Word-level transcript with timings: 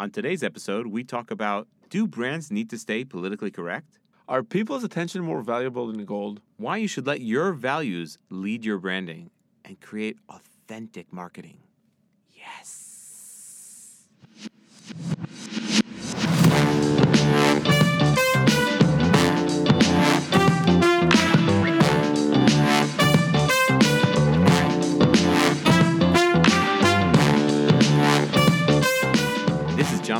On 0.00 0.10
today's 0.10 0.42
episode, 0.42 0.86
we 0.86 1.04
talk 1.04 1.30
about 1.30 1.68
do 1.90 2.06
brands 2.06 2.50
need 2.50 2.70
to 2.70 2.78
stay 2.78 3.04
politically 3.04 3.50
correct? 3.50 3.98
Are 4.28 4.42
people's 4.42 4.82
attention 4.82 5.22
more 5.22 5.42
valuable 5.42 5.88
than 5.88 6.02
gold? 6.06 6.40
Why 6.56 6.78
you 6.78 6.88
should 6.88 7.06
let 7.06 7.20
your 7.20 7.52
values 7.52 8.16
lead 8.30 8.64
your 8.64 8.78
branding 8.78 9.30
and 9.62 9.78
create 9.78 10.16
authentic 10.30 11.12
marketing. 11.12 11.58
Yes. 12.32 12.89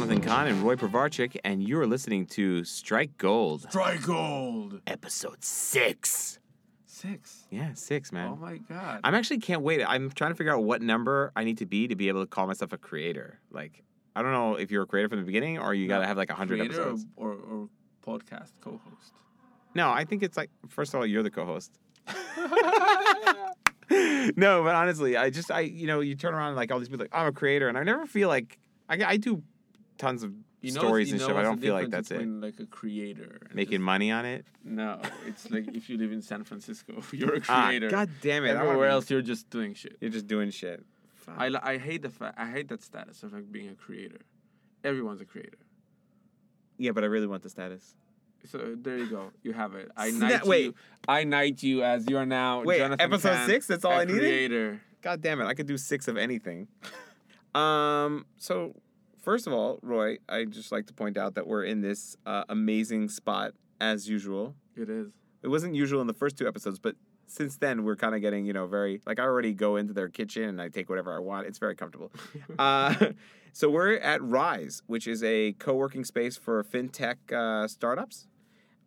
Jonathan 0.00 0.22
Kahn 0.22 0.46
and 0.46 0.62
Roy 0.62 0.76
Povarchik, 0.76 1.36
and 1.44 1.62
you 1.62 1.78
are 1.78 1.86
listening 1.86 2.24
to 2.28 2.64
Strike 2.64 3.18
Gold, 3.18 3.66
Strike 3.68 4.02
gold. 4.02 4.80
episode 4.86 5.44
six. 5.44 6.38
Six. 6.86 7.46
Yeah, 7.50 7.74
six, 7.74 8.10
man. 8.10 8.30
Oh 8.32 8.36
my 8.36 8.56
god. 8.56 9.00
I'm 9.04 9.14
actually 9.14 9.40
can't 9.40 9.60
wait. 9.60 9.84
I'm 9.84 10.10
trying 10.10 10.30
to 10.30 10.34
figure 10.36 10.54
out 10.54 10.64
what 10.64 10.80
number 10.80 11.32
I 11.36 11.44
need 11.44 11.58
to 11.58 11.66
be 11.66 11.86
to 11.86 11.96
be 11.96 12.08
able 12.08 12.22
to 12.22 12.26
call 12.26 12.46
myself 12.46 12.72
a 12.72 12.78
creator. 12.78 13.40
Like, 13.50 13.84
I 14.16 14.22
don't 14.22 14.32
know 14.32 14.54
if 14.54 14.70
you're 14.70 14.84
a 14.84 14.86
creator 14.86 15.10
from 15.10 15.18
the 15.18 15.26
beginning 15.26 15.58
or 15.58 15.74
you 15.74 15.86
got 15.86 15.98
to 15.98 16.06
have 16.06 16.16
like 16.16 16.30
100 16.30 16.60
Creator 16.60 16.80
episodes. 16.80 17.04
Or, 17.16 17.32
or, 17.32 17.34
or 17.34 17.68
podcast 18.02 18.52
co-host. 18.62 19.12
No, 19.74 19.90
I 19.90 20.06
think 20.06 20.22
it's 20.22 20.38
like, 20.38 20.48
first 20.66 20.94
of 20.94 21.00
all, 21.00 21.04
you're 21.04 21.22
the 21.22 21.30
co 21.30 21.44
host. 21.44 21.78
no, 24.34 24.62
but 24.64 24.74
honestly, 24.74 25.18
I 25.18 25.28
just, 25.28 25.50
I, 25.50 25.60
you 25.60 25.86
know, 25.86 26.00
you 26.00 26.14
turn 26.14 26.32
around 26.32 26.48
and 26.48 26.56
like 26.56 26.72
all 26.72 26.78
these 26.78 26.88
people, 26.88 27.04
like, 27.04 27.14
I'm 27.14 27.26
a 27.26 27.32
creator, 27.32 27.68
and 27.68 27.76
I 27.76 27.82
never 27.82 28.06
feel 28.06 28.28
like, 28.28 28.56
I, 28.88 29.04
I 29.04 29.16
do 29.18 29.42
tons 30.00 30.22
of 30.22 30.32
You 30.60 30.70
stories 30.72 31.12
and 31.12 31.20
stuff. 31.20 31.36
I 31.36 31.42
don't 31.42 31.60
feel 31.60 31.74
like 31.74 31.90
that's 31.90 32.10
it. 32.10 32.26
Like 32.26 32.58
a 32.58 32.66
creator. 32.66 33.38
Making 33.54 33.78
just- 33.78 33.82
money 33.82 34.10
on 34.10 34.24
it. 34.24 34.44
No, 34.64 35.00
it's 35.26 35.50
like 35.50 35.68
if 35.74 35.88
you 35.88 35.96
live 35.98 36.12
in 36.12 36.22
San 36.22 36.42
Francisco, 36.44 37.02
you're 37.12 37.36
a 37.36 37.40
Ah, 37.48 37.66
creator. 37.66 37.88
God 37.90 38.10
damn 38.20 38.44
it. 38.44 38.50
Everywhere 38.56 38.88
be- 38.88 38.92
else, 38.92 39.10
you're 39.10 39.22
just 39.22 39.48
doing 39.50 39.74
shit. 39.74 39.96
You're 40.00 40.10
just 40.10 40.26
doing 40.26 40.50
shit. 40.50 40.84
Fuck. 41.14 41.34
I, 41.38 41.50
I 41.62 41.78
hate 41.78 42.02
the 42.02 42.10
fact 42.10 42.38
I 42.38 42.50
hate 42.50 42.68
that 42.68 42.82
status 42.82 43.22
of 43.22 43.32
like 43.32 43.50
being 43.52 43.68
a 43.68 43.74
creator. 43.74 44.20
Everyone's 44.82 45.20
a 45.20 45.26
creator. 45.26 45.58
yeah, 46.78 46.92
but 46.92 47.04
I 47.04 47.06
really 47.08 47.26
want 47.26 47.42
the 47.42 47.50
status. 47.50 47.94
So 48.50 48.74
there 48.80 48.96
you 48.96 49.06
go. 49.06 49.30
You 49.42 49.52
have 49.52 49.74
it. 49.74 49.90
I 49.96 50.10
knight 50.22 50.46
wait. 50.46 50.64
you. 50.64 50.74
I 51.06 51.24
knight 51.24 51.62
you 51.62 51.84
as 51.84 52.08
you 52.08 52.16
are 52.16 52.24
now. 52.24 52.62
Wait, 52.62 52.78
Jonathan 52.78 53.04
episode 53.12 53.44
six? 53.46 53.66
That's 53.66 53.84
all 53.84 53.92
I 53.92 54.04
needed? 54.06 54.20
Creator. 54.20 54.80
God 55.02 55.20
damn 55.20 55.40
it, 55.42 55.44
I 55.46 55.52
could 55.54 55.66
do 55.66 55.76
six 55.76 56.08
of 56.08 56.16
anything. 56.16 56.68
um, 57.54 58.24
so 58.38 58.74
first 59.20 59.46
of 59.46 59.52
all, 59.52 59.78
Roy, 59.82 60.18
I 60.28 60.44
just 60.44 60.72
like 60.72 60.86
to 60.86 60.94
point 60.94 61.16
out 61.16 61.34
that 61.34 61.46
we're 61.46 61.64
in 61.64 61.80
this 61.80 62.16
uh, 62.26 62.44
amazing 62.48 63.08
spot 63.08 63.52
as 63.80 64.08
usual. 64.08 64.54
It 64.76 64.88
is. 64.88 65.12
It 65.42 65.48
wasn't 65.48 65.74
usual 65.74 66.00
in 66.00 66.06
the 66.06 66.14
first 66.14 66.36
two 66.36 66.46
episodes, 66.46 66.78
but 66.78 66.96
since 67.26 67.56
then 67.56 67.84
we're 67.84 67.96
kind 67.96 68.14
of 68.14 68.20
getting, 68.20 68.44
you 68.44 68.52
know, 68.52 68.66
very 68.66 69.00
like 69.06 69.18
I 69.18 69.22
already 69.22 69.54
go 69.54 69.76
into 69.76 69.92
their 69.92 70.08
kitchen 70.08 70.44
and 70.44 70.60
I 70.60 70.68
take 70.68 70.88
whatever 70.88 71.14
I 71.14 71.20
want. 71.20 71.46
It's 71.46 71.58
very 71.58 71.76
comfortable. 71.76 72.12
uh, 72.58 72.94
so 73.52 73.70
we're 73.70 73.96
at 73.96 74.22
Rise, 74.22 74.82
which 74.86 75.06
is 75.06 75.22
a 75.22 75.52
co-working 75.54 76.04
space 76.04 76.36
for 76.36 76.62
fintech 76.64 77.32
uh, 77.32 77.68
startups. 77.68 78.26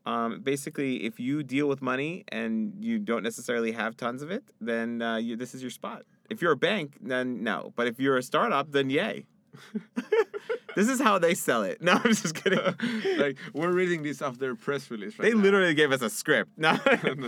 Um, 0.05 0.41
basically, 0.41 1.05
if 1.05 1.19
you 1.19 1.43
deal 1.43 1.67
with 1.67 1.81
money 1.81 2.25
and 2.27 2.73
you 2.83 2.99
don't 2.99 3.23
necessarily 3.23 3.71
have 3.71 3.95
tons 3.95 4.21
of 4.21 4.31
it, 4.31 4.43
then 4.59 5.01
uh, 5.01 5.15
you, 5.15 5.37
this 5.37 5.55
is 5.55 5.61
your 5.61 5.71
spot. 5.71 6.03
If 6.29 6.41
you're 6.41 6.51
a 6.51 6.57
bank, 6.57 6.97
then 7.01 7.43
no. 7.43 7.71
But 7.75 7.87
if 7.87 7.99
you're 7.99 8.17
a 8.17 8.23
startup, 8.23 8.71
then 8.71 8.89
yay. 8.89 9.25
this 10.75 10.89
is 10.89 10.99
how 10.99 11.19
they 11.19 11.33
sell 11.33 11.63
it. 11.63 11.81
No, 11.81 11.93
I'm 11.93 12.13
just 12.13 12.35
kidding. 12.35 12.59
like 13.17 13.37
we're 13.53 13.71
reading 13.71 14.03
this 14.03 14.21
off 14.21 14.37
their 14.39 14.55
press 14.55 14.89
release 14.91 15.17
right 15.19 15.29
they 15.29 15.35
now. 15.37 15.43
literally 15.43 15.73
gave 15.73 15.91
us 15.91 16.01
a 16.01 16.09
script. 16.09 16.51
No, 16.57 16.77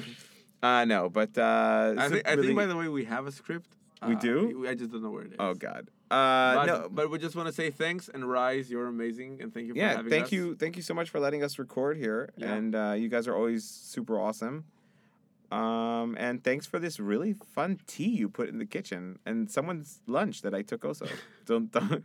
uh, 0.64 0.86
no, 0.86 1.10
but 1.10 1.38
uh, 1.38 1.94
I 1.98 2.10
think, 2.10 2.28
I 2.28 2.36
think 2.36 2.56
by 2.56 2.66
the 2.66 2.76
way 2.76 2.88
we 2.88 3.06
have 3.06 3.28
a 3.28 3.32
script. 3.32 3.70
We 4.06 4.16
Uh, 4.16 4.20
do? 4.20 4.66
I 4.68 4.76
just 4.76 4.92
don't 4.92 5.02
know 5.04 5.10
where 5.10 5.24
it 5.24 5.32
is. 5.32 5.38
oh 5.40 5.54
god. 5.54 5.90
Uh, 6.12 6.56
but, 6.56 6.66
no, 6.66 6.88
but 6.92 7.10
we 7.10 7.18
just 7.18 7.36
want 7.36 7.48
to 7.48 7.54
say 7.54 7.72
thanks 7.72 8.10
and 8.14 8.30
Rise, 8.30 8.70
you're 8.70 8.86
amazing 8.88 9.42
and 9.42 9.52
thank 9.54 9.66
you 9.68 9.74
for 9.74 9.80
yeah, 9.80 10.04
thank 10.08 10.26
us. 10.26 10.32
you, 10.32 10.56
thank 10.56 10.76
you 10.76 10.84
so 10.84 10.94
much 10.94 11.10
for 11.10 11.20
letting 11.20 11.44
us 11.44 11.58
record 11.58 11.98
here, 11.98 12.32
Yeah. 12.38 12.54
and 12.54 12.76
uh, 12.76 12.94
you 12.98 13.10
guys 13.10 13.28
are 13.28 13.36
always 13.36 13.64
super 13.64 14.20
awesome. 14.20 14.66
Um, 15.52 16.16
and 16.20 16.44
thanks 16.44 16.66
for 16.66 16.80
this 16.80 17.00
really 17.00 17.34
fun 17.34 17.80
tea 17.88 18.10
you 18.10 18.30
put 18.30 18.50
in 18.50 18.58
the 18.58 18.66
kitchen 18.66 19.20
and 19.26 19.50
someone's 19.50 20.02
lunch 20.08 20.42
that 20.42 20.54
I 20.54 20.62
took 20.62 20.84
also. 20.86 21.08
don't, 21.46 21.72
don't 21.72 22.04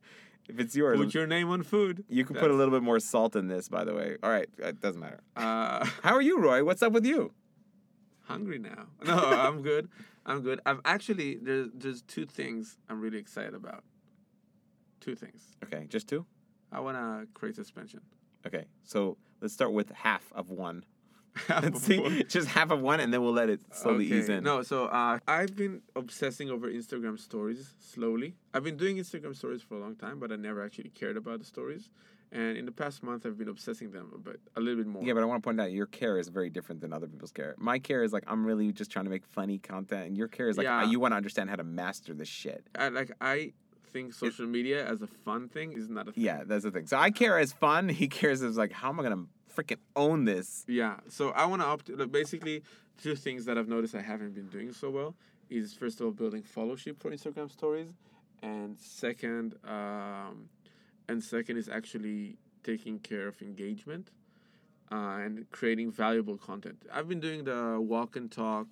if 0.48 0.58
it's 0.58 0.76
yours, 0.76 0.98
Put 0.98 1.14
your 1.14 1.26
name 1.26 1.50
on 1.50 1.62
food. 1.62 2.04
you 2.08 2.24
can 2.24 2.36
put 2.36 2.50
a 2.50 2.54
little 2.54 2.72
bit 2.72 2.82
more 2.82 3.00
salt 3.00 3.36
in 3.36 3.48
this. 3.48 3.68
By 3.68 3.84
the 3.84 3.94
way, 3.94 4.16
all 4.22 4.30
right, 4.30 4.48
it 4.58 4.80
doesn't 4.80 5.00
matter. 5.00 5.20
Uh, 5.36 5.84
How 6.02 6.14
are 6.14 6.22
you, 6.22 6.38
Roy? 6.38 6.64
What's 6.64 6.82
up 6.82 6.92
with 6.92 7.04
you? 7.06 7.32
hungry 8.26 8.58
now. 8.58 8.86
No, 9.04 9.14
I'm 9.16 9.62
good. 9.62 9.88
I'm 10.24 10.42
good. 10.42 10.60
I've 10.66 10.80
actually 10.84 11.36
there's 11.40 11.68
there's 11.72 12.02
two 12.02 12.26
things 12.26 12.76
I'm 12.88 13.00
really 13.00 13.18
excited 13.18 13.54
about. 13.54 13.84
Two 15.00 15.14
things. 15.14 15.56
Okay, 15.64 15.86
just 15.88 16.08
two. 16.08 16.26
I 16.72 16.80
wanna 16.80 17.26
create 17.34 17.54
suspension. 17.54 18.00
Okay, 18.44 18.66
so 18.82 19.16
let's 19.40 19.54
start 19.54 19.72
with 19.72 19.90
half 19.92 20.32
of 20.34 20.50
one. 20.50 20.84
Half 21.48 21.76
see, 21.76 22.22
just 22.28 22.48
half 22.48 22.70
of 22.70 22.80
one, 22.80 23.00
and 23.00 23.12
then 23.12 23.22
we'll 23.22 23.32
let 23.32 23.50
it 23.50 23.60
slowly 23.72 24.06
ease 24.12 24.28
in. 24.28 24.42
No, 24.44 24.62
so 24.62 24.86
uh, 24.86 25.18
I've 25.28 25.54
been 25.54 25.82
obsessing 25.94 26.50
over 26.50 26.68
Instagram 26.70 27.18
stories 27.18 27.74
slowly. 27.80 28.34
I've 28.54 28.64
been 28.64 28.76
doing 28.76 28.96
Instagram 28.96 29.34
stories 29.36 29.62
for 29.62 29.74
a 29.74 29.78
long 29.80 29.96
time, 29.96 30.18
but 30.18 30.32
I 30.32 30.36
never 30.36 30.64
actually 30.64 30.90
cared 30.90 31.16
about 31.16 31.38
the 31.40 31.44
stories. 31.44 31.90
And 32.32 32.56
in 32.56 32.64
the 32.66 32.72
past 32.72 33.02
month, 33.04 33.24
I've 33.24 33.38
been 33.38 33.48
obsessing 33.48 33.92
them 33.92 34.10
a 34.14 34.18
bit, 34.18 34.40
a 34.56 34.60
little 34.60 34.76
bit 34.82 34.86
more. 34.86 35.02
Yeah, 35.04 35.14
but 35.14 35.22
I 35.22 35.26
want 35.26 35.42
to 35.42 35.46
point 35.46 35.60
out 35.60 35.70
your 35.70 35.86
care 35.86 36.18
is 36.18 36.28
very 36.28 36.50
different 36.50 36.80
than 36.80 36.92
other 36.92 37.06
people's 37.06 37.30
care. 37.32 37.54
My 37.56 37.78
care 37.78 38.02
is 38.02 38.12
like 38.12 38.24
I'm 38.26 38.44
really 38.44 38.72
just 38.72 38.90
trying 38.90 39.04
to 39.04 39.10
make 39.10 39.24
funny 39.24 39.58
content, 39.58 40.06
and 40.08 40.16
your 40.16 40.28
care 40.28 40.48
is 40.48 40.56
like 40.56 40.64
Yeah. 40.64 40.84
you 40.84 40.98
want 40.98 41.12
to 41.12 41.16
understand 41.16 41.50
how 41.50 41.56
to 41.56 41.64
master 41.64 42.14
this 42.14 42.28
shit. 42.28 42.66
I, 42.76 42.88
like 42.88 43.12
I 43.20 43.52
think 43.92 44.12
social 44.12 44.46
media 44.46 44.84
as 44.86 45.02
a 45.02 45.06
fun 45.06 45.48
thing 45.48 45.72
is 45.72 45.88
not 45.88 46.08
a 46.08 46.12
thing. 46.12 46.24
Yeah, 46.24 46.42
that's 46.44 46.64
the 46.64 46.70
thing. 46.72 46.86
So 46.86 46.98
I 46.98 47.10
care 47.10 47.38
as 47.38 47.52
fun. 47.52 47.88
He 47.96 48.08
cares 48.08 48.42
as 48.42 48.56
like 48.56 48.72
how 48.72 48.88
am 48.88 48.98
I 49.00 49.04
gonna 49.04 49.24
freaking 49.56 49.78
own 49.94 50.24
this? 50.24 50.64
Yeah. 50.68 50.96
So 51.08 51.30
I 51.30 51.44
want 51.46 51.62
to 51.62 51.66
opt. 51.66 52.12
Basically, 52.12 52.62
two 53.02 53.14
things 53.14 53.44
that 53.46 53.56
I've 53.58 53.68
noticed 53.68 53.94
I 53.94 54.02
haven't 54.02 54.34
been 54.34 54.48
doing 54.48 54.72
so 54.72 54.90
well 54.90 55.14
is 55.48 55.74
first 55.74 56.00
of 56.00 56.06
all 56.06 56.12
building 56.12 56.42
followership 56.42 56.98
for 57.00 57.10
Instagram 57.10 57.50
stories, 57.50 57.88
and 58.42 58.78
second, 58.78 59.54
um, 59.64 60.48
and 61.08 61.22
second 61.22 61.56
is 61.56 61.68
actually 61.68 62.36
taking 62.64 62.98
care 62.98 63.28
of 63.28 63.40
engagement, 63.42 64.10
uh, 64.90 65.24
and 65.24 65.50
creating 65.52 65.92
valuable 65.92 66.36
content. 66.36 66.78
I've 66.92 67.08
been 67.08 67.20
doing 67.20 67.44
the 67.44 67.78
walk 67.80 68.16
and 68.16 68.30
talk. 68.30 68.68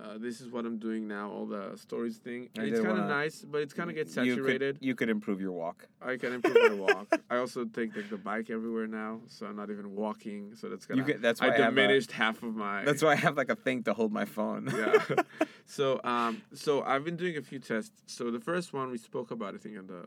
Uh, 0.00 0.18
this 0.18 0.40
is 0.40 0.48
what 0.50 0.64
I'm 0.64 0.78
doing 0.78 1.06
now, 1.06 1.30
all 1.30 1.46
the 1.46 1.76
stories 1.76 2.16
thing. 2.16 2.48
I 2.58 2.62
it's 2.62 2.80
kind 2.80 2.98
of 2.98 3.06
nice, 3.08 3.44
but 3.48 3.60
it's 3.60 3.72
kind 3.74 3.88
of 3.90 3.94
gets 3.94 4.16
You 4.16 4.34
saturated. 4.34 4.78
could, 4.78 4.84
you 4.86 4.94
could 4.94 5.08
improve 5.10 5.40
your 5.40 5.52
walk. 5.52 5.86
I 6.00 6.16
can 6.16 6.32
improve 6.32 6.56
my 6.56 6.74
walk. 6.94 7.06
I 7.30 7.36
also 7.36 7.64
take 7.66 7.94
like 7.94 8.08
the 8.10 8.16
bike 8.16 8.50
everywhere 8.50 8.86
now, 8.86 9.20
so 9.28 9.46
I'm 9.46 9.54
not 9.56 9.70
even 9.70 9.94
walking. 9.94 10.54
So 10.56 10.68
that's 10.68 10.86
gonna. 10.86 11.00
You 11.02 11.06
could, 11.06 11.22
that's 11.22 11.40
why 11.40 11.48
I 11.48 11.50
I, 11.50 11.52
have 11.58 11.60
a- 11.72 11.76
diminished 11.76 12.10
half 12.12 12.42
of 12.42 12.54
my. 12.56 12.84
that's 12.84 13.02
why 13.02 13.12
I 13.12 13.16
have 13.16 13.36
like 13.36 13.50
a 13.50 13.54
thing 13.54 13.82
to 13.84 13.92
hold 13.92 14.12
my 14.12 14.24
phone. 14.24 14.72
yeah. 14.74 15.04
so 15.72 16.00
um, 16.04 16.42
so 16.52 16.82
I've 16.82 17.02
been 17.02 17.16
doing 17.16 17.38
a 17.38 17.42
few 17.42 17.58
tests. 17.58 17.92
So 18.06 18.30
the 18.30 18.40
first 18.40 18.74
one 18.74 18.90
we 18.90 18.98
spoke 18.98 19.30
about, 19.30 19.54
I 19.54 19.56
think, 19.56 19.76
in 19.76 19.86
the 19.86 20.04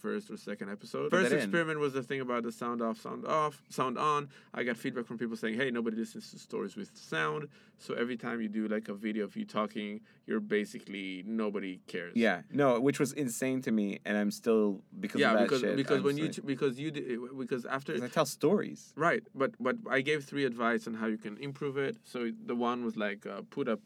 first 0.00 0.30
or 0.30 0.36
second 0.36 0.70
episode. 0.70 1.10
Put 1.10 1.18
First 1.18 1.30
that 1.30 1.36
in. 1.38 1.42
experiment 1.42 1.80
was 1.80 1.92
the 1.92 2.04
thing 2.04 2.20
about 2.20 2.44
the 2.44 2.52
sound 2.52 2.80
off, 2.80 3.00
sound 3.00 3.26
off, 3.26 3.60
sound 3.68 3.98
on. 3.98 4.28
I 4.54 4.62
got 4.62 4.76
feedback 4.76 5.06
from 5.06 5.18
people 5.18 5.36
saying, 5.36 5.56
"Hey, 5.56 5.72
nobody 5.72 5.96
listens 5.96 6.30
to 6.30 6.38
stories 6.38 6.76
with 6.76 6.96
sound." 6.96 7.48
So 7.78 7.94
every 7.94 8.16
time 8.16 8.40
you 8.40 8.48
do 8.48 8.68
like 8.68 8.88
a 8.88 8.94
video 8.94 9.24
of 9.24 9.36
you 9.36 9.44
talking, 9.44 10.02
you're 10.24 10.38
basically 10.38 11.24
nobody 11.26 11.80
cares. 11.88 12.12
Yeah, 12.14 12.42
no, 12.52 12.78
which 12.78 13.00
was 13.00 13.12
insane 13.12 13.60
to 13.62 13.72
me, 13.72 13.98
and 14.04 14.16
I'm 14.16 14.30
still 14.30 14.82
because 15.00 15.20
yeah, 15.20 15.32
of 15.32 15.38
that 15.38 15.42
because 15.44 15.60
shit. 15.62 15.76
because 15.76 15.98
I'm 15.98 16.04
when 16.04 16.16
you 16.16 16.30
because 16.44 16.78
you 16.78 16.92
did 16.92 17.18
because 17.36 17.66
after 17.66 17.92
I 18.00 18.06
tell 18.06 18.26
stories. 18.26 18.92
Right, 18.94 19.24
but 19.34 19.50
but 19.58 19.74
I 19.90 20.00
gave 20.00 20.24
three 20.24 20.44
advice 20.44 20.86
on 20.86 20.94
how 20.94 21.06
you 21.06 21.18
can 21.18 21.36
improve 21.38 21.76
it. 21.76 21.96
So 22.04 22.30
the 22.46 22.54
one 22.54 22.84
was 22.84 22.96
like 22.96 23.26
uh, 23.26 23.42
put 23.50 23.66
a 23.66 23.76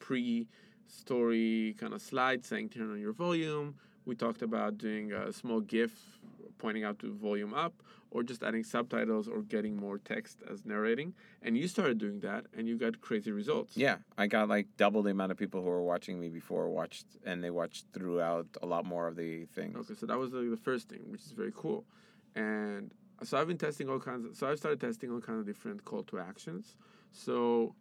pre-story 0.92 1.74
kind 1.78 1.94
of 1.94 2.02
slide 2.02 2.44
saying 2.44 2.68
turn 2.68 2.90
on 2.90 3.00
your 3.00 3.12
volume. 3.12 3.74
We 4.04 4.14
talked 4.14 4.42
about 4.42 4.78
doing 4.78 5.12
a 5.12 5.32
small 5.32 5.60
GIF 5.60 5.92
pointing 6.58 6.84
out 6.84 6.98
to 7.00 7.12
volume 7.12 7.54
up, 7.54 7.72
or 8.10 8.22
just 8.22 8.42
adding 8.42 8.62
subtitles 8.62 9.26
or 9.26 9.42
getting 9.42 9.76
more 9.76 9.98
text 9.98 10.42
as 10.50 10.64
narrating. 10.64 11.14
And 11.40 11.56
you 11.56 11.66
started 11.66 11.98
doing 11.98 12.20
that, 12.20 12.44
and 12.56 12.68
you 12.68 12.76
got 12.76 13.00
crazy 13.00 13.32
results. 13.32 13.76
Yeah, 13.76 13.96
I 14.18 14.26
got 14.26 14.48
like 14.48 14.66
double 14.76 15.02
the 15.02 15.10
amount 15.10 15.32
of 15.32 15.38
people 15.38 15.62
who 15.62 15.68
were 15.68 15.82
watching 15.82 16.20
me 16.20 16.28
before 16.28 16.68
watched, 16.68 17.06
and 17.24 17.42
they 17.42 17.50
watched 17.50 17.86
throughout 17.92 18.46
a 18.62 18.66
lot 18.66 18.84
more 18.84 19.08
of 19.08 19.16
the 19.16 19.46
things. 19.46 19.76
Okay, 19.76 19.94
so 19.98 20.06
that 20.06 20.18
was 20.18 20.32
like, 20.32 20.50
the 20.50 20.56
first 20.56 20.88
thing, 20.88 21.00
which 21.06 21.22
is 21.22 21.32
very 21.32 21.52
cool. 21.56 21.84
And 22.36 22.92
so 23.22 23.38
I've 23.38 23.48
been 23.48 23.58
testing 23.58 23.88
all 23.88 23.98
kinds 23.98 24.24
of, 24.26 24.36
so 24.36 24.48
I've 24.48 24.58
started 24.58 24.80
testing 24.80 25.10
all 25.10 25.20
kinds 25.20 25.40
of 25.40 25.46
different 25.46 25.84
call 25.84 26.02
to 26.04 26.18
actions. 26.18 26.76
So, 27.12 27.74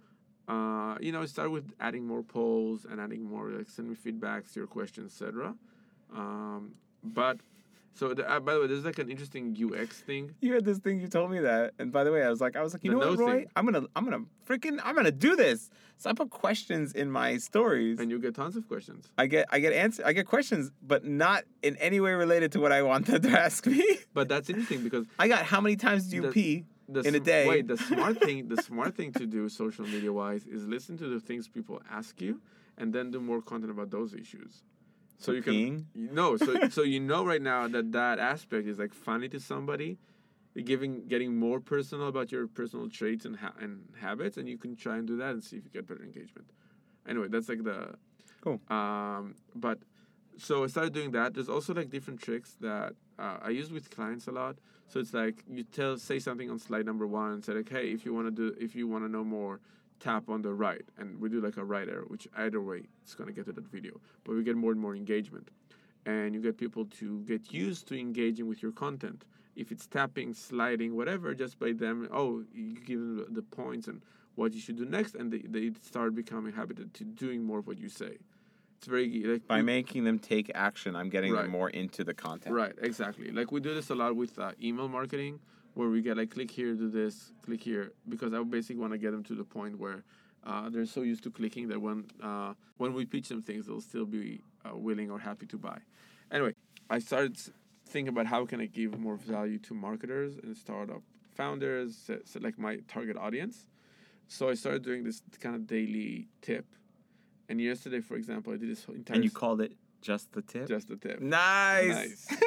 uh, 0.48 0.98
you 1.00 1.12
know, 1.12 1.26
start 1.26 1.52
with 1.52 1.72
adding 1.80 2.06
more 2.06 2.24
polls 2.24 2.86
and 2.90 3.00
adding 3.00 3.24
more, 3.24 3.50
like 3.50 3.70
send 3.70 3.90
me 3.90 3.96
feedbacks, 3.96 4.56
your 4.56 4.68
questions, 4.68 5.12
etc. 5.22 5.56
Um, 6.16 6.74
but 7.04 7.38
So 7.94 8.14
the, 8.14 8.30
uh, 8.30 8.40
by 8.40 8.54
the 8.54 8.62
way, 8.62 8.68
there's 8.68 8.86
like 8.86 9.00
an 9.00 9.10
interesting 9.10 9.56
UX 9.62 10.00
thing. 10.00 10.34
You 10.40 10.54
had 10.54 10.64
this 10.64 10.78
thing. 10.80 11.02
You 11.02 11.08
told 11.10 11.30
me 11.30 11.40
that, 11.40 11.74
and 11.78 11.92
by 11.92 12.04
the 12.06 12.12
way, 12.12 12.24
I 12.24 12.30
was 12.30 12.40
like, 12.40 12.56
I 12.56 12.62
was 12.64 12.74
like, 12.74 12.84
you 12.86 12.92
The 12.92 12.98
know 12.98 13.10
what, 13.12 13.20
Roy? 13.20 13.32
thing. 13.40 13.48
I'm 13.56 13.66
gonna, 13.66 13.86
I'm 13.96 14.06
gonna 14.06 14.24
freaking, 14.48 14.80
I'm 14.84 14.96
gonna 14.96 15.12
do 15.12 15.36
this. 15.36 15.70
So 15.98 16.10
I 16.10 16.14
put 16.14 16.30
questions 16.30 16.94
in 16.94 17.12
my 17.12 17.38
stories. 17.38 18.00
And 18.00 18.10
you 18.10 18.18
get 18.18 18.34
tons 18.34 18.56
of 18.56 18.68
questions. 18.68 19.12
I 19.18 19.28
get, 19.28 19.46
I 19.52 19.60
get 19.60 19.74
answer, 19.74 20.04
I 20.06 20.14
get 20.14 20.26
questions, 20.26 20.72
but 20.82 21.06
not 21.06 21.44
in 21.62 21.76
any 21.78 22.00
way 22.00 22.14
related 22.14 22.52
to 22.54 22.60
what 22.60 22.72
I 22.72 22.82
want 22.82 23.08
them 23.08 23.22
to 23.22 23.30
ask 23.48 23.68
me. 23.68 23.86
But 24.14 24.28
that's 24.30 24.50
interesting 24.50 24.84
because 24.84 25.06
I 25.20 25.28
got 25.28 25.44
how 25.44 25.60
many 25.62 25.76
times 25.76 26.08
do 26.10 26.16
you 26.16 26.32
pee? 26.32 26.66
The 26.94 27.02
In 27.02 27.16
a 27.16 27.20
day. 27.20 27.48
Wait, 27.48 27.68
the 27.68 27.78
smart 27.78 28.20
thing, 28.20 28.48
the 28.48 28.62
smart 28.62 28.96
thing 28.96 29.12
to 29.14 29.26
do 29.26 29.50
social 29.50 29.86
media 29.86 30.12
wise 30.12 30.46
is 30.46 30.68
listen 30.68 30.98
to 30.98 31.08
the 31.08 31.20
things 31.20 31.48
people 31.48 31.82
ask 31.90 32.22
you, 32.22 32.42
and 32.78 32.94
then 32.94 33.12
do 33.12 33.20
more 33.20 33.42
content 33.42 33.72
about 33.72 33.92
those 33.92 34.14
issues. 34.14 34.64
So 35.18 35.32
you 35.34 35.44
can 35.44 35.54
Peeing? 35.54 35.86
you 35.94 36.12
know, 36.12 36.38
so 36.38 36.70
so 36.70 36.82
you 36.82 37.00
know 37.00 37.26
right 37.26 37.42
now 37.42 37.68
that 37.68 37.92
that 37.92 38.20
aspect 38.20 38.68
is 38.68 38.80
like 38.80 38.94
funny 38.94 39.30
to 39.30 39.40
somebody, 39.40 39.98
giving 40.66 41.08
getting 41.08 41.38
more 41.38 41.60
personal 41.60 42.08
about 42.08 42.32
your 42.32 42.48
personal 42.48 42.90
traits 42.90 43.26
and 43.26 43.38
ha- 43.38 43.54
and 43.60 43.84
habits, 44.00 44.38
and 44.38 44.50
you 44.50 44.58
can 44.58 44.76
try 44.76 44.98
and 44.98 45.08
do 45.08 45.18
that 45.18 45.32
and 45.32 45.44
see 45.44 45.58
if 45.58 45.64
you 45.64 45.70
get 45.72 45.88
better 45.88 46.04
engagement. 46.04 46.48
Anyway, 47.08 47.28
that's 47.30 47.50
like 47.50 47.64
the 47.64 47.96
Cool. 48.42 48.60
Um, 48.70 49.36
but 49.56 49.80
so 50.38 50.64
I 50.64 50.68
started 50.68 50.94
doing 50.94 51.12
that. 51.12 51.34
There's 51.36 51.50
also 51.50 51.74
like 51.74 51.90
different 51.90 52.22
tricks 52.22 52.56
that 52.62 52.94
uh, 53.20 53.38
I 53.44 53.50
use 53.50 53.72
with 53.72 53.90
clients 53.92 54.28
a 54.28 54.32
lot. 54.32 54.58
So 54.92 55.00
it's 55.00 55.14
like 55.14 55.46
you 55.50 55.64
tell 55.64 55.98
say 55.98 56.20
something 56.20 56.50
on 56.52 56.60
slide 56.60 56.86
number 56.86 57.08
one 57.08 57.32
and 57.32 57.46
say 57.46 57.54
like, 57.54 57.70
hey, 57.70 57.92
if 57.92 58.04
you 58.06 58.14
want 58.14 58.28
to 58.28 58.32
do 58.32 58.54
if 58.60 58.76
you 58.76 58.90
want 58.90 59.06
to 59.06 59.10
know 59.10 59.24
more, 59.24 59.62
tap 60.02 60.28
on 60.28 60.42
the 60.42 60.54
right, 60.54 60.84
and 60.98 61.18
we 61.22 61.30
do 61.30 61.40
like 61.40 61.56
a 61.56 61.64
right 61.64 61.88
arrow, 61.88 62.04
which 62.10 62.28
either 62.36 62.60
way 62.60 62.82
it's 63.02 63.16
gonna 63.16 63.32
get 63.32 63.46
to 63.46 63.54
that 63.54 63.68
video. 63.68 64.02
But 64.26 64.36
we 64.36 64.44
get 64.44 64.58
more 64.58 64.74
and 64.74 64.82
more 64.82 64.94
engagement, 64.94 65.48
and 66.06 66.36
you 66.36 66.42
get 66.42 66.58
people 66.58 66.86
to 67.00 67.22
get 67.22 67.54
used 67.54 67.88
to 67.88 67.98
engaging 67.98 68.50
with 68.50 68.62
your 68.62 68.74
content. 68.74 69.24
If 69.56 69.72
it's 69.72 69.88
tapping, 69.88 70.34
sliding, 70.34 70.98
whatever, 70.98 71.34
just 71.36 71.58
by 71.58 71.72
them, 71.72 72.10
oh, 72.12 72.44
you 72.54 72.76
give 72.76 73.00
them 73.00 73.28
the- 73.30 73.42
points 73.44 73.88
and 73.88 74.02
what 74.36 74.54
you 74.54 74.60
should 74.60 74.76
do 74.76 74.86
next, 74.86 75.16
and 75.16 75.32
they, 75.32 75.40
they 75.40 75.72
start 75.82 76.16
becoming 76.16 76.52
habited 76.54 76.94
to 76.96 77.06
doing 77.06 77.44
more 77.44 77.60
of 77.60 77.68
what 77.68 77.78
you 77.78 77.88
say. 77.88 78.18
It's 78.82 78.88
very 78.88 79.24
like 79.26 79.48
By 79.48 79.60
you- 79.60 79.64
making 79.64 80.06
them 80.06 80.18
take 80.18 80.50
action, 80.56 80.96
I'm 80.96 81.10
getting 81.10 81.34
Right. 81.34 81.44
them 81.44 81.52
more 81.52 81.70
into 81.70 82.04
the 82.04 82.16
content. 82.16 82.56
Right, 82.56 82.74
exactly. 82.82 83.30
Like 83.32 83.52
we 83.52 83.60
do 83.60 83.76
this 83.76 83.92
a 83.92 83.96
lot 83.96 84.16
with 84.16 84.40
uh, 84.40 84.54
email 84.60 84.88
marketing, 84.88 85.40
where 85.76 85.88
we 85.90 86.02
get 86.02 86.18
like 86.18 86.32
click 86.32 86.50
here, 86.50 86.74
do 86.74 86.90
this, 86.90 87.32
click 87.44 87.62
here, 87.62 87.92
because 88.10 88.34
I 88.34 88.42
basically 88.42 88.82
want 88.82 88.94
to 88.94 88.98
get 88.98 89.12
them 89.12 89.24
to 89.26 89.36
the 89.36 89.44
point 89.44 89.78
where 89.78 90.04
uh, 90.44 90.68
they're 90.72 90.88
so 90.88 91.04
used 91.04 91.22
to 91.26 91.30
clicking 91.30 91.68
that 91.68 91.80
when 91.80 92.06
uh, 92.24 92.56
when 92.78 92.96
we 92.96 93.06
pitch 93.06 93.30
them 93.30 93.44
things, 93.44 93.68
they'll 93.68 93.82
still 93.82 94.08
be 94.08 94.42
uh, 94.66 94.76
willing 94.76 95.12
or 95.12 95.20
happy 95.20 95.46
to 95.46 95.58
buy. 95.60 95.78
Anyway, 96.32 96.56
I 96.90 96.98
started 96.98 97.38
thinking 97.86 98.08
about 98.08 98.26
how 98.26 98.48
can 98.48 98.60
I 98.62 98.66
give 98.66 98.98
more 99.00 99.16
value 99.16 99.60
to 99.60 99.76
marketers 99.76 100.38
and 100.42 100.58
startup 100.58 101.04
founders, 101.36 102.10
like 102.40 102.58
my 102.58 102.78
target 102.88 103.16
audience. 103.16 103.68
So 104.28 104.50
I 104.50 104.56
started 104.56 104.82
doing 104.82 105.04
this 105.04 105.22
kind 105.40 105.56
of 105.56 105.68
daily 105.68 106.30
tip. 106.42 106.66
And 107.52 107.60
yesterday, 107.60 108.00
for 108.00 108.16
example, 108.16 108.54
I 108.54 108.56
did 108.56 108.70
this 108.70 108.86
whole 108.86 108.96
entire 108.96 109.16
And 109.16 109.26
you 109.26 109.30
called 109.30 109.60
it 109.60 109.74
just 110.02 110.32
the 110.32 110.42
tip. 110.42 110.70
just 110.70 110.88
the 110.88 110.96
tip. 110.96 111.20
nice. 111.20 112.28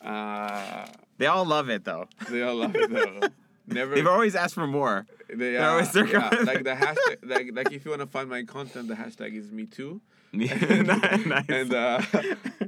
Uh, 0.00 0.86
they 1.18 1.26
all 1.26 1.44
love 1.44 1.68
it 1.68 1.84
though. 1.84 2.08
they 2.30 2.40
all 2.42 2.54
love 2.54 2.74
it 2.74 2.88
though. 2.88 3.28
Never. 3.66 3.96
They've 3.96 4.06
always 4.06 4.36
asked 4.36 4.54
for 4.54 4.66
more. 4.66 5.06
They, 5.28 5.52
they're 5.52 5.68
always 5.68 5.94
yeah, 5.94 6.30
like 6.44 6.62
the 6.62 6.74
hashtag, 6.74 7.16
like, 7.22 7.50
like 7.52 7.72
if 7.72 7.84
you 7.84 7.90
want 7.90 8.00
to 8.02 8.06
find 8.06 8.30
my 8.30 8.44
content, 8.44 8.88
the 8.88 8.94
hashtag 8.94 9.34
is 9.34 9.50
me 9.50 9.66
too. 9.66 10.00
nice. 10.32 11.44
And 11.48 11.74
uh, 11.74 12.00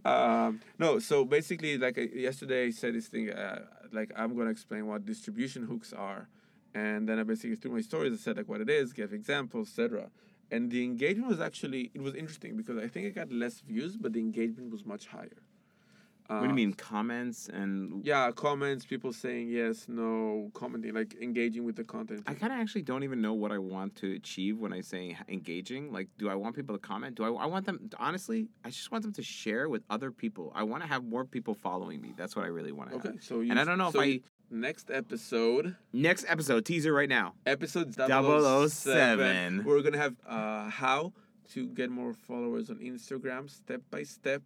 um, 0.05 0.61
no, 0.79 0.99
so 0.99 1.25
basically, 1.25 1.79
like 1.79 1.97
uh, 1.97 2.03
yesterday, 2.03 2.67
I 2.67 2.71
said 2.71 2.95
this 2.95 3.07
thing, 3.07 3.31
uh, 3.31 3.63
like 3.93 4.11
I'm 4.17 4.37
gonna 4.37 4.51
explain 4.51 4.87
what 4.87 5.07
distribution 5.07 5.65
hooks 5.65 5.93
are, 5.93 6.29
and 6.75 7.09
then 7.09 7.19
I 7.21 7.23
basically 7.23 7.57
through 7.57 7.73
my 7.73 7.81
stories, 7.81 8.13
I 8.13 8.17
said 8.17 8.37
like 8.37 8.49
what 8.49 8.61
it 8.61 8.69
is, 8.69 8.93
give 8.93 9.13
examples, 9.13 9.69
etc. 9.69 10.11
And 10.51 10.71
the 10.71 10.83
engagement 10.85 11.29
was 11.29 11.41
actually 11.41 11.91
it 11.95 12.01
was 12.01 12.15
interesting 12.15 12.57
because 12.57 12.77
I 12.79 12.89
think 12.89 13.07
I 13.07 13.11
got 13.11 13.31
less 13.33 13.61
views, 13.61 13.97
but 13.97 14.13
the 14.13 14.21
engagement 14.21 14.71
was 14.71 14.85
much 14.85 15.07
higher. 15.07 15.39
what 16.29 16.41
do 16.43 16.47
you 16.47 16.51
Uh, 16.53 16.55
mean 16.63 16.73
comments 16.75 17.49
and? 17.61 18.05
Yeah, 18.07 18.31
comments, 18.47 18.85
people 18.93 19.13
saying 19.13 19.49
yes, 19.49 19.77
no, 19.89 20.51
commenting, 20.55 20.93
like 21.01 21.11
engaging 21.21 21.65
with 21.69 21.77
the 21.81 21.85
content. 21.85 22.23
I 22.27 22.35
kind 22.35 22.53
of 22.53 22.59
actually 22.63 22.83
don't 22.91 23.03
even 23.09 23.21
know 23.27 23.35
what 23.43 23.51
I 23.51 23.59
want 23.59 23.91
to 24.03 24.07
achieve 24.21 24.55
when 24.65 24.73
I 24.73 24.81
say 24.93 25.17
engaging. 25.29 25.83
Like, 25.97 26.09
do 26.19 26.29
I 26.35 26.37
want 26.43 26.55
people 26.55 26.75
to 26.79 26.83
comment? 26.93 27.13
Do 27.19 27.25
I, 27.25 27.31
I 27.47 27.47
want 27.55 27.65
them, 27.67 27.79
honestly, 27.99 28.41
I 28.65 28.69
just 28.71 28.91
want 28.93 29.03
them 29.03 29.13
to 29.21 29.25
share 29.25 29.65
with 29.69 29.83
other 29.91 30.11
people. 30.13 30.47
I 30.55 30.63
want 30.71 30.81
to 30.85 30.89
have 30.95 31.03
more 31.05 31.25
people 31.25 31.55
following 31.69 31.99
me. 32.01 32.11
That's 32.21 32.35
what 32.37 32.45
I 32.45 32.49
really 32.59 32.73
want 32.79 32.91
to 32.91 32.97
Okay, 32.99 33.09
have. 33.15 33.23
so 33.29 33.35
you, 33.41 33.51
And 33.51 33.59
I 33.59 33.65
don't 33.65 33.79
know 33.79 33.91
so 33.91 34.01
if 34.01 34.07
I. 34.07 34.21
next 34.51 34.91
episode, 34.91 35.77
Next 35.93 36.25
episode, 36.29 36.65
teaser 36.65 36.93
right 36.93 37.09
now. 37.09 37.35
episode 37.47 37.95
007. 37.95 38.69
007, 38.69 39.65
we're 39.65 39.83
gonna 39.83 39.99
have 39.99 40.17
uh, 40.27 40.69
how 40.71 41.13
to 41.53 41.67
get 41.69 41.91
more 41.91 42.13
followers 42.13 42.71
on 42.71 42.77
Instagram, 42.79 43.49
step 43.51 43.83
by 43.91 44.03
step. 44.03 44.43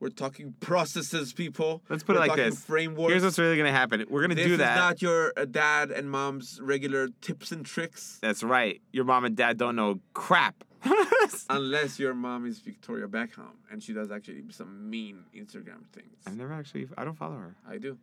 We're 0.00 0.08
talking 0.10 0.54
processes, 0.60 1.32
people. 1.32 1.82
Let's 1.88 2.02
put 2.02 2.16
it 2.16 2.18
We're 2.18 2.26
like 2.26 2.36
this. 2.36 2.62
Frameworks. 2.62 3.10
Here's 3.12 3.22
what's 3.24 3.38
really 3.38 3.56
going 3.56 3.72
to 3.72 3.78
happen. 3.78 4.04
We're 4.10 4.20
going 4.20 4.30
to 4.30 4.34
this 4.34 4.46
do 4.46 4.52
is 4.54 4.58
that. 4.58 4.74
not 4.76 5.00
your 5.00 5.32
uh, 5.36 5.46
dad 5.46 5.90
and 5.90 6.10
mom's 6.10 6.60
regular 6.60 7.08
tips 7.22 7.52
and 7.52 7.64
tricks, 7.64 8.18
That's 8.20 8.42
right. 8.42 8.82
Your 8.92 9.04
mom 9.04 9.24
and 9.24 9.34
dad 9.34 9.56
don't 9.56 9.76
know 9.76 10.00
crap. 10.12 10.62
unless 11.48 11.98
your 11.98 12.12
mom 12.12 12.44
is 12.44 12.58
Victoria 12.58 13.06
Beckham 13.06 13.52
and 13.70 13.82
she 13.82 13.94
does 13.94 14.10
actually 14.10 14.44
some 14.50 14.90
mean 14.90 15.24
Instagram 15.34 15.86
things. 15.92 16.18
I've 16.26 16.36
never 16.36 16.52
actually, 16.52 16.86
I 16.98 17.04
don't 17.04 17.16
follow 17.16 17.36
her. 17.36 17.54
I 17.66 17.78
do. 17.78 17.96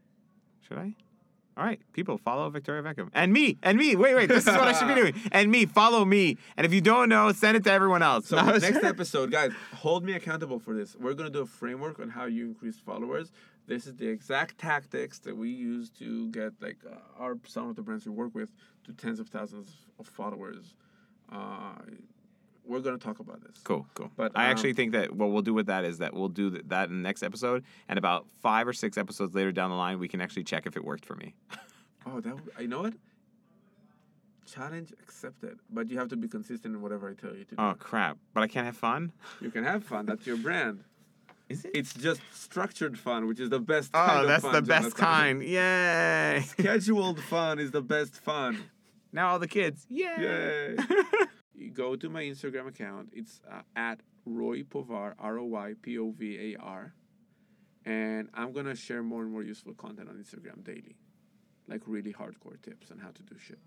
Should 0.68 0.80
I? 0.80 0.96
All 1.58 1.66
right, 1.66 1.80
people, 1.92 2.18
follow 2.18 2.50
Victoria 2.50 2.82
Beckham. 2.82 3.10
And 3.14 3.34
me, 3.34 3.58
and 3.62 3.78
me. 3.78 3.96
Wait, 3.96 4.16
wait, 4.16 4.28
this 4.28 4.48
is 4.48 4.54
what 4.54 4.70
I 4.70 4.74
should 4.74 4.88
be 4.88 4.96
doing. 4.96 5.14
And 5.34 5.52
me, 5.52 5.66
follow 5.66 6.06
me. 6.06 6.38
And 6.56 6.66
if 6.66 6.74
you 6.74 6.80
don't 6.82 7.10
know, 7.10 7.32
send 7.34 7.58
it 7.58 7.64
to 7.66 7.72
everyone 7.72 8.02
else. 8.02 8.28
So 8.28 8.36
No, 8.46 8.58
next 8.58 8.84
episode, 8.84 9.32
guys, 9.32 9.52
hold 9.76 10.04
me 10.04 10.14
accountable 10.14 10.60
for 10.60 10.74
this. 10.74 10.96
We're 10.96 11.14
gonna 11.14 11.30
do 11.30 11.42
a 11.42 11.46
framework 11.46 12.00
on 12.00 12.10
how 12.10 12.26
you 12.26 12.46
increase 12.46 12.80
followers. 12.80 13.32
This 13.68 13.86
is 13.86 13.96
the 13.96 14.08
exact 14.08 14.58
tactics 14.58 15.20
that 15.20 15.36
we 15.36 15.50
use 15.50 15.90
to 15.92 16.30
get 16.30 16.54
like 16.62 16.78
uh, 16.90 16.96
our 17.22 17.38
some 17.46 17.70
of 17.70 17.76
the 17.76 17.82
brands 17.82 18.06
we 18.06 18.12
work 18.12 18.34
with 18.34 18.52
to 18.86 18.94
tens 18.94 19.20
of 19.20 19.28
thousands 19.30 19.76
of 20.00 20.08
followers. 20.08 20.76
Uh, 21.32 21.74
we're 22.72 22.80
gonna 22.80 22.98
talk 22.98 23.20
about 23.20 23.42
this. 23.44 23.58
Cool, 23.64 23.86
cool. 23.94 24.10
But, 24.16 24.32
I 24.36 24.46
um, 24.46 24.52
actually 24.52 24.74
think 24.74 24.94
that 24.94 25.14
what 25.14 25.32
we'll 25.32 25.42
do 25.42 25.54
with 25.54 25.68
that 25.68 25.84
is 25.84 25.98
that 26.00 26.14
we'll 26.14 26.30
do 26.30 26.50
th- 26.52 26.64
that 26.68 26.90
in 26.90 26.96
the 26.98 27.04
next 27.04 27.22
episode, 27.22 27.64
and 27.90 28.00
about 28.00 28.26
five 28.42 28.68
or 28.68 28.74
six 28.74 28.98
episodes 28.98 29.36
later 29.36 29.52
down 29.52 29.70
the 29.70 29.76
line, 29.76 30.00
we 30.00 30.08
can 30.08 30.22
actually 30.22 30.44
check 30.46 30.66
if 30.66 30.76
it 30.78 30.84
worked 30.84 31.06
for 31.06 31.16
me. 31.16 31.36
Oh, 32.04 32.20
that 32.20 32.36
I 32.58 32.66
know 32.66 32.86
it. 32.86 32.96
Challenge 34.52 34.92
accepted, 35.04 35.60
but 35.70 35.88
you 35.88 36.00
have 36.00 36.08
to 36.08 36.16
be 36.18 36.28
consistent 36.28 36.74
in 36.74 36.82
whatever 36.82 37.08
I 37.08 37.14
tell 37.14 37.36
you 37.36 37.44
to 37.44 37.56
do. 37.56 37.62
Oh 37.62 37.76
crap! 37.78 38.18
But 38.34 38.42
I 38.42 38.48
can't 38.48 38.66
have 38.66 38.76
fun. 38.76 39.12
You 39.40 39.52
can 39.52 39.64
have 39.64 39.84
fun. 39.84 40.08
That's 40.08 40.26
your 40.26 40.38
brand. 40.38 40.84
Is 41.50 41.64
it? 41.64 41.72
It's 41.76 41.94
just 41.94 42.22
structured 42.34 42.98
fun, 42.98 43.28
which 43.28 43.40
is 43.40 43.50
the 43.52 43.60
best. 43.60 43.92
oh, 43.94 44.04
kind 44.04 44.22
of 44.22 44.28
that's 44.30 44.42
fun, 44.44 44.54
the 44.54 44.62
best 44.64 44.98
Jonathan. 44.98 45.06
kind. 45.06 45.44
Yay! 45.58 46.44
Scheduled 46.48 47.20
fun 47.22 47.60
is 47.60 47.70
the 47.70 47.82
best 47.84 48.16
fun. 48.16 48.58
now 49.14 49.30
all 49.30 49.38
the 49.40 49.48
kids. 49.48 49.86
Yay! 49.90 50.08
Yay. 50.18 50.76
You 51.62 51.72
go 51.72 51.96
to 51.96 52.10
my 52.10 52.24
Instagram 52.24 52.68
account. 52.68 53.10
It's 53.14 53.42
uh, 53.50 53.62
at 53.76 54.02
Roy 54.26 54.64
Povar, 54.64 55.14
R 55.20 55.40
O 55.40 55.46
Y 55.46 55.74
P 55.82 55.98
O 55.98 56.12
V 56.12 56.56
A 56.56 56.62
R. 56.62 56.94
And 57.86 58.30
I'm 58.34 58.52
going 58.52 58.66
to 58.66 58.76
share 58.76 59.02
more 59.02 59.24
and 59.24 59.32
more 59.32 59.44
useful 59.44 59.74
content 59.74 60.10
on 60.10 60.16
Instagram 60.16 60.64
daily. 60.64 60.96
Like 61.68 61.82
really 61.86 62.14
hardcore 62.14 62.62
tips 62.62 62.92
on 62.92 63.00
how 63.00 63.10
to 63.10 63.24
do 63.24 63.36
shit. 63.40 63.60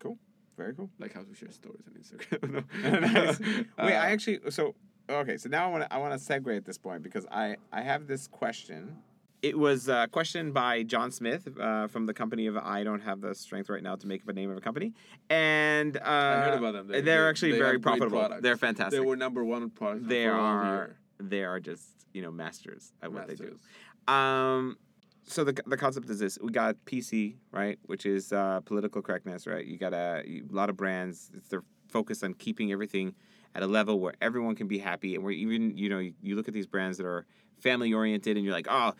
Cool. 0.00 0.18
Very 0.56 0.74
cool. 0.74 0.90
Like 0.98 1.12
how 1.12 1.22
to 1.22 1.34
share 1.34 1.50
stories 1.50 1.84
on 1.86 1.94
Instagram. 1.94 2.64
Nice. 3.00 3.40
Uh, 3.40 3.64
Wait, 3.86 3.94
I 3.94 4.10
actually 4.10 4.40
so 4.50 4.74
okay. 5.08 5.36
So 5.36 5.48
now 5.48 5.66
I 5.66 5.70
want 5.70 5.84
to 5.84 5.92
I 5.92 5.98
want 5.98 6.18
to 6.18 6.32
segue 6.32 6.56
at 6.56 6.64
this 6.64 6.78
point 6.78 7.02
because 7.02 7.26
I 7.30 7.56
I 7.72 7.82
have 7.82 8.06
this 8.06 8.26
question. 8.26 8.96
It 9.42 9.58
was 9.58 9.88
a 9.88 10.06
question 10.12 10.52
by 10.52 10.82
John 10.82 11.10
Smith 11.10 11.48
uh, 11.58 11.86
from 11.86 12.04
the 12.04 12.12
company 12.12 12.46
of 12.46 12.58
I 12.58 12.84
don't 12.84 13.00
have 13.00 13.22
the 13.22 13.34
strength 13.34 13.70
right 13.70 13.82
now 13.82 13.96
to 13.96 14.06
make 14.06 14.20
up 14.22 14.28
a 14.28 14.32
name 14.34 14.50
of 14.50 14.58
a 14.58 14.60
company, 14.60 14.92
and 15.30 15.96
uh, 15.96 16.00
I 16.04 16.40
heard 16.42 16.58
about 16.58 16.72
them. 16.74 16.88
They're, 16.88 17.00
They- 17.00 17.10
they- 17.10 17.18
actually 17.18 17.52
they 17.52 17.58
very 17.58 17.78
profitable. 17.78 18.28
They're 18.42 18.56
fantastic. 18.58 19.00
They 19.00 19.06
were 19.06 19.16
number 19.16 19.42
one 19.42 19.70
product. 19.70 20.08
They 20.08 20.26
are 20.26 20.96
they 21.18 21.42
are 21.44 21.58
just 21.58 21.86
you 22.12 22.20
know 22.20 22.30
masters 22.30 22.92
at 23.02 23.12
what 23.12 23.28
they 23.28 23.34
do. 23.34 24.12
Um, 24.12 24.76
so 25.24 25.44
the 25.44 25.56
the 25.66 25.76
concept 25.78 26.10
is 26.10 26.18
this: 26.18 26.38
we 26.42 26.52
got 26.52 26.76
PC, 26.84 27.36
right, 27.50 27.78
which 27.86 28.04
is 28.04 28.34
uh, 28.34 28.60
political 28.66 29.00
correctness, 29.00 29.46
right? 29.46 29.64
You 29.64 29.78
got 29.78 29.94
a, 29.94 30.22
you- 30.26 30.46
a 30.50 30.54
lot 30.54 30.68
of 30.68 30.76
brands. 30.76 31.30
It's 31.34 31.48
their 31.48 31.62
focus 31.88 32.22
on 32.22 32.34
keeping 32.34 32.72
everything 32.72 33.14
at 33.54 33.62
a 33.62 33.66
level 33.66 33.98
where 34.00 34.14
everyone 34.20 34.54
can 34.54 34.68
be 34.68 34.78
happy, 34.78 35.14
and 35.14 35.24
where 35.24 35.32
even 35.32 35.78
you 35.78 35.88
know 35.88 35.98
you, 35.98 36.12
you 36.22 36.36
look 36.36 36.46
at 36.48 36.52
these 36.52 36.66
brands 36.66 36.98
that 36.98 37.06
are 37.06 37.24
family 37.58 37.92
oriented, 37.92 38.36
and 38.36 38.44
you're 38.44 38.54
like, 38.54 38.66
oh, 38.70 38.92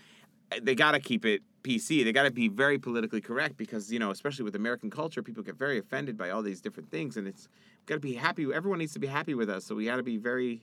they 0.62 0.75
got 0.75 0.92
to 0.92 1.00
keep 1.00 1.25
it 1.25 1.42
PC. 1.62 2.04
They 2.04 2.12
got 2.12 2.25
to 2.25 2.30
be 2.30 2.49
very 2.49 2.78
politically 2.78 3.21
correct 3.21 3.57
because 3.57 3.92
you 3.92 3.99
know, 3.99 4.11
especially 4.11 4.45
with 4.45 4.57
American 4.57 4.90
culture, 4.90 5.23
people 5.23 5.42
get 5.42 5.57
very 5.57 5.78
offended 5.78 6.16
by 6.16 6.30
all 6.30 6.42
these 6.42 6.61
different 6.61 6.90
things, 6.90 7.16
and 7.16 7.26
it's 7.26 7.49
got 7.87 7.95
to 7.95 8.00
be 8.00 8.14
happy. 8.14 8.47
Everyone 8.52 8.78
needs 8.78 8.92
to 8.95 8.99
be 8.99 9.07
happy 9.07 9.35
with 9.35 9.50
us, 9.50 9.64
so 9.64 9.75
we 9.75 9.85
got 9.85 9.97
to 9.97 10.02
be 10.02 10.16
very, 10.16 10.62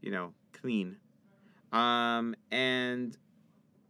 you 0.00 0.10
know, 0.10 0.34
clean. 0.52 0.96
Um, 1.72 2.34
and 2.50 3.16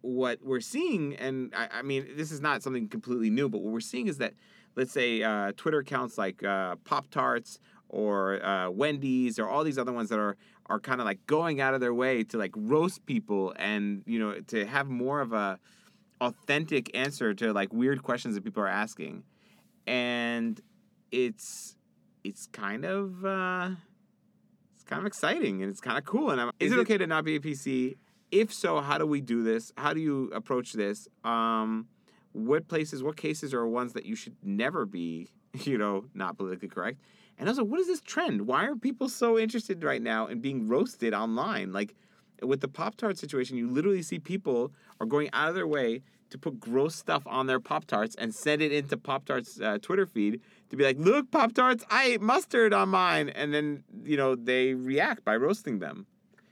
what 0.03 0.39
we're 0.43 0.61
seeing, 0.61 1.15
and 1.17 1.53
I, 1.55 1.69
I 1.75 1.83
mean, 1.83 2.07
this 2.17 2.31
is 2.31 2.41
not 2.41 2.63
something 2.63 2.89
completely 2.89 3.31
new, 3.31 3.49
but 3.49 3.61
what 3.61 3.73
we're 3.73 3.81
seeing 3.81 4.07
is 4.07 4.19
that, 4.19 4.35
let's 4.77 4.93
say, 4.93 5.23
uh, 5.23 5.53
Twitter 5.57 5.79
accounts 5.79 6.19
like 6.19 6.43
uh, 6.43 6.77
Pop 6.85 7.11
Tarts 7.11 7.59
or 7.89 8.45
uh, 8.45 8.71
Wendy's 8.71 9.39
or 9.39 9.49
all 9.49 9.65
these 9.65 9.79
other 9.79 9.93
ones 9.93 10.09
that 10.11 10.19
are 10.19 10.37
are 10.71 10.81
kind 10.81 11.01
of 11.01 11.05
like 11.05 11.27
going 11.27 11.61
out 11.61 11.75
of 11.75 11.81
their 11.81 11.93
way 11.93 12.23
to 12.25 12.39
like 12.39 12.53
roast 12.57 13.05
people 13.05 13.53
and 13.57 14.03
you 14.07 14.19
know 14.19 14.41
to 14.47 14.65
have 14.65 14.89
more 14.89 15.21
of 15.21 15.33
a 15.35 15.59
authentic 16.23 16.95
answer 16.97 17.35
to 17.35 17.53
like 17.53 17.73
weird 17.73 18.03
questions 18.03 18.35
that 18.37 18.45
people 18.45 18.63
are 18.63 18.69
asking, 18.69 19.25
and 19.87 20.61
it's 21.11 21.77
it's 22.25 22.47
kind 22.47 22.85
of 22.85 23.25
uh, 23.25 23.71
it's 24.75 24.85
kind 24.85 25.01
of 25.01 25.07
exciting 25.07 25.63
and 25.63 25.71
it's 25.71 25.81
kind 25.81 25.99
of 25.99 26.05
cool. 26.05 26.31
And 26.31 26.41
I'm, 26.41 26.51
is, 26.61 26.69
Is 26.69 26.73
it, 26.73 26.77
it- 26.79 26.81
okay 26.83 26.99
to 26.99 27.07
not 27.07 27.25
be 27.25 27.37
a 27.37 27.41
PC? 27.41 27.97
If 28.31 28.55
so, 28.55 28.81
how 28.81 28.97
do 28.97 29.07
we 29.07 29.21
do 29.21 29.43
this? 29.43 29.73
How 29.77 29.93
do 29.93 29.99
you 30.01 30.31
approach 30.33 30.73
this? 30.75 31.09
Um, 31.25 31.89
what 32.33 32.69
places, 32.69 33.03
what 33.03 33.17
cases 33.17 33.53
are 33.53 33.67
ones 33.67 33.93
that 33.95 34.07
you 34.07 34.15
should 34.15 34.37
never 34.41 34.87
be, 34.87 35.31
you 35.65 35.77
know, 35.79 36.05
not 36.15 36.37
politically 36.39 36.69
correct? 36.69 37.01
And 37.41 37.49
I 37.49 37.53
was 37.53 37.59
like, 37.59 37.69
what 37.69 37.81
is 37.81 37.87
this 37.87 38.03
trend? 38.03 38.47
Why 38.47 38.67
are 38.67 38.77
people 38.77 39.09
so 39.09 39.39
interested 39.39 39.83
right 39.83 40.03
now 40.03 40.27
in 40.27 40.41
being 40.41 40.69
roasted 40.69 41.15
online? 41.15 41.73
Like 41.73 41.95
with 42.43 42.61
the 42.61 42.69
Pop 42.69 42.97
Tart 42.97 43.17
situation, 43.17 43.57
you 43.57 43.67
literally 43.67 44.03
see 44.03 44.19
people 44.19 44.73
are 45.01 45.07
going 45.07 45.31
out 45.33 45.49
of 45.49 45.55
their 45.55 45.67
way 45.67 46.03
to 46.29 46.39
put 46.39 46.61
gross 46.61 46.95
stuff 46.95 47.23
on 47.27 47.47
their 47.47 47.59
Pop 47.59 47.87
Tarts 47.87 48.15
and 48.17 48.35
send 48.35 48.61
it 48.61 48.73
into 48.73 48.99
Pop 48.99 49.25
Tart's 49.25 49.59
uh, 49.59 49.79
Twitter 49.81 50.05
feed 50.05 50.43
to 50.69 50.77
be 50.77 50.85
like, 50.85 50.99
look, 50.99 51.31
Pop 51.31 51.55
Tarts, 51.55 51.83
I 51.91 52.05
ate 52.05 52.21
mustard 52.21 52.75
on 52.75 52.91
mine. 52.91 53.31
And 53.31 53.55
then, 53.55 53.85
you 54.05 54.19
know, 54.19 54.35
they 54.37 54.75
react 54.75 55.25
by 55.25 55.35
roasting 55.37 55.79
them. 55.79 56.07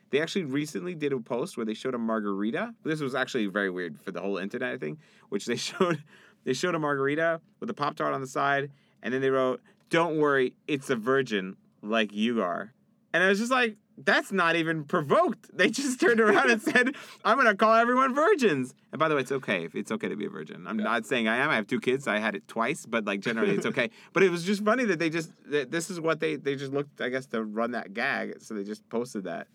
They 0.08 0.22
actually 0.22 0.44
recently 0.44 0.94
did 0.94 1.12
a 1.12 1.20
post 1.20 1.58
where 1.58 1.66
they 1.66 1.74
showed 1.74 1.94
a 1.94 1.98
margarita. 1.98 2.74
This 2.82 3.00
was 3.00 3.14
actually 3.14 3.44
very 3.46 3.68
weird 3.68 4.00
for 4.00 4.10
the 4.10 4.22
whole 4.22 4.38
internet, 4.38 4.72
I 4.72 4.78
think, 4.78 5.00
which 5.28 5.44
they 5.44 5.56
showed 5.56 6.02
they 6.44 6.54
showed 6.54 6.74
a 6.74 6.78
margarita 6.78 7.42
with 7.60 7.68
a 7.68 7.74
Pop 7.74 7.96
Tart 7.96 8.14
on 8.14 8.22
the 8.22 8.26
side, 8.26 8.70
and 9.02 9.12
then 9.12 9.20
they 9.20 9.28
wrote, 9.28 9.60
Don't 9.90 10.18
worry, 10.18 10.54
it's 10.66 10.90
a 10.90 10.96
virgin 10.96 11.56
like 11.82 12.12
you 12.12 12.42
are. 12.42 12.72
And 13.12 13.22
I 13.22 13.28
was 13.28 13.38
just 13.38 13.50
like, 13.50 13.76
that's 13.96 14.30
not 14.30 14.54
even 14.54 14.84
provoked. 14.84 15.46
They 15.58 15.70
just 15.70 15.98
turned 16.00 16.20
around 16.20 16.50
and 16.50 16.62
said, 16.62 16.94
I'm 17.24 17.36
gonna 17.36 17.56
call 17.56 17.74
everyone 17.74 18.14
virgins. 18.14 18.74
And 18.92 18.98
by 19.00 19.08
the 19.08 19.14
way, 19.16 19.22
it's 19.22 19.32
okay 19.32 19.64
if 19.64 19.74
it's 19.74 19.90
okay 19.90 20.08
to 20.08 20.14
be 20.16 20.26
a 20.26 20.30
virgin. 20.30 20.66
I'm 20.66 20.78
Yeah. 20.78 20.84
not 20.84 21.06
saying 21.06 21.26
I 21.26 21.36
am. 21.38 21.50
I 21.50 21.56
have 21.56 21.66
two 21.66 21.80
kids. 21.80 22.06
I 22.06 22.18
had 22.18 22.34
it 22.36 22.46
twice, 22.46 22.86
but 22.86 23.04
like 23.06 23.20
generally 23.20 23.54
it's 23.54 23.66
okay. 23.66 23.90
but 24.12 24.22
it 24.22 24.30
was 24.30 24.44
just 24.44 24.64
funny 24.64 24.84
that 24.84 24.98
they 25.00 25.10
just 25.10 25.32
that 25.50 25.70
this 25.72 25.90
is 25.90 26.00
what 26.00 26.20
they 26.20 26.36
they 26.36 26.54
just 26.54 26.72
looked, 26.72 27.00
I 27.00 27.08
guess, 27.08 27.26
to 27.28 27.42
run 27.42 27.72
that 27.72 27.92
gag. 27.94 28.40
So 28.40 28.54
they 28.54 28.62
just 28.64 28.88
posted 28.88 29.24
that. 29.24 29.48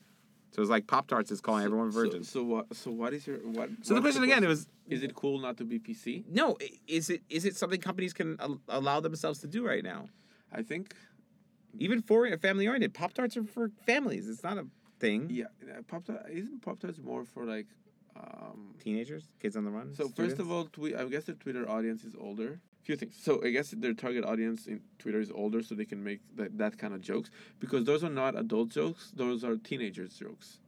So 0.52 0.60
it 0.60 0.62
was 0.62 0.70
like 0.70 0.86
Pop 0.88 1.08
Tarts 1.08 1.32
is 1.32 1.40
calling 1.40 1.64
everyone 1.64 1.92
So- 1.92 2.00
virgins. 2.02 2.30
So, 2.30 2.44
what? 2.44 2.76
So 2.76 2.92
what 2.92 3.14
is 3.14 3.26
your 3.26 3.38
what? 3.38 3.70
So, 3.82 3.94
the 3.96 4.02
question 4.02 4.24
again, 4.24 4.44
it 4.44 4.48
was 4.48 4.68
Is 4.90 5.02
it 5.04 5.16
cool 5.16 5.40
not 5.40 5.58
to 5.58 5.64
be 5.64 5.80
PC? 5.80 6.26
no, 6.30 6.58
is 6.88 7.10
it 7.10 7.22
is 7.30 7.46
it 7.46 7.56
something 7.56 7.80
companies 7.80 8.14
can 8.14 8.36
al- 8.42 8.60
allow 8.68 9.00
themselves 9.00 9.40
to 9.40 9.48
do 9.48 9.66
right 9.66 9.84
now? 9.84 10.10
I 10.54 10.62
think. 10.62 10.94
Even 11.80 12.02
for 12.02 12.26
a 12.28 12.38
family 12.38 12.68
oriented, 12.68 12.94
Pop 12.94 13.14
Tarts 13.14 13.36
are 13.36 13.44
for 13.44 13.72
families. 13.86 14.30
It's 14.30 14.44
not 14.44 14.58
a 14.58 14.68
thing. 15.00 15.28
Yeah, 15.30 15.46
uh, 15.64 15.82
Pop 15.88 16.06
Tart 16.06 16.26
isn't 16.30 16.62
Pop 16.62 16.80
Tarts 16.80 17.00
more 17.00 17.24
for 17.26 17.46
like. 17.46 17.68
Um, 18.16 18.76
Teenagers, 18.80 19.24
kids 19.42 19.56
on 19.56 19.64
the 19.66 19.72
run. 19.72 19.92
so 19.96 20.08
first 20.08 20.38
of 20.38 20.52
all, 20.52 20.66
twe- 20.66 20.94
I 20.96 21.04
guess 21.06 21.24
the 21.24 21.34
Twitter 21.34 21.68
audience 21.68 22.04
is 22.04 22.14
older. 22.16 22.60
Few 22.84 22.96
things. 22.96 23.16
So 23.20 23.44
I 23.44 23.50
guess 23.50 23.72
their 23.72 23.96
target 23.96 24.24
audience 24.24 24.68
in 24.68 24.82
Twitter 25.00 25.20
is 25.20 25.32
older, 25.32 25.64
so 25.64 25.74
they 25.74 25.86
can 25.86 26.04
make 26.04 26.20
that, 26.36 26.56
that 26.60 26.78
kind 26.78 26.94
of 26.94 27.02
jokes 27.02 27.32
because 27.60 27.86
those 27.86 28.04
are 28.04 28.12
not 28.12 28.38
adult 28.38 28.70
jokes; 28.70 29.12
those 29.16 29.44
are 29.44 29.56
teenagers 29.58 30.14
jokes. 30.14 30.60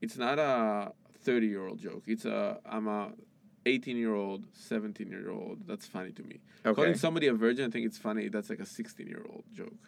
It's 0.00 0.16
not 0.16 0.38
a 0.38 0.92
thirty-year-old 1.22 1.78
joke. 1.78 2.04
It's 2.06 2.24
a 2.24 2.58
I'm 2.64 2.86
a 2.88 3.12
eighteen-year-old, 3.66 4.44
seventeen-year-old. 4.52 5.66
That's 5.66 5.86
funny 5.86 6.12
to 6.12 6.22
me. 6.22 6.40
okay. 6.64 6.74
Calling 6.74 6.94
somebody 6.96 7.26
a 7.26 7.34
virgin, 7.34 7.66
I 7.66 7.70
think 7.70 7.86
it's 7.86 7.98
funny. 7.98 8.28
That's 8.28 8.50
like 8.50 8.60
a 8.60 8.66
sixteen-year-old 8.66 9.44
joke, 9.52 9.78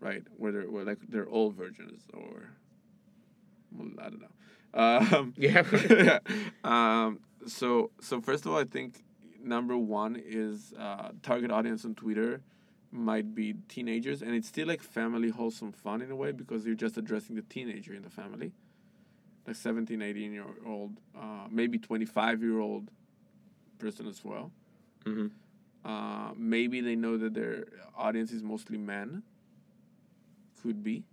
right? 0.00 0.22
Where 0.36 0.52
they're 0.52 0.70
where 0.70 0.84
like 0.84 0.98
they're 1.08 1.28
all 1.28 1.50
virgins 1.50 2.02
or, 2.12 2.50
well, 3.72 3.88
I 4.00 4.08
don't 4.10 4.20
know. 4.20 4.28
Um, 4.76 5.32
Yeah. 5.38 5.64
yeah. 5.90 6.18
Um, 6.64 7.20
so 7.46 7.90
so 8.00 8.20
first 8.20 8.44
of 8.44 8.52
all, 8.52 8.58
I 8.58 8.64
think 8.64 9.02
number 9.42 9.76
one 9.78 10.20
is 10.22 10.74
uh, 10.78 11.10
target 11.22 11.50
audience 11.50 11.84
on 11.84 11.94
Twitter 11.94 12.42
might 12.92 13.34
be 13.34 13.54
teenagers, 13.68 14.22
and 14.22 14.34
it's 14.34 14.48
still 14.48 14.66
like 14.68 14.82
family 14.82 15.28
wholesome 15.30 15.72
fun 15.72 16.02
in 16.02 16.10
a 16.10 16.16
way 16.16 16.32
because 16.32 16.66
you're 16.66 16.74
just 16.74 16.96
addressing 16.96 17.36
the 17.36 17.42
teenager 17.42 17.94
in 17.94 18.02
the 18.02 18.10
family, 18.10 18.52
like 19.46 19.56
17, 19.56 20.02
18 20.02 20.32
year 20.32 20.44
old, 20.66 20.92
uh, 21.16 21.46
maybe 21.50 21.78
25 21.78 22.42
year 22.42 22.58
old 22.60 22.90
person 23.78 24.06
as 24.06 24.24
well. 24.24 24.50
Mhm. 25.04 25.30
Uh, 25.84 26.32
maybe 26.36 26.80
they 26.80 26.96
know 26.96 27.16
that 27.16 27.34
their 27.34 27.66
audience 27.96 28.32
is 28.32 28.42
mostly 28.42 28.78
men. 28.78 29.22
Could 30.62 30.82
be. 30.82 31.04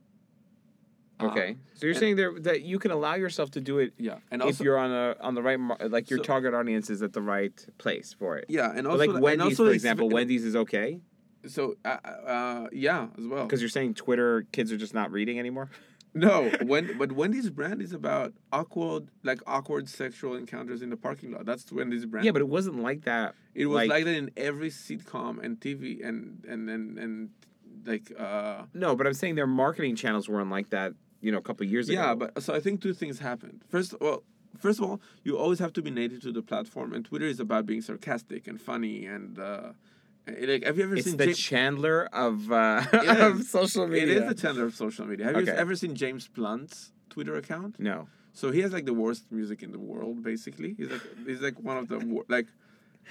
Uh, 1.19 1.27
Okay. 1.27 1.57
So 1.75 1.85
you're 1.85 1.91
and- 1.91 1.99
saying 1.99 2.15
there 2.15 2.39
that 2.39 2.63
you 2.63 2.79
can 2.79 2.89
allow 2.91 3.13
yourself 3.13 3.51
to 3.51 3.61
do 3.61 3.77
it 3.79 3.93
yeah, 3.97 4.17
and 4.31 4.41
also, 4.41 4.61
if 4.61 4.65
you're 4.65 4.77
on 4.79 4.91
a 4.91 5.15
on 5.21 5.35
the 5.35 5.43
right 5.43 5.59
mar- 5.59 5.77
like 5.87 6.09
your 6.09 6.17
So- 6.17 6.23
target 6.23 6.53
audience 6.55 6.89
is 6.89 7.03
at 7.03 7.13
the 7.13 7.21
right 7.21 7.53
place 7.77 8.13
for 8.13 8.37
it. 8.37 8.45
yeah, 8.49 8.71
and 8.71 8.83
But 8.85 8.91
also 8.91 8.97
like 9.05 9.09
and 9.11 9.21
Wendy's, 9.21 9.45
also 9.59 9.67
for 9.67 9.73
example, 9.73 10.09
Wendy's 10.09 10.43
is 10.43 10.55
okay 10.55 11.01
So 11.45 11.75
uh, 11.85 11.87
uh, 11.87 12.67
yeah, 12.71 13.09
as 13.17 13.27
well. 13.27 13.43
because 13.45 13.61
you're 13.61 13.69
saying 13.69 13.93
Twitter 13.93 14.47
kids 14.51 14.71
are 14.71 14.77
just 14.77 14.93
not 14.95 15.11
reading 15.11 15.37
anymore. 15.39 15.69
No, 16.15 16.49
when 16.63 16.97
but 16.97 17.11
Wendy's 17.11 17.49
brand 17.49 17.81
is 17.81 17.91
about 17.93 18.33
awkward, 18.51 19.07
like 19.23 19.41
awkward 19.47 19.89
sexual 19.89 20.35
encounters 20.35 20.81
in 20.81 20.89
the 20.89 20.97
parking 20.97 21.31
lot. 21.31 21.45
That's 21.45 21.71
Wendy's 21.71 22.05
brand. 22.05 22.25
Yeah, 22.25 22.31
but 22.31 22.41
it 22.41 22.47
wasn't 22.49 22.79
like 22.81 23.05
that. 23.05 23.33
it 23.55 23.65
was 23.65 23.77
like- 23.77 23.89
like, 23.89 24.05
that 24.05 24.15
in 24.15 24.29
every 24.37 24.69
sitcom 24.69 25.43
and 25.43 25.59
TV 25.59 26.05
and 26.07 26.43
and 26.47 26.69
and 26.69 26.99
and 26.99 27.29
like 27.85 28.11
uh 28.19 28.63
No, 28.73 28.95
but 28.95 29.07
I'm 29.07 29.13
saying 29.13 29.35
their 29.35 29.47
marketing 29.47 29.95
channels 29.95 30.29
weren't 30.29 30.51
like 30.51 30.69
that. 30.69 30.93
You 31.21 31.31
know, 31.31 31.37
a 31.37 31.41
couple 31.41 31.65
years 31.65 31.89
ago. 31.89 32.01
yeah. 32.01 32.13
But 32.15 32.43
so 32.43 32.53
I 32.53 32.59
think 32.59 32.81
two 32.81 32.93
things 32.93 33.19
happened. 33.19 33.61
First, 33.69 33.95
well, 34.01 34.23
first 34.57 34.79
of 34.79 34.85
all, 34.85 35.01
you 35.23 35.37
always 35.37 35.59
have 35.59 35.73
to 35.73 35.81
be 35.81 35.89
native 35.89 36.21
to 36.23 36.31
the 36.33 36.41
platform, 36.41 36.93
and 36.93 37.03
Twitter 37.05 37.25
is 37.25 37.39
about 37.39 37.65
being 37.65 37.81
sarcastic 37.81 38.47
and 38.47 38.61
funny 38.61 39.05
and. 39.05 39.39
uh 39.39 39.71
like, 40.27 40.63
have 40.63 40.77
you 40.77 40.83
ever 40.83 40.95
it's 40.95 41.05
seen 41.07 41.17
the 41.17 41.25
James- 41.27 41.39
Chandler 41.39 42.05
of 42.13 42.51
uh, 42.51 42.83
of 42.93 43.43
social 43.43 43.83
It 43.83 43.89
media. 43.89 44.21
is 44.23 44.27
the 44.29 44.35
Chandler 44.41 44.65
of 44.65 44.75
social 44.75 45.05
media. 45.05 45.25
Have 45.25 45.41
you 45.45 45.51
ever 45.53 45.75
seen 45.75 45.95
James 45.95 46.27
Blunt's 46.27 46.91
Twitter 47.09 47.35
account? 47.35 47.79
no. 47.79 48.07
So 48.35 48.49
he 48.49 48.61
has 48.61 48.73
like 48.73 48.85
the 48.85 48.95
worst 48.95 49.31
music 49.31 49.61
in 49.61 49.71
the 49.71 49.77
world. 49.77 50.23
Basically, 50.23 50.73
he's 50.75 50.89
like 50.89 51.01
he's 51.27 51.39
like 51.41 51.59
one 51.59 51.77
of 51.77 51.87
the 51.87 51.99
wor- 51.99 52.25
like. 52.29 52.47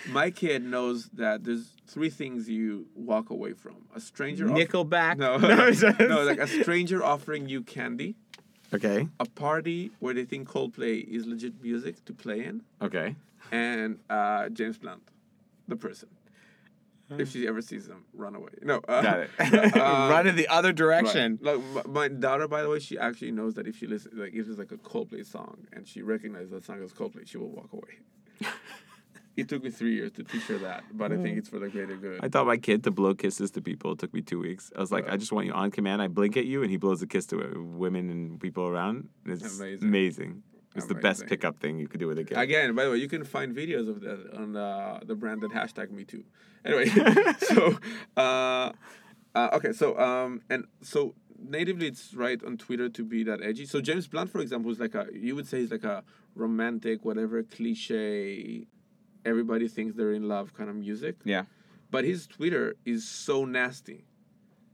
My 0.09 0.31
kid 0.31 0.64
knows 0.64 1.11
that 1.12 1.45
there's 1.45 1.76
three 1.87 2.09
things 2.09 2.49
you 2.49 2.87
walk 2.97 3.28
away 3.28 3.52
from: 3.52 3.76
a 3.95 4.00
stranger, 4.00 4.50
off- 4.50 4.57
Nickelback. 4.57 5.19
no, 5.19 5.38
just- 5.71 6.00
no, 6.00 6.25
like 6.25 6.38
a 6.38 6.47
stranger 6.49 7.04
offering 7.04 7.47
you 7.49 7.61
candy, 7.62 8.16
Okay. 8.73 9.07
a 9.21 9.26
party 9.26 9.90
where 10.00 10.14
they 10.14 10.25
think 10.25 10.49
Coldplay 10.49 11.07
is 11.07 11.26
legit 11.26 11.62
music 11.62 12.02
to 12.07 12.14
play 12.14 12.42
in, 12.47 12.62
Okay. 12.81 13.14
and 13.52 13.99
uh, 14.09 14.49
James 14.49 14.78
Blunt, 14.78 15.02
the 15.69 15.76
person. 15.76 16.09
If 17.19 17.31
she 17.31 17.47
ever 17.47 17.61
sees 17.62 17.87
them, 17.87 18.04
run 18.14 18.35
away. 18.35 18.50
No, 18.62 18.76
uh, 18.88 19.02
Got 19.02 19.21
it. 19.21 19.31
uh, 19.38 19.78
Run 20.11 20.26
in 20.26 20.37
the 20.37 20.49
other 20.49 20.69
Right. 20.69 20.76
direction. 20.76 21.38
Like 21.42 21.57
m- 21.57 21.92
my 21.92 22.09
daughter, 22.09 22.49
by 22.49 22.62
the 22.62 22.69
way, 22.69 22.78
she 22.78 22.99
actually 22.99 23.33
knows 23.33 23.54
that 23.54 23.66
if 23.66 23.76
she 23.78 23.87
listens, 23.87 24.14
like 24.19 24.33
if 24.35 24.49
it's 24.49 24.59
like 24.59 24.73
a 24.73 24.76
Coldplay 24.78 25.25
song 25.26 25.66
and 25.73 25.87
she 25.87 26.02
recognizes 26.02 26.50
that 26.50 26.64
song 26.64 26.83
as 26.83 26.92
Coldplay, 26.92 27.26
she 27.26 27.38
will 27.38 27.50
walk 27.50 27.73
away. 27.73 27.99
it 29.37 29.49
took 29.49 29.62
me 29.64 29.71
three 29.71 29.95
years 29.95 30.12
to 30.12 30.25
teach 30.25 30.42
her 30.45 30.59
that, 30.59 30.85
but 30.92 31.11
I 31.12 31.16
think 31.16 31.38
it's 31.38 31.49
for 31.49 31.59
the 31.59 31.69
greater 31.69 31.97
good. 31.97 32.21
I 32.23 32.28
taught 32.28 32.47
my 32.47 32.57
kid 32.59 32.85
to 32.85 32.90
blow 32.90 33.14
kisses 33.14 33.50
to 33.52 33.62
people. 33.62 33.92
It 33.92 33.99
took 33.99 34.12
me 34.12 34.21
two 34.21 34.38
weeks. 34.38 34.71
I 34.76 34.81
was 34.81 34.92
like, 34.92 35.09
Uh. 35.09 35.12
I 35.12 35.16
just 35.16 35.33
want 35.33 35.47
you 35.47 35.52
on 35.52 35.71
command. 35.71 36.02
I 36.02 36.09
blink 36.09 36.37
at 36.37 36.45
you, 36.45 36.62
and 36.62 36.71
he 36.71 36.76
blows 36.76 37.00
a 37.02 37.07
kiss 37.07 37.26
to 37.26 37.40
uh, 37.42 37.61
women 37.62 38.11
and 38.11 38.38
people 38.40 38.66
around. 38.69 39.09
It's 39.25 39.59
Amazing. 39.59 39.88
amazing. 39.88 40.42
It's 40.75 40.87
the 40.87 40.95
best 40.95 41.21
Amazing. 41.21 41.29
pickup 41.29 41.59
thing 41.59 41.79
you 41.79 41.88
could 41.88 42.00
do 42.00 42.07
with 42.07 42.19
a 42.19 42.25
kid. 42.25 42.38
Again, 42.38 42.75
by 42.75 42.85
the 42.85 42.91
way, 42.93 42.97
you 42.97 43.09
can 43.09 43.25
find 43.25 43.55
videos 43.55 43.88
of 43.88 44.00
that 44.00 44.35
on 44.35 44.57
uh, 44.57 45.00
the 45.05 45.14
branded 45.14 45.50
hashtag 45.50 45.91
Me 45.91 46.05
Too. 46.05 46.25
Anyway, 46.64 46.87
so 47.38 47.79
uh, 48.17 48.73
uh, 49.35 49.50
okay, 49.52 49.73
so 49.73 49.99
um, 49.99 50.41
and 50.49 50.64
so 50.81 51.14
natively 51.38 51.88
it's 51.88 52.14
right 52.14 52.43
on 52.45 52.57
Twitter 52.57 52.88
to 52.88 53.05
be 53.05 53.23
that 53.25 53.43
edgy. 53.43 53.67
So 53.67 53.81
James 53.81 54.07
Blunt, 54.07 54.31
for 54.31 54.41
example, 54.41 54.71
is 54.71 54.79
like 54.81 54.95
a 54.95 55.09
you 55.12 55.35
would 55.35 55.47
say 55.47 55.61
he's 55.61 55.71
like 55.71 55.85
a 55.85 56.02
romantic, 56.35 57.05
whatever 57.05 57.43
cliche. 57.43 58.67
Everybody 59.25 59.69
thinks 59.69 59.95
they're 59.95 60.12
in 60.12 60.29
love 60.29 60.52
kind 60.55 60.69
of 60.69 60.76
music. 60.76 61.17
Yeah. 61.25 61.45
But 61.91 62.05
his 62.05 62.26
Twitter 62.26 62.75
is 62.85 63.07
so 63.07 63.45
nasty. 63.45 64.05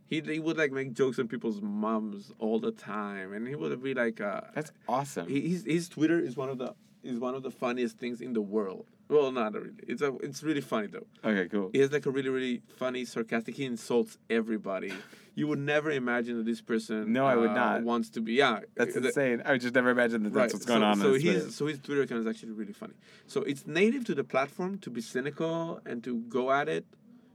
He, 0.09 0.21
he 0.21 0.39
would 0.39 0.57
like 0.57 0.73
make 0.73 0.95
jokes 0.95 1.19
on 1.19 1.29
people's 1.29 1.61
moms 1.61 2.33
all 2.39 2.59
the 2.59 2.73
time, 2.73 3.33
and 3.35 3.47
he 3.47 3.55
would 3.55 3.83
be 3.83 3.95
like, 3.95 4.21
uh, 4.21 4.41
That's 4.55 4.73
awesome. 4.89 5.29
he, 5.29 5.41
his 5.49 5.65
his 5.65 5.89
Twitter 5.89 6.19
is 6.19 6.37
one 6.37 6.49
of 6.49 6.59
the 6.59 6.75
is 7.03 7.19
one 7.19 7.35
of 7.35 7.43
the 7.43 7.51
funniest 7.51 7.99
things 7.99 8.21
in 8.21 8.33
the 8.33 8.41
world. 8.41 8.87
Well, 9.09 9.33
not 9.33 9.55
really. 9.55 9.71
It's 9.87 10.03
a, 10.03 10.15
it's 10.19 10.43
really 10.43 10.61
funny 10.61 10.89
though. 10.89 11.07
Okay, 11.25 11.49
cool. 11.49 11.71
He 11.73 11.79
has 11.81 11.93
like 11.93 12.07
a 12.07 12.11
really 12.11 12.29
really 12.29 12.63
funny, 12.77 13.05
sarcastic. 13.05 13.55
He 13.55 13.65
insults 13.65 14.19
everybody. 14.29 14.93
You 15.35 15.47
would 15.47 15.61
never 15.61 15.91
imagine 15.91 16.37
that 16.39 16.47
this 16.47 16.61
person. 16.61 17.13
No, 17.13 17.25
I 17.25 17.37
would 17.37 17.51
uh, 17.51 17.55
not. 17.55 17.83
Wants 17.83 18.11
to 18.11 18.21
be. 18.21 18.33
Yeah, 18.35 18.61
That's 18.77 18.95
the- 18.95 19.07
insane. 19.07 19.41
I 19.45 19.53
would 19.53 19.61
just 19.61 19.75
never 19.75 19.91
imagine 19.91 20.25
that 20.25 20.33
that's 20.33 20.53
what's 20.53 20.67
going 20.67 20.81
so, 20.81 20.87
on. 20.87 20.99
So 20.99 21.15
his 21.15 21.55
so 21.55 21.67
his 21.67 21.79
Twitter 21.79 22.03
account 22.03 22.23
is 22.23 22.27
actually 22.27 22.53
really 22.53 22.73
funny. 22.73 22.95
So 23.27 23.43
it's 23.43 23.67
native 23.67 24.05
to 24.07 24.15
the 24.15 24.25
platform 24.25 24.79
to 24.79 24.91
be 24.91 25.01
cynical 25.01 25.81
and 25.87 26.03
to 26.05 26.17
go 26.17 26.51
at 26.51 26.69
it. 26.69 26.85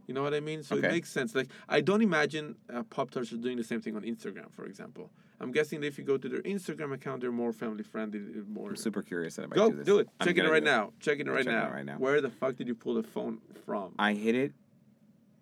You 0.07 0.13
know 0.13 0.23
what 0.23 0.33
I 0.33 0.39
mean? 0.39 0.63
So 0.63 0.75
Okay. 0.75 0.87
it 0.87 0.91
makes 0.91 1.09
sense. 1.09 1.33
Like 1.35 1.47
I 1.69 1.81
don't 1.81 2.01
imagine 2.01 2.55
uh, 2.73 2.83
Pop 2.83 3.11
Tarts 3.11 3.31
are 3.31 3.37
doing 3.37 3.57
the 3.57 3.63
same 3.63 3.81
thing 3.81 3.95
on 3.95 4.03
Instagram, 4.03 4.51
for 4.51 4.65
example. 4.65 5.09
I'm 5.39 5.51
guessing 5.51 5.81
that 5.81 5.87
if 5.87 5.97
you 5.97 6.03
go 6.03 6.17
to 6.17 6.29
their 6.29 6.41
Instagram 6.41 6.93
account, 6.93 7.21
they're 7.21 7.31
more 7.31 7.51
family 7.51 7.83
friendly, 7.83 8.19
more. 8.47 8.69
I'm 8.69 8.75
super 8.75 9.01
curious 9.01 9.35
that 9.35 9.43
I 9.43 9.45
might 9.47 9.55
Go 9.55 9.71
do 9.71 9.77
this. 9.77 9.85
do 9.85 9.99
it. 9.99 10.07
Check 10.23 10.37
it 10.37 10.47
right 10.49 10.63
now. 10.63 10.91
Check 10.99 11.19
it 11.19 11.27
right 11.27 11.37
checking 11.39 11.51
now. 11.51 11.67
it 11.67 11.73
right 11.73 11.85
now. 11.85 11.97
Where 11.97 12.21
the 12.21 12.29
fuck 12.29 12.55
did 12.55 12.67
you 12.67 12.75
pull 12.75 12.93
the 12.95 13.03
phone 13.03 13.39
from? 13.65 13.93
I 13.99 14.13
hit 14.13 14.35
it 14.35 14.53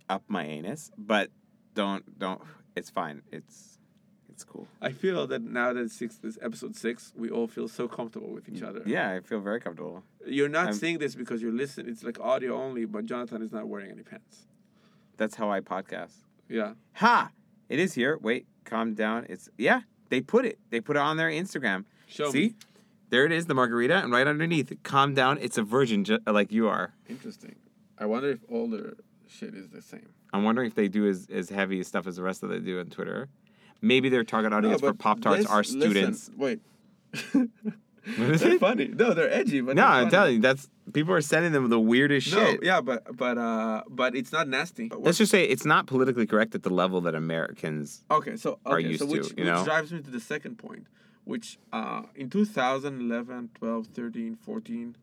up 0.10 0.24
my 0.28 0.44
anus, 0.46 0.92
but 0.98 1.30
don't 1.76 2.18
don't. 2.20 2.42
It's 2.76 2.90
fine. 2.90 3.22
It's 3.32 3.71
it's 4.32 4.44
cool. 4.44 4.68
I 4.82 4.92
feel 4.92 5.28
that 5.28 5.42
now 5.42 5.74
that 5.74 5.92
six, 5.92 6.16
this 6.18 6.38
episode 6.42 6.76
six, 6.76 7.14
we 7.16 7.30
all 7.30 7.48
feel 7.48 7.68
so 7.68 7.88
comfortable 7.88 8.32
with 8.32 8.48
each 8.50 8.62
other. 8.62 8.82
Yeah, 8.86 9.12
I 9.12 9.20
feel 9.20 9.40
very 9.42 9.60
comfortable. 9.60 10.04
You're 10.26 10.50
not 10.50 10.66
I'm- 10.68 10.74
seeing 10.74 10.98
this 11.00 11.16
because 11.16 11.42
you're 11.42 11.52
listening. 11.52 11.90
It's 11.92 12.04
like 12.04 12.20
audio 12.20 12.56
only, 12.62 12.86
but 12.86 13.06
Jonathan 13.06 13.42
is 13.42 13.52
not 13.52 13.68
wearing 13.68 13.92
any 13.92 14.04
pants. 14.04 14.48
That's 15.18 15.36
how 15.36 15.52
I 15.52 15.60
podcast. 15.60 16.14
Yeah. 16.50 16.74
Ha! 16.94 17.30
It 17.70 17.80
is 17.80 17.94
here. 17.94 18.18
Wait, 18.22 18.48
calm 18.66 18.94
down. 18.94 19.26
It's 19.30 19.50
yeah. 19.58 19.82
They 20.10 20.20
put 20.22 20.46
it. 20.46 20.60
They 20.72 20.82
put 20.82 20.96
it 20.98 21.00
on 21.00 21.18
their 21.18 21.30
Instagram. 21.30 21.86
Show 22.08 22.32
See, 22.32 22.40
me. 22.48 22.56
there 23.10 23.26
it 23.26 23.32
is, 23.32 23.46
the 23.46 23.54
margarita, 23.54 23.98
and 24.04 24.12
right 24.12 24.28
underneath, 24.28 24.74
calm 24.84 25.14
down. 25.14 25.38
It's 25.40 25.58
a 25.58 25.64
virgin, 25.64 26.04
ju- 26.04 26.20
like 26.28 26.52
you 26.52 26.68
are. 26.68 26.94
Interesting. 27.08 27.56
I 27.98 28.06
wonder 28.06 28.30
if 28.30 28.40
all 28.50 28.68
their 28.68 28.96
shit 29.30 29.54
is 29.56 29.70
the 29.70 29.82
same. 29.82 30.10
I'm 30.34 30.44
wondering 30.44 30.68
if 30.68 30.76
they 30.76 30.88
do 30.90 31.08
as, 31.08 31.28
as 31.32 31.50
heavy 31.50 31.82
stuff 31.84 32.08
as 32.08 32.16
the 32.18 32.24
rest 32.24 32.44
of 32.44 32.50
they 32.50 32.60
do 32.60 32.80
on 32.80 32.88
Twitter. 32.88 33.30
Maybe 33.82 34.10
their 34.10 34.24
target 34.24 34.54
audience 34.54 34.82
for 34.82 34.94
Pop 34.94 35.22
Tarts 35.22 35.46
are 35.46 35.64
students. 35.64 36.30
wait. 36.38 36.60
What 38.18 38.32
is 38.32 38.42
they're 38.42 38.54
it? 38.54 38.60
funny. 38.60 38.88
No, 38.88 39.14
they're 39.14 39.32
edgy, 39.32 39.62
but 39.62 39.76
No, 39.76 39.86
I'm 39.86 40.10
telling 40.10 40.36
you, 40.36 40.42
that's 40.42 40.68
people 40.92 41.14
are 41.14 41.22
sending 41.22 41.52
them 41.52 41.70
the 41.70 41.80
weirdest 41.80 42.34
No, 42.34 42.46
shit. 42.52 42.64
yeah, 42.64 42.82
but 42.82 43.16
but 43.16 43.38
uh, 43.38 43.84
but 43.90 44.16
it's 44.16 44.32
not 44.32 44.48
nasty. 44.48 44.90
Let's 44.98 45.20
just 45.20 45.32
say 45.32 45.44
it's 45.44 45.66
not 45.66 45.86
politically 45.86 46.26
correct 46.26 46.56
at 46.56 46.64
the 46.64 46.72
level 46.72 47.02
that 47.02 47.14
Americans. 47.14 48.04
Okay, 48.10 48.38
so 48.38 48.58
are 48.66 48.80
okay, 48.80 48.88
used 48.88 49.02
so 49.02 49.06
to, 49.06 49.12
which, 49.12 49.30
you 49.30 49.36
which 49.38 49.46
know? 49.46 49.64
drives 49.64 49.92
me 49.94 50.02
to 50.02 50.10
the 50.10 50.20
second 50.20 50.58
point, 50.58 50.88
which 51.26 51.60
uh, 51.72 52.04
in 52.16 52.30
2011, 52.32 53.52
12, 53.54 53.88
13, 53.88 54.36
14, 54.36 54.96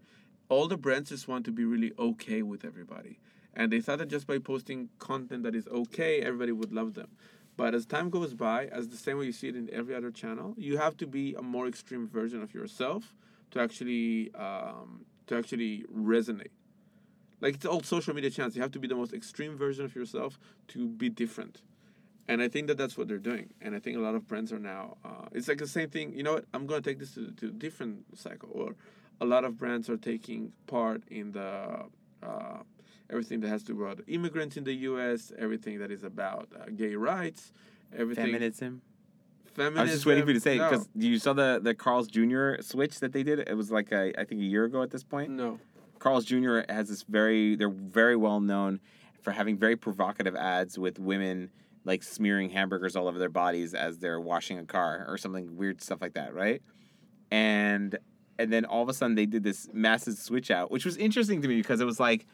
all 0.48 0.66
the 0.66 0.76
brands 0.76 1.10
just 1.10 1.28
want 1.28 1.44
to 1.44 1.52
be 1.52 1.64
really 1.64 1.92
okay 2.00 2.42
with 2.42 2.64
everybody. 2.64 3.20
And 3.54 3.72
they 3.72 3.80
thought 3.80 3.98
that 3.98 4.08
just 4.08 4.26
by 4.26 4.38
posting 4.38 4.88
content 4.98 5.44
that 5.44 5.54
is 5.54 5.68
okay, 5.68 6.20
everybody 6.20 6.52
would 6.52 6.72
love 6.72 6.94
them. 6.94 7.08
But 7.58 7.74
as 7.74 7.84
time 7.84 8.08
goes 8.08 8.34
by, 8.34 8.66
as 8.66 8.88
the 8.88 8.96
same 8.96 9.18
way 9.18 9.26
you 9.26 9.32
see 9.32 9.48
it 9.48 9.56
in 9.56 9.68
every 9.72 9.92
other 9.92 10.12
channel, 10.12 10.54
you 10.56 10.78
have 10.78 10.96
to 10.98 11.08
be 11.08 11.34
a 11.34 11.42
more 11.42 11.66
extreme 11.66 12.06
version 12.06 12.40
of 12.40 12.54
yourself 12.54 13.12
to 13.50 13.60
actually 13.60 14.32
um, 14.36 15.04
to 15.26 15.36
actually 15.36 15.84
resonate. 15.92 16.54
Like 17.40 17.56
it's 17.56 17.66
all 17.66 17.82
social 17.82 18.14
media 18.14 18.30
channels. 18.30 18.54
You 18.54 18.62
have 18.62 18.70
to 18.72 18.78
be 18.78 18.86
the 18.86 18.94
most 18.94 19.12
extreme 19.12 19.58
version 19.58 19.84
of 19.84 19.96
yourself 19.96 20.38
to 20.68 20.86
be 20.86 21.08
different. 21.08 21.62
And 22.28 22.40
I 22.40 22.46
think 22.46 22.68
that 22.68 22.78
that's 22.78 22.96
what 22.96 23.08
they're 23.08 23.18
doing. 23.32 23.50
And 23.60 23.74
I 23.74 23.80
think 23.80 23.96
a 23.96 24.00
lot 24.00 24.14
of 24.14 24.28
brands 24.28 24.52
are 24.52 24.60
now. 24.60 24.96
Uh, 25.04 25.26
it's 25.32 25.48
like 25.48 25.58
the 25.58 25.66
same 25.66 25.90
thing. 25.90 26.14
You 26.14 26.22
know 26.22 26.34
what? 26.34 26.44
I'm 26.54 26.68
to 26.68 26.80
take 26.80 27.00
this 27.00 27.14
to, 27.14 27.32
to 27.32 27.46
a 27.48 27.50
different 27.50 28.16
cycle. 28.16 28.50
Or 28.52 28.76
a 29.20 29.24
lot 29.24 29.44
of 29.44 29.58
brands 29.58 29.90
are 29.90 29.96
taking 29.96 30.52
part 30.68 31.02
in 31.08 31.32
the 31.32 31.86
uh, 32.22 32.62
everything 33.10 33.40
that 33.40 33.48
has 33.48 33.62
to 33.64 33.74
do 33.74 33.82
about 33.82 34.00
immigrants 34.06 34.56
in 34.56 34.64
the 34.64 34.74
U.S., 34.74 35.32
everything 35.38 35.78
that 35.78 35.90
is 35.90 36.04
about 36.04 36.48
uh, 36.54 36.66
gay 36.74 36.94
rights, 36.94 37.52
everything. 37.96 38.26
Feminism. 38.26 38.82
Feminism. 39.54 39.78
I 39.78 39.82
was 39.82 39.92
just 39.92 40.06
waiting 40.06 40.24
for 40.24 40.30
you 40.30 40.34
to 40.34 40.40
say 40.40 40.58
no. 40.58 40.70
because 40.70 40.88
you 40.94 41.18
saw 41.18 41.32
the 41.32 41.60
the 41.62 41.74
Carl's 41.74 42.08
Jr. 42.08 42.54
switch 42.60 43.00
that 43.00 43.12
they 43.12 43.22
did. 43.22 43.40
It 43.40 43.56
was 43.56 43.70
like 43.70 43.92
a, 43.92 44.12
I 44.18 44.24
think 44.24 44.40
a 44.40 44.44
year 44.44 44.64
ago 44.64 44.82
at 44.82 44.90
this 44.90 45.04
point. 45.04 45.30
No. 45.30 45.58
Carl's 45.98 46.24
Jr. 46.24 46.60
has 46.68 46.88
this 46.88 47.02
very 47.02 47.56
they're 47.56 47.68
very 47.68 48.16
well 48.16 48.40
known 48.40 48.80
for 49.20 49.32
having 49.32 49.58
very 49.58 49.76
provocative 49.76 50.36
ads 50.36 50.78
with 50.78 50.98
women 50.98 51.50
like 51.84 52.02
smearing 52.02 52.50
hamburgers 52.50 52.94
all 52.94 53.08
over 53.08 53.18
their 53.18 53.28
bodies 53.28 53.74
as 53.74 53.98
they're 53.98 54.20
washing 54.20 54.58
a 54.58 54.64
car 54.64 55.04
or 55.08 55.16
something 55.16 55.56
weird 55.56 55.80
stuff 55.80 56.00
like 56.00 56.14
that, 56.14 56.34
right? 56.34 56.62
And 57.30 57.98
and 58.38 58.52
then 58.52 58.64
all 58.64 58.82
of 58.82 58.88
a 58.88 58.94
sudden 58.94 59.16
they 59.16 59.26
did 59.26 59.42
this 59.42 59.68
massive 59.72 60.14
switch 60.14 60.50
out, 60.50 60.70
which 60.70 60.84
was 60.84 60.96
interesting 60.96 61.42
to 61.42 61.48
me 61.48 61.56
because 61.56 61.80
it 61.80 61.84
was 61.84 61.98
like 61.98 62.26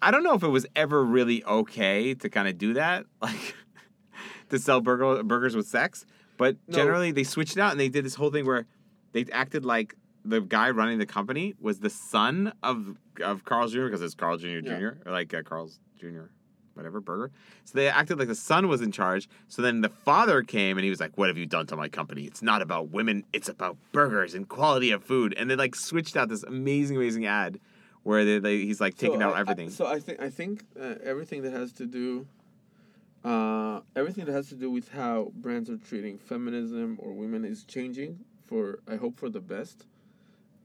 I 0.00 0.10
don't 0.10 0.22
know 0.22 0.34
if 0.34 0.42
it 0.42 0.48
was 0.48 0.66
ever 0.76 1.04
really 1.04 1.44
okay 1.44 2.14
to 2.14 2.28
kind 2.28 2.48
of 2.48 2.56
do 2.58 2.74
that, 2.74 3.06
like 3.22 3.54
to 4.50 4.58
sell 4.58 4.80
burger, 4.80 5.22
burgers 5.22 5.56
with 5.56 5.66
sex, 5.66 6.06
but 6.36 6.56
No. 6.68 6.76
generally 6.76 7.12
they 7.12 7.24
switched 7.24 7.56
it 7.56 7.60
out 7.60 7.72
and 7.72 7.80
they 7.80 7.88
did 7.88 8.04
this 8.04 8.14
whole 8.14 8.30
thing 8.30 8.46
where 8.46 8.66
they 9.12 9.24
acted 9.32 9.64
like 9.64 9.94
the 10.24 10.40
guy 10.40 10.70
running 10.70 10.98
the 10.98 11.06
company 11.06 11.54
was 11.60 11.80
the 11.80 11.90
son 11.90 12.52
of 12.62 12.96
of 13.22 13.44
Carl's 13.44 13.72
Jr. 13.72 13.84
because 13.84 14.02
it's 14.02 14.14
Carl 14.14 14.36
Jr. 14.36 14.60
Jr. 14.60 14.68
Yeah. 14.70 14.90
or 15.06 15.12
like 15.12 15.32
uh, 15.34 15.42
Carl's 15.42 15.80
Jr. 15.98 16.26
whatever 16.74 17.00
burger. 17.00 17.30
So 17.64 17.72
they 17.78 17.88
acted 17.88 18.18
like 18.18 18.28
the 18.28 18.34
son 18.34 18.68
was 18.68 18.80
in 18.82 18.92
charge. 18.92 19.28
So 19.48 19.62
then 19.62 19.80
the 19.80 19.88
father 19.88 20.42
came 20.42 20.76
and 20.76 20.84
he 20.84 20.90
was 20.90 21.00
like, 21.00 21.16
"What 21.16 21.28
have 21.28 21.38
you 21.38 21.46
done 21.46 21.66
to 21.68 21.76
my 21.76 21.88
company? 21.88 22.24
It's 22.24 22.42
not 22.42 22.62
about 22.62 22.90
women. 22.90 23.24
It's 23.32 23.48
about 23.48 23.76
burgers 23.92 24.34
and 24.34 24.48
quality 24.48 24.90
of 24.90 25.02
food." 25.02 25.34
And 25.36 25.50
they 25.50 25.56
like 25.56 25.74
switched 25.74 26.16
out 26.16 26.28
this 26.28 26.42
amazing, 26.44 26.96
amazing 26.96 27.26
ad 27.26 27.58
where 28.08 28.24
they, 28.28 28.38
they 28.46 28.56
he's 28.68 28.80
like 28.80 28.96
taking 28.96 29.20
So 29.20 29.26
out 29.26 29.34
I- 29.34 29.38
I- 29.38 29.40
everything. 29.42 29.70
so 29.78 29.84
I 29.96 29.98
think 30.04 30.16
I 30.28 30.30
think 30.38 30.52
uh, 30.84 30.94
everything 31.12 31.40
that 31.44 31.52
has 31.60 31.70
to 31.80 31.86
do, 32.00 32.26
uh, 33.24 33.80
everything 33.96 34.24
that 34.26 34.32
has 34.32 34.48
to 34.48 34.54
do 34.54 34.70
with 34.70 34.88
how 35.00 35.32
brands 35.34 35.68
are 35.70 35.76
treating 35.90 36.18
feminism 36.18 36.88
or 37.02 37.12
women 37.12 37.44
is 37.44 37.64
changing 37.64 38.12
for 38.48 38.78
I 38.88 38.96
hope 38.96 39.14
for 39.22 39.28
the 39.30 39.40
best. 39.40 39.78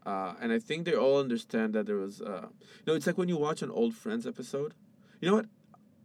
Uh, 0.06 0.34
and 0.42 0.52
I 0.52 0.60
think 0.60 0.80
they 0.86 0.96
all 0.96 1.18
understand 1.20 1.74
that 1.76 1.86
there 1.86 1.96
was, 1.96 2.22
uh, 2.22 2.48
you 2.80 2.86
know, 2.88 2.94
it's 2.94 3.08
like 3.08 3.18
when 3.18 3.30
you 3.30 3.38
watch 3.38 3.62
an 3.62 3.72
old 3.72 3.94
Friends 3.96 4.28
episode. 4.28 4.74
You 5.22 5.30
know 5.30 5.36
what? 5.38 5.46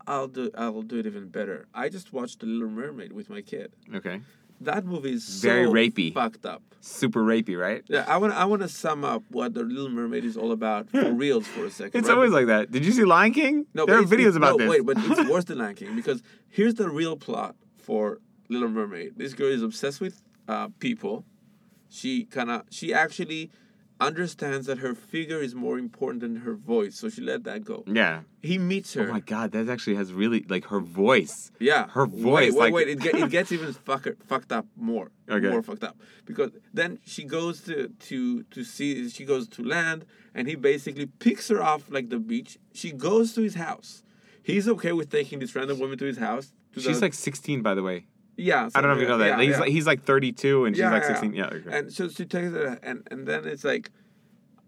I'll 0.07 0.29
do. 0.29 0.51
I'll 0.57 0.83
do 0.83 0.97
it 1.01 1.07
even 1.07 1.29
better. 1.29 1.67
I 1.75 1.89
just 1.89 2.13
watched 2.13 2.39
The 2.41 2.47
Little 2.47 2.71
Mermaid 2.71 3.13
with 3.13 3.29
my 3.29 3.43
kid. 3.43 3.73
okay, 3.99 4.21
That 4.61 4.85
movie 4.85 5.13
is 5.13 5.41
Very 5.41 5.67
so 5.67 5.73
rapey. 5.73 6.13
fucked 6.13 6.45
up. 6.47 6.63
super 6.81 7.23
rapey, 7.23 7.59
right? 7.59 7.83
Yeah, 7.89 8.05
I 8.09 8.17
want. 8.19 8.33
I 8.35 8.45
want 8.45 8.63
to 8.63 8.69
sum 8.69 9.05
up 9.05 9.23
what 9.31 9.55
The 9.55 9.63
Little 9.63 9.89
Mermaid 9.91 10.25
is 10.25 10.37
all 10.37 10.53
about 10.53 10.89
for 10.91 11.13
reals 11.13 11.47
for 11.47 11.65
a 11.67 11.71
second. 11.71 11.99
It's 11.99 12.09
right? 12.09 12.15
always 12.15 12.33
like 12.33 12.47
that. 12.47 12.71
Did 12.71 12.85
you 12.85 12.93
see 12.93 13.05
Lion 13.05 13.33
King? 13.33 13.67
No, 13.75 13.87
there 13.87 13.99
are 13.99 14.03
videos 14.03 14.37
about 14.37 14.59
no, 14.59 14.59
this. 14.59 14.71
Wait, 14.71 14.87
but 14.87 14.97
it's 14.99 15.31
worse 15.35 15.45
than 15.45 15.59
Lion 15.59 15.75
King 15.75 15.95
because 15.97 16.23
here's 16.49 16.75
the 16.75 16.89
real 16.89 17.17
plot 17.17 17.57
for 17.79 18.21
Little 18.49 18.69
Mermaid. 18.69 19.15
This 19.17 19.35
girl 19.35 19.49
is 19.49 19.63
obsessed 19.63 20.01
with 20.01 20.23
uh, 20.49 20.69
people. 20.79 21.25
She 21.91 22.25
kind 22.25 22.51
of 22.51 22.63
she 22.71 22.93
actually 22.93 23.51
understands 24.01 24.67
that 24.67 24.79
her 24.79 24.95
figure 24.95 25.41
is 25.41 25.55
more 25.55 25.79
important 25.79 26.21
than 26.21 26.37
her 26.37 26.55
voice, 26.55 26.97
so 26.97 27.09
she 27.09 27.21
let 27.21 27.45
that 27.45 27.65
go. 27.65 27.85
yeah. 27.87 28.21
He 28.41 28.57
meets 28.57 28.97
oh 28.97 29.03
her. 29.03 29.09
Oh 29.09 29.13
my 29.13 29.21
god, 29.21 29.51
that 29.53 29.69
actually 29.69 29.97
has 29.97 30.13
really 30.13 30.47
like 30.49 30.67
her 30.67 30.81
voice. 30.81 31.51
Yeah, 31.59 31.89
Her 31.89 32.07
voice, 32.07 32.23
Wait, 32.23 32.55
wait, 32.55 32.55
like- 32.55 32.73
wait. 32.75 32.89
It, 32.89 33.01
get, 33.01 33.15
it 33.17 33.31
gets 33.37 33.51
even 33.53 33.73
fuck, 33.73 34.07
fucked 34.27 34.53
up 34.53 34.67
more. 34.77 35.11
Okay. 35.29 35.49
More 35.51 35.63
fucked 35.63 35.85
up 35.85 35.97
because 36.25 36.53
then 36.73 36.99
she 37.05 37.25
goes 37.25 37.61
to 37.63 37.89
to 37.89 38.43
to 38.45 38.65
see. 38.65 39.09
She 39.11 39.25
goes 39.25 39.49
to 39.49 39.65
land, 39.65 40.05
and 40.35 40.47
he 40.49 40.55
basically 40.55 41.07
picks 41.07 41.49
her 41.49 41.61
off 41.63 41.91
like 41.91 42.09
the 42.11 42.19
beach. 42.19 42.59
She 42.73 42.93
goes 42.93 43.35
to 43.35 43.43
his 43.43 43.57
house. 43.57 44.03
He's 44.43 44.67
okay 44.69 44.93
with 44.93 45.11
taking 45.11 45.41
this 45.41 45.55
random 45.55 45.79
woman 45.81 45.99
to 45.99 46.07
his 46.07 46.19
house. 46.19 46.53
To 46.75 46.81
She's 46.81 47.01
the- 47.01 47.07
like 47.07 47.15
16, 47.15 47.61
by 47.63 47.75
the 47.75 47.83
way. 47.83 48.07
Yeah. 48.39 48.69
I 48.75 48.81
don't 48.81 48.91
know 48.91 48.97
if 48.97 49.03
you 49.03 49.09
know 49.09 49.19
that. 49.19 49.39
Yeah, 49.39 49.41
he's 49.43 49.51
yeah. 49.57 49.61
like 49.61 49.71
he's 49.71 49.87
like 49.87 50.03
32 50.05 50.65
and 50.65 50.75
she's 50.77 50.85
like 50.85 51.05
16. 51.05 51.35
Yeah. 51.35 51.47
okay. 51.47 51.79
And 51.79 51.93
so 51.93 52.09
she 52.09 52.25
takes 52.25 52.53
it, 52.55 52.79
and 52.83 53.07
and 53.11 53.27
then 53.27 53.47
it's 53.47 53.65
like, 53.65 53.91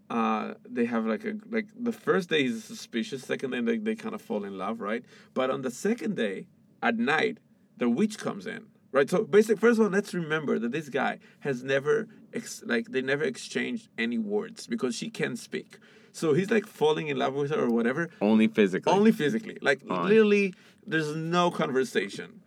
uh, 0.09 0.53
they 0.69 0.85
have 0.85 1.05
like 1.05 1.23
a 1.25 1.35
like 1.49 1.67
the 1.79 1.91
first 1.91 2.29
day 2.29 2.43
is 2.43 2.63
suspicious. 2.63 3.23
Second 3.23 3.51
day 3.51 3.61
they 3.61 3.77
they 3.77 3.95
kind 3.95 4.13
of 4.13 4.21
fall 4.21 4.43
in 4.43 4.57
love, 4.57 4.81
right? 4.81 5.03
But 5.33 5.49
on 5.49 5.61
the 5.61 5.71
second 5.71 6.15
day, 6.15 6.47
at 6.83 6.97
night, 6.97 7.39
the 7.77 7.89
witch 7.89 8.17
comes 8.19 8.45
in, 8.45 8.65
right? 8.91 9.09
So 9.09 9.23
basically, 9.23 9.55
first 9.59 9.79
of 9.79 9.85
all, 9.85 9.91
let's 9.91 10.13
remember 10.13 10.59
that 10.59 10.71
this 10.71 10.89
guy 10.89 11.19
has 11.39 11.63
never 11.63 12.07
ex- 12.33 12.63
like 12.65 12.91
they 12.91 13.01
never 13.01 13.23
exchanged 13.23 13.89
any 13.97 14.17
words 14.17 14.67
because 14.67 14.95
she 14.95 15.09
can't 15.09 15.39
speak. 15.39 15.79
So 16.13 16.33
he's 16.33 16.51
like 16.51 16.67
falling 16.67 17.07
in 17.07 17.17
love 17.17 17.33
with 17.35 17.51
her 17.51 17.61
or 17.61 17.69
whatever, 17.69 18.09
Only 18.19 18.47
physically. 18.47 18.91
only 18.91 19.13
physically. 19.13 19.57
Like 19.61 19.81
Fine. 19.85 20.09
literally, 20.09 20.53
there's 20.85 21.15
no 21.15 21.49
conversation, 21.51 22.41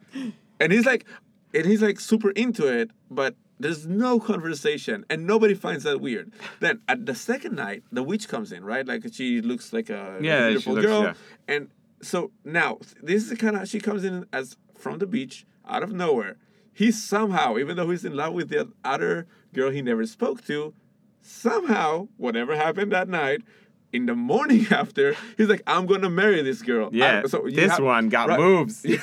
and 0.64 0.72
he's 0.72 0.87
like, 0.87 1.05
and 1.55 1.64
he's 1.66 1.83
like 1.83 2.00
super 2.00 2.31
into 2.31 2.66
it, 2.66 2.90
but 3.11 3.37
there's 3.61 3.87
no 3.87 4.18
conversation, 4.18 5.05
and 5.09 5.27
nobody 5.27 5.55
finds 5.55 5.85
that 5.85 6.00
weird. 6.00 6.33
Then 6.61 6.81
at 6.88 7.07
the 7.07 7.14
second 7.14 7.55
night, 7.55 7.85
the 7.92 8.03
witch 8.03 8.27
comes 8.29 8.50
in, 8.50 8.64
right? 8.64 8.85
Like 8.87 9.05
she 9.12 9.40
looks 9.40 9.72
like 9.72 9.88
a 9.90 10.18
Yeah, 10.20 10.48
beautiful 10.48 10.74
looks- 10.74 10.87
girl, 10.87 11.03
yeah. 11.03 11.14
and 11.46 11.68
so 12.03 12.33
now 12.44 12.79
this 13.03 13.22
is 13.22 13.29
the 13.31 13.37
kind 13.37 13.57
of 13.57 13.68
she 13.68 13.79
comes 13.81 14.03
in 14.05 14.27
as 14.33 14.57
from 14.77 14.98
the 14.98 15.07
beach 15.07 15.46
out 15.68 15.83
of 15.85 15.92
nowhere. 15.92 16.37
He 16.72 16.90
somehow, 16.90 17.57
even 17.59 17.77
though 17.77 17.88
he's 17.90 18.05
in 18.05 18.16
love 18.16 18.35
with 18.35 18.48
the 18.48 18.68
other 18.85 19.27
girl 19.53 19.70
he 19.70 19.81
never 19.81 20.05
spoke 20.07 20.44
to, 20.46 20.74
somehow, 21.22 22.09
whatever 22.16 22.57
happened 22.57 22.92
that 22.92 23.09
night, 23.09 23.42
in 23.94 24.07
the 24.07 24.14
morning 24.14 24.66
after, 24.70 25.14
he's 25.37 25.48
like, 25.48 25.62
I'm 25.66 25.87
gonna 25.87 26.11
marry 26.11 26.42
this 26.42 26.61
girl. 26.62 26.90
Yeah. 26.92 27.22
I- 27.24 27.28
so 27.28 27.46
this 27.50 27.70
have- 27.70 27.83
one 27.83 28.09
got 28.09 28.28
right. 28.28 28.38
moves. 28.38 28.85
Yeah, 28.94 28.98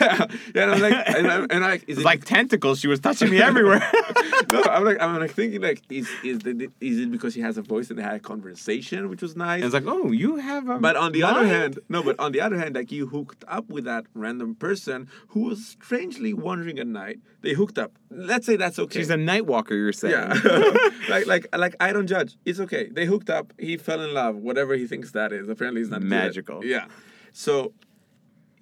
yeah. 0.56 0.62
And 0.64 0.72
I'm 0.72 0.82
like, 0.82 1.10
and 1.18 1.28
I'm, 1.32 1.48
and 1.50 1.62
like, 1.62 1.82
is 1.88 1.98
It's 1.98 2.00
it 2.00 2.06
like 2.06 2.26
tentacles. 2.26 2.80
She 2.80 2.88
was 2.88 3.00
touching 3.00 3.30
me 3.30 3.42
everywhere. 3.42 3.80
no, 4.52 4.62
I'm 4.64 4.84
like, 4.84 5.02
I'm 5.02 5.20
like 5.20 5.32
thinking 5.32 5.62
like, 5.62 5.82
is 5.90 6.08
is 6.24 6.40
the, 6.40 6.70
is 6.80 7.00
it 7.00 7.12
because 7.12 7.34
she 7.34 7.42
has 7.42 7.58
a 7.58 7.62
voice 7.62 7.90
and 7.90 7.98
they 8.00 8.04
had 8.04 8.16
a 8.16 8.20
conversation, 8.20 9.10
which 9.10 9.22
was 9.22 9.36
nice? 9.36 9.64
And 9.64 9.66
it's 9.66 9.74
like, 9.74 9.86
oh, 9.88 10.12
you 10.12 10.38
have 10.38 10.70
a. 10.70 10.78
but 10.80 10.96
on 10.96 11.12
the 11.14 11.24
other 11.24 11.46
hand, 11.48 11.80
no, 11.90 12.04
but 12.04 12.20
on 12.20 12.32
the 12.32 12.42
other 12.42 12.58
hand, 12.58 12.76
like 12.76 12.92
you 12.92 13.08
hooked 13.08 13.44
up 13.48 13.70
with 13.70 13.86
that 13.86 14.06
random 14.14 14.56
person 14.56 15.08
who 15.30 15.42
was 15.42 15.66
strangely 15.66 16.34
wandering 16.34 16.80
at 16.80 16.88
night. 16.88 17.20
They 17.42 17.54
hooked 17.54 17.80
up. 17.80 17.92
Let's 18.12 18.46
say 18.46 18.56
that's 18.56 18.78
okay. 18.78 19.00
she's 19.00 19.10
a 19.10 19.18
night 19.18 19.46
walker. 19.48 19.74
You're 19.74 19.94
saying. 19.94 20.14
yeah, 20.14 20.90
like 21.10 21.26
like 21.26 21.48
like 21.58 21.76
I 21.80 21.92
don't 21.94 22.08
judge. 22.08 22.38
It's 22.46 22.60
okay. 22.60 22.90
They 22.90 23.06
hooked 23.06 23.30
up. 23.30 23.54
He 23.58 23.78
fell 23.78 24.02
in 24.02 24.14
love. 24.14 24.36
Whatever 24.36 24.76
he 24.82 24.88
thinks 24.88 25.12
that 25.12 25.32
is. 25.32 25.48
Apparently, 25.50 25.82
it's 25.82 25.90
not. 25.92 26.02
Magical. 26.02 26.64
Yeah. 26.66 26.86
So 27.34 27.74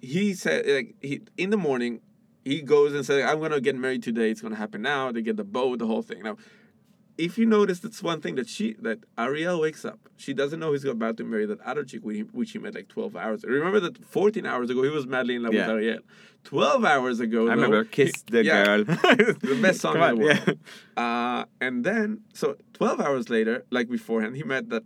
he 0.00 0.34
said 0.34 0.66
like 0.66 0.94
he 1.00 1.20
in 1.36 1.50
the 1.50 1.56
morning 1.56 2.00
he 2.44 2.62
goes 2.62 2.94
and 2.94 3.04
says 3.04 3.24
I'm 3.24 3.40
gonna 3.40 3.60
get 3.60 3.76
married 3.76 4.02
today. 4.02 4.30
It's 4.30 4.40
gonna 4.40 4.56
happen 4.56 4.82
now. 4.82 5.12
They 5.12 5.22
get 5.22 5.36
the 5.36 5.44
bow, 5.44 5.76
the 5.76 5.86
whole 5.86 6.02
thing. 6.02 6.22
Now, 6.22 6.36
if 7.18 7.36
you 7.36 7.44
notice, 7.44 7.80
that's 7.80 8.02
one 8.02 8.20
thing 8.20 8.34
that 8.36 8.48
she 8.48 8.74
that 8.80 8.98
Ariel 9.18 9.60
wakes 9.60 9.84
up. 9.84 9.98
She 10.16 10.32
doesn't 10.32 10.58
know 10.60 10.72
he's 10.72 10.84
about 10.84 11.16
to 11.18 11.24
marry 11.24 11.44
that 11.46 11.60
other 11.60 11.84
chick, 11.84 12.00
which 12.02 12.52
he, 12.52 12.58
met 12.58 12.74
like 12.74 12.88
12 12.88 13.14
hours. 13.16 13.44
Remember 13.44 13.78
that 13.80 14.02
14 14.04 14.46
hours 14.46 14.70
ago 14.70 14.82
he 14.82 14.88
was 14.88 15.06
madly 15.06 15.34
in 15.34 15.42
love 15.42 15.52
Yeah. 15.52 15.66
with 15.66 15.70
Ariel. 15.76 15.98
12 16.44 16.84
hours 16.86 17.20
ago, 17.20 17.42
I 17.42 17.44
though, 17.56 17.62
remember 17.62 17.82
he- 17.84 17.88
Kiss 17.90 18.12
the 18.22 18.42
yeah, 18.44 18.64
Girl. 18.64 18.84
the 18.84 19.58
best 19.60 19.80
song 19.80 19.94
Come 19.96 20.02
in 20.10 20.18
the 20.18 20.30
on, 20.30 20.44
world. 20.46 20.58
Uh, 20.96 21.44
and 21.60 21.84
then, 21.84 22.20
so 22.32 22.56
12 22.72 23.00
hours 23.00 23.28
later, 23.28 23.64
like 23.70 23.90
beforehand, 23.90 24.36
he 24.36 24.42
met 24.42 24.70
that 24.70 24.84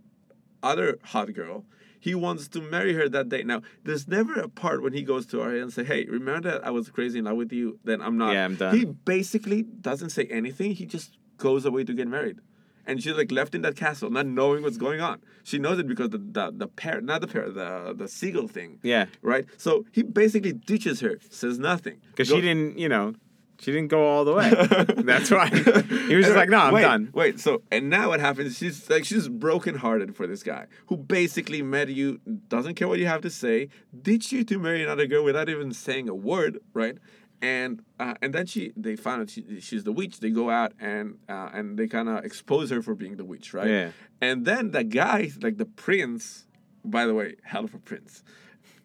other 0.65 0.97
hot 1.03 1.33
girl. 1.33 1.65
He 1.99 2.13
wants 2.13 2.47
to 2.49 2.61
marry 2.61 2.93
her 2.93 3.09
that 3.09 3.29
day. 3.29 3.41
Now, 3.43 3.61
there's 3.83 4.07
never 4.07 4.33
a 4.33 4.47
part 4.47 4.83
when 4.83 4.93
he 4.93 5.01
goes 5.01 5.25
to 5.27 5.41
Arya 5.41 5.63
and 5.63 5.73
say, 5.73 5.83
"Hey, 5.83 6.05
remember 6.05 6.51
that 6.51 6.65
I 6.67 6.69
was 6.69 6.89
crazy 6.89 7.17
in 7.19 7.25
love 7.25 7.37
with 7.37 7.51
you? 7.51 7.79
Then 7.83 7.99
I'm 8.01 8.17
not." 8.17 8.33
Yeah, 8.33 8.45
I'm 8.45 8.55
done. 8.55 8.75
He 8.77 8.85
basically 8.85 9.63
doesn't 9.63 10.11
say 10.11 10.25
anything. 10.25 10.75
He 10.75 10.85
just 10.85 11.17
goes 11.37 11.65
away 11.65 11.83
to 11.83 11.93
get 11.93 12.07
married, 12.07 12.37
and 12.85 13.01
she's 13.01 13.15
like 13.15 13.31
left 13.31 13.55
in 13.55 13.61
that 13.63 13.75
castle, 13.75 14.09
not 14.11 14.27
knowing 14.27 14.61
what's 14.61 14.77
going 14.77 15.01
on. 15.01 15.21
She 15.43 15.57
knows 15.57 15.79
it 15.79 15.87
because 15.87 16.09
the 16.09 16.19
the, 16.19 16.51
the 16.55 16.67
parrot, 16.67 17.05
not 17.05 17.21
the 17.21 17.27
parrot, 17.27 17.55
the 17.55 17.95
the 17.97 18.07
seagull 18.07 18.47
thing. 18.47 18.79
Yeah. 18.83 19.05
Right. 19.23 19.45
So 19.57 19.85
he 19.91 20.03
basically 20.03 20.53
ditches 20.53 20.99
her, 20.99 21.19
says 21.29 21.57
nothing. 21.57 21.97
Because 22.11 22.27
she 22.27 22.39
didn't, 22.39 22.77
you 22.77 22.89
know, 22.89 23.15
she 23.59 23.71
didn't 23.71 23.87
go 23.89 24.05
all 24.07 24.25
the 24.25 24.33
way. 24.33 24.49
That's 25.03 25.31
why. 25.31 25.47
He 25.47 26.15
was 26.15 26.25
just 26.25 26.35
like, 26.35 26.49
no, 26.49 26.57
I'm 26.59 26.73
wait, 26.73 26.81
done. 26.81 27.09
Wait, 27.13 27.39
so 27.39 27.61
and 27.71 27.89
now 27.89 28.09
what 28.09 28.19
happens? 28.19 28.57
She's 28.57 28.89
like 28.89 29.05
she's 29.05 29.27
brokenhearted 29.29 30.15
for 30.15 30.27
this 30.27 30.43
guy 30.43 30.67
who 30.87 30.97
basically 30.97 31.61
met 31.61 31.89
you, 31.89 32.19
doesn't 32.47 32.75
care 32.75 32.87
what 32.87 32.99
you 32.99 33.07
have 33.07 33.21
to 33.21 33.29
say, 33.29 33.69
ditched 34.01 34.31
you 34.31 34.43
to 34.43 34.59
marry 34.59 34.83
another 34.83 35.07
girl 35.07 35.23
without 35.23 35.49
even 35.49 35.71
saying 35.73 36.09
a 36.09 36.15
word, 36.15 36.59
right? 36.73 36.97
And 37.41 37.81
uh, 37.99 38.15
and 38.21 38.33
then 38.33 38.45
she 38.45 38.71
they 38.77 38.95
found 38.95 39.21
out 39.23 39.29
she, 39.29 39.59
she's 39.59 39.83
the 39.83 39.91
witch. 39.91 40.19
They 40.19 40.29
go 40.31 40.49
out 40.49 40.71
and 40.79 41.17
uh, 41.29 41.49
and 41.53 41.77
they 41.77 41.87
kind 41.87 42.09
of 42.09 42.23
expose 42.25 42.69
her 42.71 42.81
for 42.81 42.95
being 42.95 43.17
the 43.17 43.25
witch, 43.25 43.53
right? 43.53 43.67
Yeah. 43.67 43.89
And 44.21 44.45
then 44.45 44.71
the 44.71 44.83
guy, 44.83 45.31
like 45.41 45.57
the 45.57 45.65
prince, 45.65 46.47
by 46.83 47.05
the 47.05 47.13
way, 47.13 47.35
hell 47.43 47.65
of 47.65 47.73
a 47.73 47.77
prince. 47.79 48.23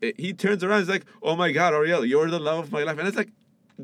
eh, 0.02 0.12
He 0.16 0.32
turns 0.32 0.64
around. 0.64 0.80
He's 0.80 0.88
like, 0.88 1.06
"Oh 1.22 1.36
my 1.36 1.52
God, 1.52 1.72
Ariel, 1.74 2.04
you're 2.04 2.28
the 2.28 2.40
love 2.40 2.64
of 2.64 2.72
my 2.72 2.82
life." 2.82 2.98
And 2.98 3.06
it's 3.06 3.16
like, 3.16 3.30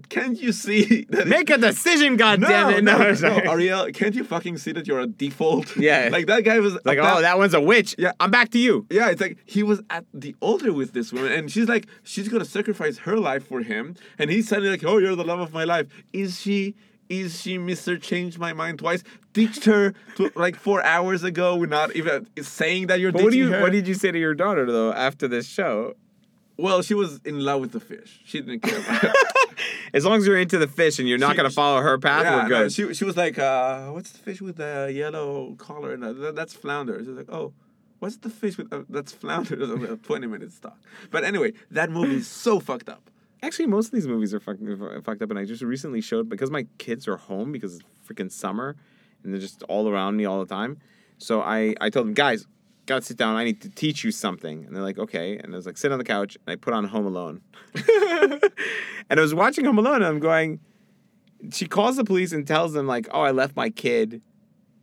can't 0.09 0.39
you 0.41 0.53
see 0.53 1.05
that? 1.11 1.27
Make 1.29 1.51
a 1.51 1.59
decision, 1.59 2.17
goddammit. 2.17 2.83
no, 2.83 2.99
no, 2.99 2.99
no, 2.99 3.15
sorry. 3.15 3.49
Ariel, 3.49 3.91
can't 3.93 4.15
you 4.15 4.25
fucking 4.25 4.59
see 4.59 4.73
that 4.73 4.87
you're 4.87 5.01
a 5.01 5.07
default? 5.07 5.77
Yeah. 5.77 6.09
like 6.13 6.27
that 6.27 6.45
guy 6.45 6.59
was 6.61 6.79
like, 6.85 6.99
oh, 7.01 7.21
that 7.21 7.39
one's 7.39 7.55
a 7.55 7.61
witch. 7.61 7.95
Yeah. 7.99 8.13
I'm 8.21 8.31
back 8.31 8.51
to 8.51 8.59
you. 8.59 8.87
Yeah, 8.91 9.11
it's 9.11 9.21
like 9.21 9.39
he 9.47 9.63
was 9.63 9.83
at 9.91 10.05
the 10.15 10.35
altar 10.41 10.73
with 10.73 10.93
this 10.93 11.13
woman, 11.13 11.33
and 11.33 11.51
she's 11.51 11.69
like, 11.69 11.87
she's 12.03 12.29
gonna 12.29 12.45
sacrifice 12.45 12.99
her 12.99 13.17
life 13.17 13.47
for 13.47 13.61
him, 13.63 13.95
and 14.19 14.31
he's 14.31 14.49
suddenly 14.49 14.71
like, 14.71 14.85
oh, 14.85 14.99
you're 14.99 15.17
the 15.17 15.25
love 15.25 15.41
of 15.41 15.53
my 15.53 15.65
life. 15.65 15.87
Is 16.13 16.41
she? 16.41 16.75
Is 17.09 17.41
she 17.41 17.57
Mr. 17.57 18.03
Changed 18.03 18.37
My 18.37 18.53
Mind 18.53 18.81
twice? 18.81 19.05
Ditched 19.33 19.65
her 19.67 19.95
to, 20.17 20.29
like 20.35 20.57
four 20.57 20.83
hours 20.83 21.23
ago, 21.23 21.57
not 21.65 21.95
even 21.95 22.27
saying 22.43 22.89
that 22.89 22.99
you're 22.99 23.13
But 23.13 23.23
what 23.23 23.31
do 23.33 23.39
you? 23.39 23.53
her. 23.53 23.61
What 23.61 23.71
did 23.71 23.87
you 23.87 23.95
say 23.95 24.11
to 24.11 24.19
your 24.19 24.35
daughter 24.35 24.67
though 24.67 24.93
after 24.93 25.29
this 25.29 25.47
show? 25.47 25.95
Well, 26.57 26.83
she 26.83 26.95
was 26.95 27.21
in 27.25 27.41
love 27.45 27.61
with 27.61 27.73
the 27.73 27.81
fish. 27.81 28.21
She 28.25 28.41
didn't 28.41 28.61
care 28.61 28.79
about 28.79 29.05
it. 29.05 29.13
As 29.95 30.05
long 30.05 30.19
as 30.19 30.27
you're 30.27 30.39
into 30.39 30.59
the 30.59 30.67
fish 30.67 30.99
and 30.99 31.09
you're 31.09 31.19
not 31.19 31.33
She- 31.33 31.37
gonna 31.39 31.51
follow 31.51 31.81
her 31.81 31.99
path, 31.99 32.25
Yeah, 32.25 32.37
we're 32.37 32.43
no, 32.43 32.49
good. 32.65 32.73
she, 32.73 32.93
she 32.95 33.05
was 33.05 33.17
like, 33.17 33.39
uh, 33.39 33.91
what's 33.91 34.11
the 34.13 34.19
fish 34.19 34.41
with 34.41 34.57
the 34.57 34.91
yellow 34.95 35.55
collar? 35.59 35.93
And 35.95 36.03
that, 36.03 36.35
that's 36.35 36.53
flounder. 36.53 36.99
She's 36.99 37.09
like, 37.09 37.31
oh, 37.31 37.53
what's 38.01 38.17
the 38.19 38.29
fish 38.31 38.59
with 38.59 38.73
uh, 38.73 38.83
that's 38.89 39.13
flounder? 39.13 39.55
It 39.55 39.61
was 39.79 39.91
a 39.91 39.97
20 39.97 40.27
minutes 40.27 40.59
talk. 40.61 40.79
But 41.11 41.25
anyway, 41.25 41.53
that 41.71 41.91
movie 41.91 42.17
is 42.17 42.27
so 42.29 42.61
fucked 42.61 42.89
up. 42.89 43.11
Actually, 43.43 43.67
most 43.67 43.87
of 43.87 43.93
these 43.93 44.09
movies 44.09 44.35
are 44.35 44.41
fucked, 44.41 44.61
fucked 45.05 45.23
up, 45.23 45.31
and 45.31 45.39
I 45.39 45.45
just 45.45 45.63
recently 45.63 46.01
showed 46.01 46.29
because 46.29 46.51
my 46.51 46.67
kids 46.79 47.07
are 47.07 47.17
home 47.17 47.53
because 47.53 47.77
it's 47.77 47.85
freaking 48.09 48.33
summer, 48.33 48.77
and 49.23 49.33
they're 49.33 49.41
just 49.41 49.63
all 49.65 49.89
around 49.89 50.17
me 50.17 50.25
all 50.25 50.41
the 50.45 50.53
time. 50.53 50.79
So 51.19 51.43
I 51.43 51.75
I 51.81 51.91
told 51.91 52.07
them, 52.07 52.15
guys, 52.15 52.47
gotta 52.87 53.03
sit 53.03 53.17
down. 53.17 53.37
I 53.37 53.45
need 53.45 53.61
to 53.63 53.71
teach 53.71 54.05
you 54.05 54.11
something, 54.11 54.65
and 54.65 54.75
they're 54.75 54.83
like, 54.83 54.99
okay. 54.99 55.37
And 55.37 55.53
I 55.53 55.57
was 55.57 55.67
like, 55.67 55.77
sit 55.77 55.93
on 55.93 55.99
the 55.99 56.05
couch, 56.05 56.37
and 56.37 56.53
I 56.53 56.57
put 56.57 56.73
on 56.73 56.85
Home 56.85 57.07
Alone, 57.07 57.43
and 57.75 58.41
I 59.11 59.21
was 59.21 59.35
watching 59.35 59.65
Home 59.65 59.79
Alone, 59.79 59.97
and 59.97 60.07
I'm 60.07 60.21
going. 60.21 60.61
She 61.53 61.67
calls 61.67 61.97
the 61.97 62.05
police 62.05 62.33
and 62.33 62.47
tells 62.47 62.73
them 62.73 62.87
like, 62.87 63.09
oh, 63.13 63.21
I 63.21 63.31
left 63.31 63.55
my 63.57 63.71
kid, 63.71 64.23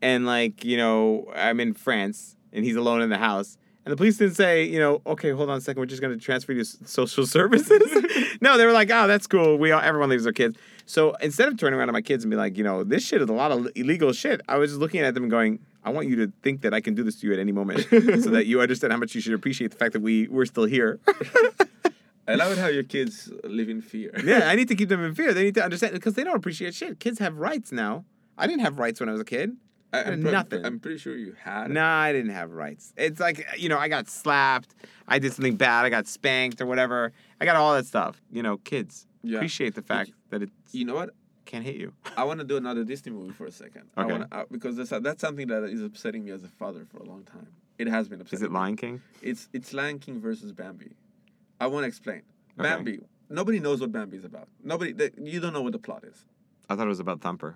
and 0.02 0.26
like 0.26 0.64
you 0.64 0.78
know 0.78 1.32
I'm 1.36 1.60
in 1.60 1.74
France, 1.74 2.36
and 2.52 2.64
he's 2.64 2.76
alone 2.76 3.02
in 3.02 3.10
the 3.10 3.18
house. 3.18 3.58
And 3.86 3.92
the 3.92 3.98
police 3.98 4.18
didn't 4.18 4.36
say, 4.36 4.64
you 4.64 4.80
know, 4.80 5.02
okay, 5.06 5.32
hold 5.32 5.50
on 5.50 5.58
a 5.58 5.62
second, 5.62 5.82
we're 5.82 5.88
just 5.88 6.02
going 6.02 6.18
to 6.18 6.24
transfer 6.24 6.54
you 6.54 6.64
to 6.64 6.88
social 6.88 7.26
services. 7.28 8.38
no, 8.40 8.58
they 8.58 8.66
were 8.66 8.72
like, 8.72 8.90
oh, 8.90 9.08
that's 9.08 9.28
cool. 9.28 9.58
We 9.58 9.72
all, 9.72 9.82
everyone 9.82 10.10
leaves 10.10 10.24
their 10.24 10.32
kids. 10.32 10.58
So 10.86 11.16
instead 11.16 11.50
of 11.50 11.58
turning 11.58 11.78
around 11.78 11.88
to 11.88 11.94
my 11.94 12.02
kids 12.02 12.24
and 12.24 12.32
be 12.32 12.38
like, 12.38 12.58
you 12.58 12.64
know, 12.64 12.86
this 12.86 13.06
shit 13.06 13.22
is 13.22 13.30
a 13.30 13.34
lot 13.34 13.52
of 13.52 13.68
illegal 13.76 14.14
shit, 14.14 14.40
I 14.48 14.58
was 14.58 14.72
just 14.72 14.80
looking 14.80 15.02
at 15.02 15.14
them 15.16 15.28
going, 15.28 15.60
I 15.86 15.90
want 15.90 16.08
you 16.08 16.16
to 16.18 16.32
think 16.42 16.62
that 16.62 16.74
I 16.74 16.82
can 16.82 16.96
do 16.96 17.04
this 17.04 17.20
to 17.22 17.28
you 17.28 17.34
at 17.34 17.40
any 17.40 17.52
moment, 17.52 17.82
so 17.90 18.30
that 18.30 18.46
you 18.46 18.62
understand 18.62 18.94
how 18.94 19.00
much 19.00 19.16
you 19.16 19.22
should 19.22 19.34
appreciate 19.34 19.72
the 19.72 19.78
fact 19.78 19.94
that 19.94 20.02
we 20.02 20.28
we're 20.28 20.46
still 20.46 20.66
here. 20.66 21.00
I 22.28 22.36
love 22.36 22.54
it 22.54 22.58
how 22.58 22.68
your 22.68 22.84
kids 22.84 23.30
live 23.44 23.68
in 23.68 23.82
fear. 23.82 24.12
yeah, 24.24 24.48
I 24.48 24.56
need 24.56 24.70
to 24.70 24.76
keep 24.76 24.88
them 24.88 25.04
in 25.04 25.14
fear. 25.14 25.34
They 25.34 25.44
need 25.44 25.56
to 25.56 25.64
understand 25.64 25.94
because 25.94 26.14
they 26.14 26.24
don't 26.24 26.38
appreciate 26.38 26.74
shit. 26.74 27.00
Kids 27.00 27.20
have 27.20 27.38
rights 27.38 27.72
now. 27.74 28.06
I 28.38 28.48
didn't 28.48 28.62
have 28.62 28.80
rights 28.80 29.00
when 29.02 29.10
I 29.10 29.12
was 29.12 29.20
a 29.22 29.26
kid. 29.26 29.58
I, 29.92 29.98
had 29.98 30.14
I'm, 30.14 30.22
pre- 30.22 30.32
nothing. 30.32 30.66
I'm 30.66 30.80
pretty 30.80 30.98
sure 30.98 31.16
you 31.16 31.36
had. 31.44 31.70
No, 31.70 31.84
I 31.84 32.14
didn't 32.14 32.32
have 32.32 32.52
rights. 32.52 32.94
It's 32.98 33.20
like, 33.20 33.46
you 33.58 33.68
know, 33.70 33.78
I 33.78 33.90
got 33.90 34.08
slapped. 34.08 34.74
I 35.08 35.20
did 35.20 35.34
something 35.34 35.56
bad. 35.58 35.86
I 35.86 35.90
got 35.90 36.08
spanked 36.08 36.62
or 36.62 36.66
whatever. 36.66 37.12
I 37.42 37.46
got 37.46 37.58
all 37.58 37.74
that 37.76 37.86
stuff. 37.86 38.22
You 38.32 38.42
know, 38.42 38.58
kids 38.58 39.06
Yeah. 39.22 39.38
appreciate 39.38 39.76
the 39.76 39.82
fact 39.84 40.12
that 40.30 40.42
it 40.42 40.50
You 40.72 40.86
know 40.86 40.96
what? 40.96 41.10
Can't 41.54 41.64
hit 41.64 41.76
you. 41.76 41.94
I 42.18 42.24
want 42.24 42.40
to 42.40 42.46
do 42.46 42.58
another 42.58 42.84
Disney 42.84 43.12
movie 43.12 43.32
for 43.34 43.46
a 43.46 43.52
second. 43.52 43.84
I 43.96 44.02
Okay. 44.04 44.12
wanna, 44.14 44.28
uh, 44.32 44.44
because 44.50 44.76
that's, 44.76 44.90
that's 44.90 45.22
something 45.22 45.48
that 45.48 45.64
is 45.66 45.82
upsetting 45.84 46.26
me 46.26 46.32
as 46.32 46.44
a 46.44 46.48
father 46.48 46.84
for 46.92 46.98
a 46.98 47.04
long 47.04 47.24
time. 47.26 47.48
It 47.78 47.88
has 47.88 48.08
been 48.08 48.22
upsetting. 48.22 48.38
Is 48.38 48.44
it 48.44 48.52
me. 48.52 48.60
Lion 48.60 48.76
King? 48.76 49.02
It's 49.22 49.50
it's 49.54 49.72
Lion 49.74 50.00
King 50.00 50.20
versus 50.20 50.52
Bambi. 50.52 50.92
I 51.62 51.68
want 51.68 51.84
to 51.84 51.88
explain. 51.88 52.24
Okay. 52.60 52.68
Bambi. 52.70 53.00
Nobody 53.30 53.60
knows 53.60 53.82
what 53.82 53.92
Bambi 53.92 54.18
is 54.18 54.26
about. 54.26 54.48
Nobody. 54.64 54.94
You 55.22 55.40
don't 55.40 55.54
know 55.54 55.62
what 55.62 55.72
the 55.74 55.80
plot 55.80 56.04
is. 56.04 56.26
I 56.70 56.76
thought 56.76 56.86
it 56.86 56.90
was 56.90 57.00
about 57.00 57.22
Thumper. 57.22 57.56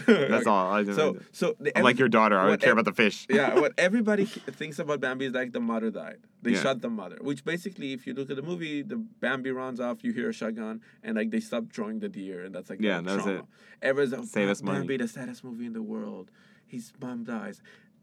That's 0.06 0.46
all. 0.46 0.72
I 0.72 0.84
So 0.84 1.18
so 1.32 1.54
the, 1.60 1.76
I'm 1.76 1.84
like 1.84 1.98
your 1.98 2.08
daughter. 2.08 2.38
I 2.38 2.46
would 2.50 2.60
care 2.60 2.70
ev- 2.70 2.78
about 2.78 2.84
the 2.84 2.92
fish. 3.02 3.26
yeah, 3.30 3.54
what 3.60 3.72
everybody 3.78 4.24
thinks 4.26 4.78
about 4.78 5.00
Bambi 5.00 5.26
is 5.26 5.32
like 5.32 5.52
the 5.52 5.60
mother 5.60 5.90
died. 5.90 6.18
They 6.42 6.52
Yeah. 6.52 6.62
shot 6.62 6.80
the 6.82 6.90
mother, 6.90 7.18
which 7.20 7.44
basically, 7.44 7.92
if 7.92 8.06
you 8.06 8.12
look 8.14 8.28
at 8.30 8.36
the 8.36 8.42
movie, 8.42 8.82
the 8.82 8.96
Bambi 8.96 9.50
runs 9.50 9.80
off, 9.80 10.04
you 10.04 10.12
hear 10.12 10.28
a 10.28 10.32
shotgun, 10.32 10.80
and 11.02 11.16
like 11.16 11.30
they 11.30 11.40
stop 11.40 11.68
drawing 11.68 12.00
the 12.00 12.08
deer, 12.08 12.44
and 12.44 12.54
that's 12.54 12.68
like 12.70 12.80
Yeah, 12.80 12.98
the 12.98 13.02
that's 13.10 13.22
trauma. 13.24 13.38
it. 13.40 13.44
Everyone's 13.82 14.12
like, 14.12 14.24
Save 14.26 14.48
"Oh, 14.48 14.52
us 14.52 14.62
money." 14.62 14.78
Bambi, 14.80 14.96
the 14.98 15.08
saddest 15.08 15.42
movie 15.44 15.66
in 15.66 15.72
the 15.72 15.82
world. 15.82 16.30
His 16.66 16.92
mom 17.00 17.24
dies. 17.24 17.62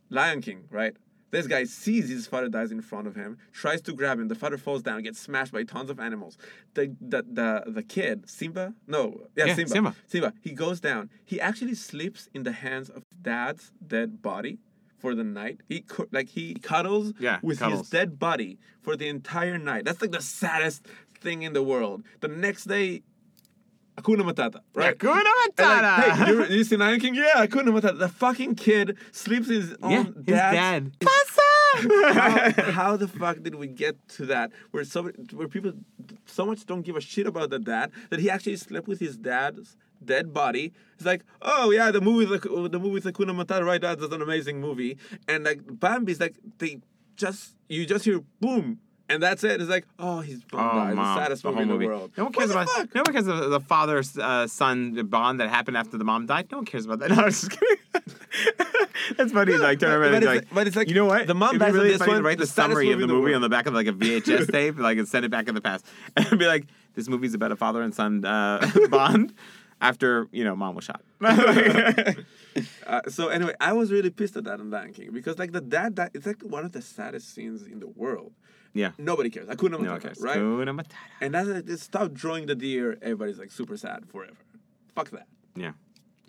Lion 0.10 0.42
King, 0.42 0.66
right? 0.70 0.96
This 1.32 1.48
guy 1.48 1.64
sees 1.64 2.10
his 2.10 2.28
father 2.28 2.50
dies 2.50 2.72
in 2.72 2.82
front 2.82 3.08
of 3.08 3.16
him, 3.16 3.38
tries 3.54 3.82
to 3.84 3.94
grab 3.94 4.20
him. 4.20 4.28
The 4.28 4.36
father 4.36 4.58
falls 4.58 4.82
down, 4.84 5.02
gets 5.02 5.20
smashed 5.20 5.52
by 5.54 5.64
tons 5.64 5.90
of 5.90 6.00
animals. 6.00 6.38
The 6.74 6.96
the 7.02 7.24
the, 7.24 7.64
the 7.68 7.84
kid, 7.84 8.30
Simba? 8.30 8.74
No, 8.88 9.22
yeah, 9.36 9.46
Yeah, 9.46 9.56
Simba. 9.56 9.70
Simba. 9.72 9.96
Simba. 10.08 10.34
He 10.42 10.52
goes 10.52 10.80
down. 10.80 11.10
He 11.26 11.40
actually 11.42 11.76
sleeps 11.76 12.30
in 12.34 12.44
the 12.44 12.52
hands 12.52 12.90
of 12.90 13.04
dad's 13.22 13.72
dead 13.86 14.22
body 14.22 14.60
for 15.00 15.16
the 15.16 15.24
night. 15.24 15.62
He 15.68 15.84
like 16.12 16.30
he 16.30 16.54
cuddles 16.56 17.14
Yeah, 17.20 17.40
with 17.42 17.60
his 17.60 17.90
dead 17.90 18.20
body 18.20 18.60
for 18.82 18.96
the 18.96 19.08
entire 19.08 19.58
night. 19.58 19.86
That's 19.86 20.02
like 20.02 20.12
the 20.12 20.22
saddest 20.22 20.86
thing 21.20 21.44
in 21.44 21.54
the 21.54 21.64
world. 21.64 22.04
The 22.20 22.28
next 22.28 22.66
day, 22.66 23.04
Hakuna 23.98 24.22
Matata, 24.24 24.62
right? 24.74 24.98
Hakuna 24.98 25.22
And 25.22 25.56
Matata. 25.58 25.98
like, 25.98 26.12
hey, 26.14 26.32
you, 26.32 26.46
you 26.58 26.64
see 26.64 26.78
Lion 26.78 27.00
King? 27.00 27.16
Yeah, 27.16 27.46
Hakuna 27.46 27.78
Matata. 27.80 28.00
The 28.00 28.08
fucking 28.10 28.56
kid 28.56 28.98
sleeps 29.12 29.48
in 29.50 29.56
his 29.56 29.76
own 29.82 29.92
yeah, 29.92 30.04
his 30.04 30.26
dad's 30.26 30.92
dad. 31.02 31.08
how, 32.14 32.52
how 32.72 32.98
the 32.98 33.08
fuck 33.08 33.42
did 33.42 33.56
we 33.56 33.68
get 33.68 33.96
to 34.10 34.26
that 34.28 34.52
where 34.72 34.84
so 34.84 35.12
where 35.34 35.48
people 35.48 35.74
so 36.26 36.46
much 36.46 36.66
don't 36.66 36.82
give 36.82 36.96
a 36.96 37.02
shit 37.02 37.28
about 37.28 37.50
the 37.50 37.60
dad 37.60 37.92
that 38.10 38.20
he 38.20 38.30
actually 38.30 38.56
slept 38.56 38.88
with 38.88 39.00
his 39.00 39.18
dad's 39.18 39.76
dead 40.04 40.34
body. 40.34 40.74
It's 40.96 41.06
like, 41.06 41.24
oh 41.42 41.72
yeah, 41.72 41.92
the 41.92 42.02
movie, 42.02 42.26
the, 42.26 42.40
the 42.40 42.80
movie 42.80 42.92
with 42.92 43.04
Hakuna 43.06 43.36
Matata, 43.36 43.66
right? 43.66 43.80
That's 43.82 44.02
an 44.04 44.22
amazing 44.22 44.60
movie. 44.60 44.98
And 45.28 45.44
like 45.44 45.62
Bambi's 45.66 46.20
like 46.20 46.36
they 46.58 46.80
just 47.16 47.56
you 47.70 47.86
just 47.86 48.06
hear 48.06 48.22
boom. 48.40 48.80
And 49.12 49.22
that's 49.22 49.44
it. 49.44 49.60
It's 49.62 49.70
like, 49.70 49.86
oh, 50.00 50.20
he's 50.22 50.42
Oh, 50.54 50.58
died. 50.58 50.96
mom, 50.96 51.16
the 51.16 51.22
saddest 51.24 51.44
the 51.44 51.50
movie 51.52 51.62
in 51.64 51.68
the 51.68 51.74
movie. 51.76 51.86
world. 51.88 52.12
No 52.18 52.24
one 52.26 52.34
cares 52.34 52.50
the 52.50 52.60
about. 52.62 52.96
No 52.96 53.02
one 53.06 53.14
cares 53.14 53.28
about 53.28 53.50
the 53.50 53.60
father 53.60 54.02
uh, 54.20 54.48
son 54.48 54.94
bond 55.08 55.40
that 55.40 55.50
happened 55.50 55.78
after 55.78 55.98
the 55.98 56.04
mom 56.04 56.26
died. 56.26 56.48
No 56.52 56.60
one 56.60 56.66
cares 56.66 56.86
about 56.86 57.00
that. 57.00 57.10
No, 57.16 57.24
I'm 57.24 57.30
just 57.30 57.52
kidding. 57.52 57.78
That's 59.18 59.32
funny. 59.34 59.54
like 59.58 59.80
turn 59.80 59.92
around 59.92 60.12
but 60.12 60.16
and 60.16 60.24
it's 60.24 60.26
like, 60.26 60.54
but 60.54 60.68
it's 60.68 60.76
like, 60.76 60.88
you 60.90 60.96
know 60.96 61.06
what? 61.06 61.28
the 61.28 61.34
mom 61.36 61.58
dies 61.58 61.76
in 61.76 61.84
this 61.84 62.00
one, 62.00 62.24
write 62.24 62.38
the 62.38 62.46
the 62.46 62.48
summary 62.52 62.92
of 62.92 63.00
the 63.00 63.08
movie 63.08 63.34
on 63.34 63.42
the 63.42 63.50
back 63.50 63.66
of 63.66 63.74
like 63.74 63.88
a 63.88 63.92
VHS 63.94 64.52
tape, 64.52 64.78
like 64.78 64.98
and 64.98 65.08
send 65.08 65.26
it 65.26 65.32
back 65.32 65.48
in 65.48 65.56
the 65.56 65.62
past, 65.62 65.86
and 66.16 66.40
be 66.40 66.46
like, 66.48 66.66
this 66.96 67.08
movie's 67.10 67.34
about 67.34 67.52
a 67.52 67.56
father 67.56 67.82
and 67.82 67.94
son 67.94 68.24
uh, 68.24 68.66
bond 68.90 69.34
after 69.82 70.28
you 70.32 70.44
know 70.44 70.56
mom 70.56 70.76
was 70.76 70.86
shot. 70.86 71.02
Uh, 72.86 73.02
so 73.08 73.30
anyway, 73.30 73.54
I 73.62 73.72
was 73.74 73.92
really 73.94 74.10
pissed 74.10 74.36
at 74.36 74.44
that 74.44 74.60
in 74.60 74.70
Lion 74.70 74.92
King 74.94 75.12
because 75.14 75.40
like 75.40 75.54
the 75.54 75.62
dad, 75.62 75.96
that 75.96 76.12
it's 76.14 76.26
like 76.26 76.42
one 76.42 76.66
of 76.66 76.74
the 76.74 76.82
saddest 76.82 77.34
scenes 77.34 77.66
in 77.66 77.80
the 77.80 77.88
world. 77.88 78.34
Yeah. 78.74 78.92
Nobody 78.98 79.30
cares. 79.30 79.48
Hakuna 79.48 79.76
Matata, 79.78 79.82
No, 79.84 79.94
okay. 79.96 80.12
right? 80.20 80.38
Hakuna 80.38 80.80
Matata. 80.80 80.94
And 81.22 81.34
that's 81.34 81.48
like, 81.48 81.66
just 81.66 81.84
stop 81.84 82.14
drawing 82.14 82.46
the 82.46 82.56
deer. 82.56 82.98
Everybody's 83.02 83.40
like 83.40 83.52
super 83.52 83.78
sad 83.78 84.06
forever. 84.10 84.34
Fuck 84.96 85.10
that. 85.12 85.28
Yeah. 85.56 85.72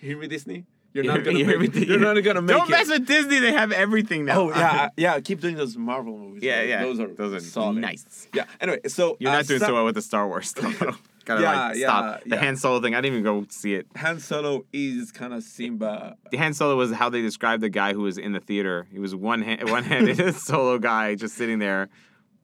You 0.01 0.09
hear 0.09 0.19
me, 0.19 0.27
Disney? 0.29 0.65
You're 0.95 1.05
not 1.05 1.23
gonna 1.25 1.39
you 1.39 1.47
make 1.47 1.73
hear 1.75 1.83
it. 1.83 1.89
You're 1.89 1.99
not 1.99 2.21
gonna 2.23 2.43
make 2.43 2.55
it. 2.55 2.59
Don't 2.59 2.69
it. 2.69 2.71
mess 2.71 2.89
with 2.89 3.07
Disney. 3.07 3.39
They 3.39 3.53
have 3.53 3.73
everything 3.73 4.25
now. 4.27 4.41
Oh 4.43 4.49
yeah, 4.51 4.89
yeah. 4.97 5.21
Keep 5.21 5.41
doing 5.41 5.57
those 5.57 5.77
Marvel 5.77 6.19
movies. 6.19 6.43
yeah, 6.43 6.61
Those- 6.61 6.69
yeah. 6.69 6.83
Those 6.83 7.01
are 7.01 7.09
those 7.15 7.35
are 7.35 7.41
solid. 7.41 7.77
nice. 7.79 8.29
Yeah. 8.35 8.45
Anyway, 8.61 8.81
so 8.89 9.17
You're 9.19 9.31
uh, 9.31 9.37
not 9.37 9.47
doing 9.47 9.61
so 9.61 9.73
well 9.73 9.85
with 9.87 9.95
the 9.95 10.03
Star 10.03 10.29
Wars 10.29 10.49
stuff. 10.51 10.79
though. 10.79 10.95
Gotta 11.25 11.41
Yeah, 11.41 11.67
like 11.69 11.77
yeah, 11.79 11.87
stop. 11.87 12.23
The 12.25 12.35
yeah. 12.35 12.43
Han 12.43 12.57
Solo 12.57 12.81
thing. 12.81 12.95
I 12.95 13.01
didn't 13.01 13.19
even 13.21 13.25
go 13.25 13.47
see 13.49 13.75
it. 13.75 13.87
Han 13.97 14.19
Solo 14.21 14.67
is 14.73 15.13
kind 15.13 15.33
of 15.33 15.43
Simba. 15.45 16.17
The 16.33 16.37
Han 16.37 16.53
Solo 16.53 16.77
was 16.77 16.91
how 16.93 17.09
they 17.09 17.23
described 17.23 17.63
the 17.63 17.69
guy 17.71 17.93
who 17.95 18.03
was 18.03 18.19
in 18.19 18.33
the 18.33 18.41
theater. 18.41 18.87
He 18.91 18.99
was 18.99 19.15
one 19.15 19.41
hand, 19.41 19.71
one-handed 19.71 20.35
solo 20.35 20.79
guy 20.79 21.15
just 21.15 21.37
sitting 21.37 21.59
there. 21.61 21.89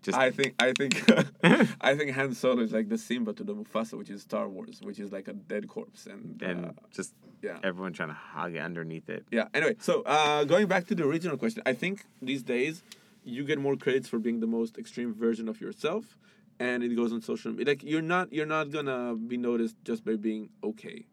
Just 0.02 0.16
I 0.16 0.30
think 0.30 0.54
I 0.58 0.72
think 0.72 1.02
I 1.80 1.96
think 1.96 2.12
Han 2.12 2.34
Solo 2.34 2.62
is 2.62 2.72
like 2.72 2.88
the 2.88 2.98
Simba 2.98 3.32
to 3.32 3.44
the 3.44 3.54
Mufasa, 3.54 3.98
which 3.98 4.10
is 4.10 4.22
Star 4.22 4.48
Wars, 4.48 4.80
which 4.82 4.98
is 4.98 5.12
like 5.12 5.28
a 5.28 5.32
dead 5.32 5.68
corpse, 5.68 6.06
and, 6.06 6.40
and 6.42 6.66
uh, 6.66 6.70
just 6.92 7.14
yeah. 7.42 7.58
everyone 7.62 7.92
trying 7.92 8.10
to 8.10 8.14
hug 8.14 8.54
it 8.54 8.60
underneath 8.60 9.08
it. 9.08 9.24
Yeah. 9.30 9.48
Anyway, 9.54 9.76
so 9.80 10.02
uh, 10.02 10.44
going 10.44 10.66
back 10.66 10.86
to 10.88 10.94
the 10.94 11.04
original 11.04 11.36
question, 11.36 11.62
I 11.66 11.72
think 11.72 12.04
these 12.22 12.42
days 12.42 12.82
you 13.24 13.44
get 13.44 13.58
more 13.58 13.76
credits 13.76 14.08
for 14.08 14.18
being 14.18 14.40
the 14.40 14.46
most 14.46 14.78
extreme 14.78 15.14
version 15.14 15.48
of 15.48 15.60
yourself, 15.60 16.16
and 16.60 16.82
it 16.82 16.94
goes 16.94 17.12
on 17.12 17.20
social 17.20 17.50
media. 17.52 17.72
Like 17.72 17.82
you're 17.82 18.02
not 18.02 18.32
you're 18.32 18.46
not 18.46 18.70
gonna 18.70 19.16
be 19.16 19.36
noticed 19.36 19.76
just 19.84 20.04
by 20.04 20.16
being 20.16 20.50
okay. 20.62 21.06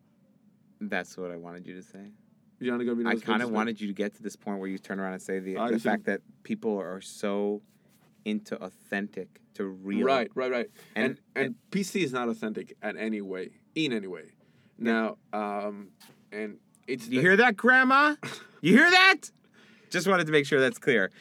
That's 0.80 1.18
what 1.18 1.32
I 1.32 1.38
wanted 1.38 1.66
you 1.66 1.76
to 1.76 1.82
say. 1.82 2.12
You're 2.60 2.78
not 2.78 2.84
gonna 2.86 3.04
be 3.04 3.06
I 3.06 3.16
kind 3.16 3.42
of 3.42 3.50
wanted 3.52 3.82
you 3.82 3.88
to 3.88 3.94
get 3.94 4.16
to 4.16 4.24
this 4.24 4.36
point 4.36 4.60
where 4.60 4.70
you 4.70 4.78
turn 4.78 5.00
around 5.00 5.14
and 5.14 5.22
say 5.22 5.40
the, 5.40 5.56
the 5.56 5.68
should- 5.74 5.82
fact 5.82 6.06
that 6.06 6.22
people 6.44 6.78
are 6.80 7.02
so 7.02 7.62
into 8.26 8.62
authentic 8.62 9.40
to 9.54 9.64
real. 9.66 10.06
Right, 10.06 10.30
right, 10.36 10.52
right. 10.52 10.70
And, 10.96 11.18
And- 11.36 11.46
and 11.46 11.56
PC 11.72 12.04
is 12.04 12.12
not 12.12 12.28
authentic 12.28 12.76
at 12.82 12.98
any 12.98 13.22
way, 13.22 13.52
in 13.76 13.94
any 13.94 14.08
way. 14.08 14.32
Now, 14.78 15.18
um, 15.32 15.90
and 16.32 16.58
it's 16.88 17.08
You 17.08 17.22
hear 17.22 17.38
that, 17.38 17.56
Grandma? 17.56 18.16
You 18.62 18.74
hear 18.76 18.90
that? 18.90 19.30
Just 19.92 20.08
wanted 20.08 20.26
to 20.26 20.32
make 20.32 20.48
sure 20.48 20.60
that's 20.60 20.80
clear. 20.80 21.12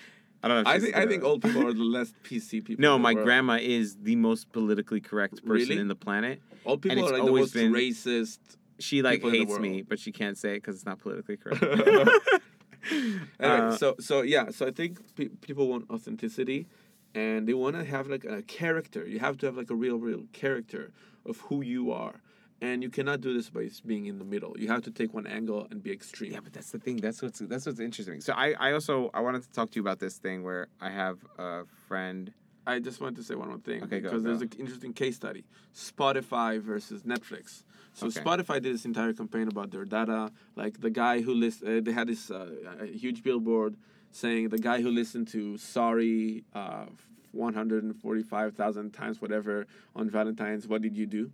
I 0.42 0.48
don't 0.48 0.64
know. 0.64 0.70
If 0.70 0.76
I 0.76 0.80
think 0.80 0.96
I 0.96 1.06
think 1.06 1.22
old 1.24 1.42
people 1.42 1.66
are 1.66 1.74
the 1.74 1.82
less 1.96 2.12
PC 2.24 2.64
people. 2.64 2.80
No, 2.80 2.98
my 2.98 3.12
world. 3.12 3.26
grandma 3.26 3.58
is 3.60 3.96
the 3.96 4.16
most 4.16 4.50
politically 4.50 5.00
correct 5.02 5.44
person 5.44 5.68
Really? 5.68 5.78
in 5.78 5.88
the 5.88 5.94
planet. 5.94 6.40
Old 6.64 6.80
people 6.80 6.98
it's 6.98 7.08
are 7.08 7.12
like 7.12 7.22
the 7.22 7.28
always 7.28 7.42
most 7.42 7.54
been- 7.54 7.72
racist. 7.72 8.38
She 8.78 9.02
like 9.02 9.22
in 9.22 9.30
the 9.30 9.38
hates 9.38 9.58
me, 9.58 9.82
but 9.82 9.98
she 9.98 10.10
can't 10.10 10.38
say 10.38 10.52
it 10.52 10.62
because 10.62 10.76
it's 10.76 10.86
not 10.86 10.98
politically 11.00 11.36
correct. 11.36 11.62
Anyway, 12.90 13.24
Uh, 13.40 13.76
so 13.76 13.94
so 14.00 14.22
yeah, 14.22 14.50
so 14.50 14.66
I 14.66 14.70
think 14.70 14.98
pe- 15.16 15.28
people 15.40 15.68
want 15.68 15.88
authenticity, 15.90 16.66
and 17.14 17.46
they 17.48 17.54
want 17.54 17.76
to 17.76 17.84
have 17.84 18.08
like 18.08 18.24
a 18.24 18.42
character. 18.42 19.06
You 19.06 19.20
have 19.20 19.38
to 19.38 19.46
have 19.46 19.56
like 19.56 19.70
a 19.70 19.74
real, 19.74 19.98
real 19.98 20.24
character 20.32 20.92
of 21.24 21.38
who 21.40 21.62
you 21.62 21.92
are, 21.92 22.20
and 22.60 22.82
you 22.82 22.90
cannot 22.90 23.20
do 23.20 23.32
this 23.34 23.50
by 23.50 23.68
being 23.86 24.06
in 24.06 24.18
the 24.18 24.24
middle. 24.24 24.54
You 24.58 24.68
have 24.68 24.82
to 24.82 24.90
take 24.90 25.14
one 25.14 25.26
angle 25.26 25.66
and 25.70 25.82
be 25.82 25.92
extreme. 25.92 26.32
yeah, 26.32 26.40
but 26.42 26.52
that's 26.52 26.70
the 26.70 26.78
thing. 26.78 26.96
That's 26.98 27.22
what's 27.22 27.38
that's 27.40 27.66
what's 27.66 27.80
interesting. 27.80 28.20
So 28.20 28.32
I 28.34 28.54
I 28.58 28.72
also 28.72 29.10
I 29.14 29.20
wanted 29.20 29.42
to 29.42 29.50
talk 29.52 29.70
to 29.70 29.76
you 29.76 29.82
about 29.82 30.00
this 30.00 30.18
thing 30.18 30.42
where 30.42 30.68
I 30.80 30.90
have 30.90 31.18
a 31.38 31.64
friend. 31.88 32.32
I 32.66 32.78
just 32.78 32.98
wanted 32.98 33.16
to 33.16 33.22
say 33.22 33.34
one 33.34 33.48
more 33.48 33.58
thing 33.58 33.82
Okay, 33.84 34.00
go, 34.00 34.08
because 34.08 34.22
there's 34.22 34.40
an 34.40 34.50
interesting 34.58 34.94
case 34.94 35.16
study: 35.16 35.44
Spotify 35.74 36.60
versus 36.60 37.02
Netflix. 37.02 37.64
So 37.92 38.06
Okay. 38.06 38.20
Spotify 38.20 38.54
did 38.54 38.74
this 38.74 38.84
entire 38.86 39.12
campaign 39.12 39.48
about 39.48 39.70
their 39.70 39.84
data. 39.84 40.32
Like 40.56 40.80
the 40.80 40.90
guy 40.90 41.20
who 41.20 41.32
list, 41.34 41.62
uh, 41.62 41.80
they 41.80 41.92
had 41.92 42.08
this 42.08 42.30
uh, 42.30 42.48
huge 42.92 43.22
billboard 43.22 43.76
saying 44.14 44.48
the 44.50 44.58
guy 44.58 44.80
who 44.80 44.90
listened 44.90 45.28
to 45.28 45.58
"Sorry" 45.58 46.44
uh, 46.54 46.86
145,000 47.32 48.92
times, 48.92 49.20
whatever, 49.20 49.66
on 49.96 50.08
Valentine's. 50.08 50.68
What 50.68 50.82
did 50.82 50.96
you 50.96 51.06
do? 51.06 51.30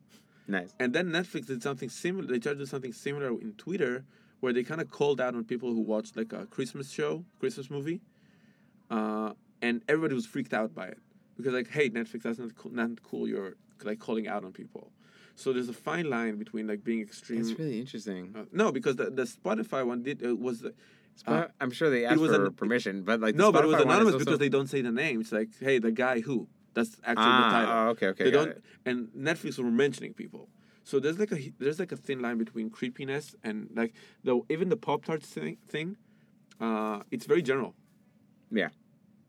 Nice. 0.48 0.74
And 0.80 0.92
then 0.94 1.10
Netflix 1.10 1.46
did 1.46 1.62
something 1.62 1.90
similar. 1.90 2.26
They 2.26 2.38
tried 2.38 2.54
to 2.54 2.58
do 2.60 2.66
something 2.66 2.92
similar 2.92 3.28
in 3.28 3.52
Twitter, 3.58 4.04
where 4.40 4.52
they 4.52 4.64
kind 4.64 4.80
of 4.80 4.90
called 4.90 5.20
out 5.20 5.34
on 5.34 5.44
people 5.44 5.68
who 5.72 5.80
watched 5.80 6.16
like 6.16 6.32
a 6.32 6.46
Christmas 6.46 6.90
show, 6.90 7.24
Christmas 7.38 7.70
movie, 7.70 8.00
uh, 8.90 9.34
and 9.62 9.82
everybody 9.86 10.14
was 10.14 10.26
freaked 10.26 10.54
out 10.54 10.74
by 10.74 10.86
it 10.86 10.98
because 11.36 11.52
like, 11.52 11.68
hey, 11.68 11.90
Netflix, 11.90 12.22
that's 12.22 12.38
not 12.38 12.54
cool. 12.56 12.72
Not 12.72 13.02
cool. 13.02 13.28
You're 13.28 13.56
like 13.84 13.98
calling 13.98 14.26
out 14.26 14.44
on 14.44 14.52
people. 14.52 14.90
So 15.36 15.52
there's 15.52 15.68
a 15.68 15.74
fine 15.74 16.08
line 16.10 16.36
between 16.36 16.66
like 16.66 16.82
being 16.82 17.00
extreme. 17.00 17.42
That's 17.42 17.58
really 17.58 17.78
interesting. 17.78 18.34
uh, 18.36 18.44
no, 18.52 18.72
because 18.72 18.96
the, 18.96 19.10
the 19.10 19.22
Spotify 19.22 19.86
one 19.86 20.02
did 20.02 20.24
uh, 20.24 20.34
was 20.34 20.60
the, 20.60 20.74
uh, 21.26 21.46
I'm 21.60 21.70
sure 21.70 21.90
they 21.90 22.04
asked 22.04 22.16
it 22.16 22.20
was 22.20 22.34
for 22.34 22.46
an- 22.46 22.52
permission, 22.54 23.02
but 23.02 23.20
like 23.20 23.34
the 23.36 23.42
no, 23.42 23.52
but 23.52 23.64
it 23.64 23.68
was 23.68 23.80
anonymous 23.80 24.14
also- 24.14 24.24
because 24.24 24.38
they 24.38 24.48
don't 24.48 24.68
say 24.68 24.80
the 24.82 24.92
name. 24.92 25.20
It's 25.20 25.32
like, 25.32 25.48
hey, 25.60 25.78
the 25.78 25.92
guy 25.92 26.20
who. 26.20 26.48
That's 26.72 26.96
actually 27.02 27.24
the 27.24 27.30
ah, 27.30 27.50
title. 27.50 27.74
oh, 27.74 27.88
okay, 27.88 28.06
okay, 28.12 28.24
they 28.24 28.30
don't 28.30 28.50
it. 28.50 28.62
and 28.86 29.08
netflix 29.08 29.58
were 29.58 29.72
mentioning 29.72 30.14
people 30.14 30.48
so 30.84 31.00
there's 31.00 31.18
like 31.18 31.32
a 31.32 31.52
there's 31.58 31.80
like 31.80 31.90
a 31.90 31.96
thin 31.96 32.20
line 32.20 32.38
between 32.38 32.70
creepiness 32.70 33.34
and 33.42 33.68
like 33.74 33.92
the 34.22 34.40
even 34.48 34.68
the 34.68 34.76
pop 34.76 35.04
tarts 35.04 35.26
thing 35.26 35.56
thing 35.68 35.96
uh 36.60 37.00
it's 37.10 37.26
very 37.26 37.42
general 37.42 37.74
Yeah. 38.52 38.68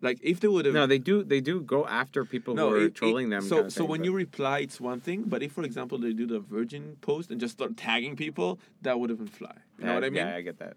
like 0.01 0.19
if 0.21 0.39
they 0.39 0.47
would 0.47 0.65
have 0.65 0.75
No, 0.75 0.86
they 0.86 0.99
do. 0.99 1.23
They 1.23 1.41
do 1.41 1.62
go 1.62 1.86
after 1.88 2.25
people 2.25 2.56
who 2.56 2.67
are 2.73 2.77
it- 2.77 2.84
it- 2.84 2.95
trolling 2.95 3.30
them. 3.30 3.41
So, 3.41 3.56
kind 3.56 3.65
of 3.67 3.73
so 3.73 3.82
thing, 3.82 3.89
when 3.89 3.99
but- 4.01 4.06
you 4.06 4.13
reply, 4.13 4.60
it's 4.60 4.80
one 4.80 4.99
thing. 4.99 5.23
But 5.34 5.41
if, 5.43 5.51
for 5.51 5.63
example, 5.63 5.97
they 5.97 6.13
do 6.13 6.25
the 6.27 6.39
Virgin 6.39 6.97
post 7.01 7.32
and 7.32 7.39
just 7.39 7.54
start 7.54 7.75
tagging 7.77 8.15
people, 8.15 8.60
that 8.82 8.99
would 8.99 9.10
have 9.10 9.19
been 9.19 9.27
fly. 9.41 9.56
You 9.80 9.86
know 9.86 9.93
what 9.95 10.04
I 10.04 10.10
mean? 10.10 10.25
Yeah, 10.27 10.36
I 10.36 10.41
get 10.41 10.58
that. 10.60 10.75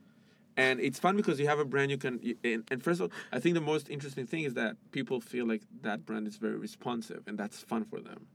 And 0.57 0.81
it's 0.81 0.99
fun 0.99 1.17
because 1.17 1.41
you 1.41 1.47
have 1.49 1.59
a 1.59 1.65
brand 1.65 1.91
you 1.91 1.99
can. 1.99 2.21
you- 2.23 2.37
And, 2.45 2.65
and 2.71 2.83
first 2.83 3.01
of 3.01 3.11
all, 3.11 3.19
I 3.33 3.41
think 3.41 3.55
the 3.55 3.61
most 3.61 3.91
interesting 3.91 4.27
thing 4.27 4.45
is 4.45 4.55
that 4.55 4.77
people 4.93 5.21
feel 5.21 5.47
like 5.47 5.63
that 5.83 6.07
brand 6.07 6.27
is 6.29 6.37
very 6.37 6.57
responsive, 6.57 7.23
and 7.27 7.37
that's 7.37 7.59
fun 7.61 7.85
for 7.85 8.01
them. 8.01 8.27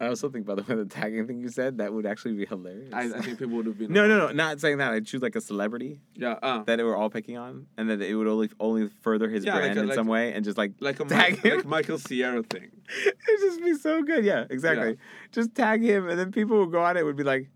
I 0.00 0.06
also 0.06 0.28
think, 0.30 0.46
by 0.46 0.54
the 0.54 0.62
way, 0.62 0.76
the 0.76 0.84
tagging 0.84 1.26
thing 1.26 1.40
you 1.40 1.48
said 1.48 1.78
that 1.78 1.92
would 1.92 2.06
actually 2.06 2.34
be 2.34 2.46
hilarious. 2.46 2.92
I, 2.94 3.02
I 3.06 3.20
think 3.20 3.36
people 3.36 3.56
would 3.56 3.66
have 3.66 3.76
been. 3.78 3.92
no, 3.98 4.06
no, 4.06 4.16
no, 4.28 4.32
not 4.32 4.60
saying 4.60 4.78
that. 4.78 4.92
I'd 4.92 5.04
choose 5.06 5.22
like 5.22 5.34
a 5.34 5.40
celebrity 5.40 6.00
Yeah. 6.14 6.34
Uh, 6.40 6.62
that 6.64 6.78
we're 6.78 6.94
all 6.96 7.10
picking 7.10 7.36
on, 7.36 7.66
and 7.76 7.90
that 7.90 8.00
it 8.00 8.14
would 8.14 8.28
only 8.28 8.48
only 8.60 8.90
further 9.02 9.28
his 9.28 9.44
Yeah, 9.44 9.54
like 9.54 9.62
brand 9.62 9.78
a- 9.78 9.82
in 9.82 9.88
like- 9.88 9.94
some 9.96 10.06
way, 10.06 10.32
and 10.34 10.44
just 10.44 10.56
like 10.56 10.72
like 10.78 11.00
a 11.00 11.04
Tag 11.04 11.32
Mike, 11.32 11.44
him. 11.44 11.56
like 11.56 11.66
Michael 11.66 11.98
Cera 11.98 12.44
thing. 12.44 12.70
it'd 13.06 13.40
just 13.40 13.60
be 13.60 13.74
so 13.74 14.02
good. 14.04 14.24
Yeah, 14.24 14.44
exactly. 14.48 14.98
Just 15.32 15.54
tag 15.56 15.82
him, 15.82 16.08
and 16.08 16.16
then 16.18 16.30
people 16.30 16.58
would 16.60 16.70
go 16.70 16.80
on 16.80 16.96
it 16.96 17.04
would 17.04 17.16
be 17.16 17.24
like, 17.24 17.48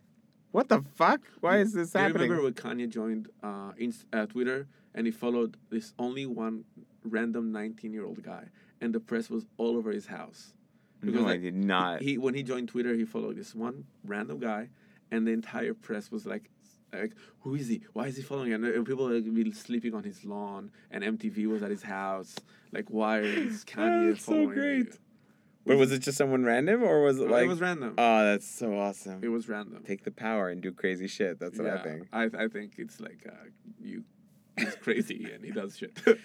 "What 0.52 0.68
the 0.68 0.82
fuck? 0.94 1.20
Why 1.40 1.58
is 1.58 1.72
this 1.72 1.92
happening? 1.92 2.12
Do 2.12 2.24
you 2.24 2.30
remember 2.30 2.44
when 2.44 2.54
Kanye 2.54 2.88
joined 2.88 3.28
uh, 3.42 3.72
Inst- 3.76 4.06
uh, 4.12 4.26
Twitter 4.26 4.68
and 4.94 5.06
he 5.06 5.12
followed 5.12 5.56
this 5.70 5.92
only 5.98 6.26
one 6.26 6.64
random 7.04 7.52
19 7.52 7.92
year 7.92 8.04
old 8.04 8.22
guy, 8.22 8.44
and 8.80 8.94
the 8.94 9.00
press 9.00 9.30
was 9.30 9.46
all 9.56 9.76
over 9.76 9.90
his 9.90 10.06
house. 10.06 10.52
no, 11.02 11.26
I 11.26 11.36
did 11.36 11.54
not. 11.54 12.02
He 12.02 12.18
when 12.18 12.34
he 12.34 12.42
joined 12.42 12.68
Twitter, 12.68 12.94
he 12.94 13.04
followed 13.04 13.36
this 13.36 13.54
one 13.54 13.84
random 14.04 14.38
guy, 14.38 14.68
and 15.10 15.26
the 15.26 15.32
entire 15.32 15.74
press 15.74 16.10
was 16.10 16.26
like, 16.26 16.50
like 16.92 17.12
who 17.40 17.54
is 17.54 17.68
he? 17.68 17.82
Why 17.92 18.06
is 18.06 18.16
he 18.16 18.22
following? 18.22 18.52
And 18.52 18.86
people 18.86 19.08
would 19.08 19.34
be 19.34 19.52
sleeping 19.52 19.94
on 19.94 20.04
his 20.04 20.24
lawn, 20.24 20.70
and 20.90 21.02
MTV 21.02 21.46
was 21.46 21.62
at 21.62 21.70
his 21.70 21.82
house. 21.82 22.36
Like, 22.72 22.88
why 22.88 23.20
is 23.20 23.64
Kanye 23.66 24.10
That's 24.10 24.24
so 24.24 24.32
following 24.32 24.48
great. 24.50 24.86
you? 24.86 24.92
But 25.66 25.76
was 25.78 25.92
it 25.92 26.00
just 26.00 26.18
someone 26.18 26.44
random, 26.44 26.82
or 26.82 27.02
was 27.02 27.18
it 27.18 27.28
like? 27.30 27.44
it 27.44 27.48
was 27.48 27.60
random. 27.60 27.94
oh, 27.98 28.24
that's 28.24 28.46
so 28.48 28.78
awesome. 28.78 29.20
it 29.22 29.28
was 29.28 29.48
random. 29.48 29.82
Take 29.86 30.04
the 30.04 30.10
power 30.10 30.48
and 30.48 30.60
do 30.62 30.72
crazy 30.72 31.06
shit. 31.08 31.38
That's 31.38 31.58
what 31.58 31.68
I 31.68 31.82
think. 31.82 32.08
I, 32.12 32.24
I 32.36 32.48
think 32.48 32.74
it's 32.78 33.00
like 33.00 33.24
uh, 33.28 33.48
you. 33.80 34.04
He's 34.58 34.74
crazy 34.82 35.30
and 35.32 35.44
he 35.44 35.50
does 35.50 35.76
shit. 35.78 35.98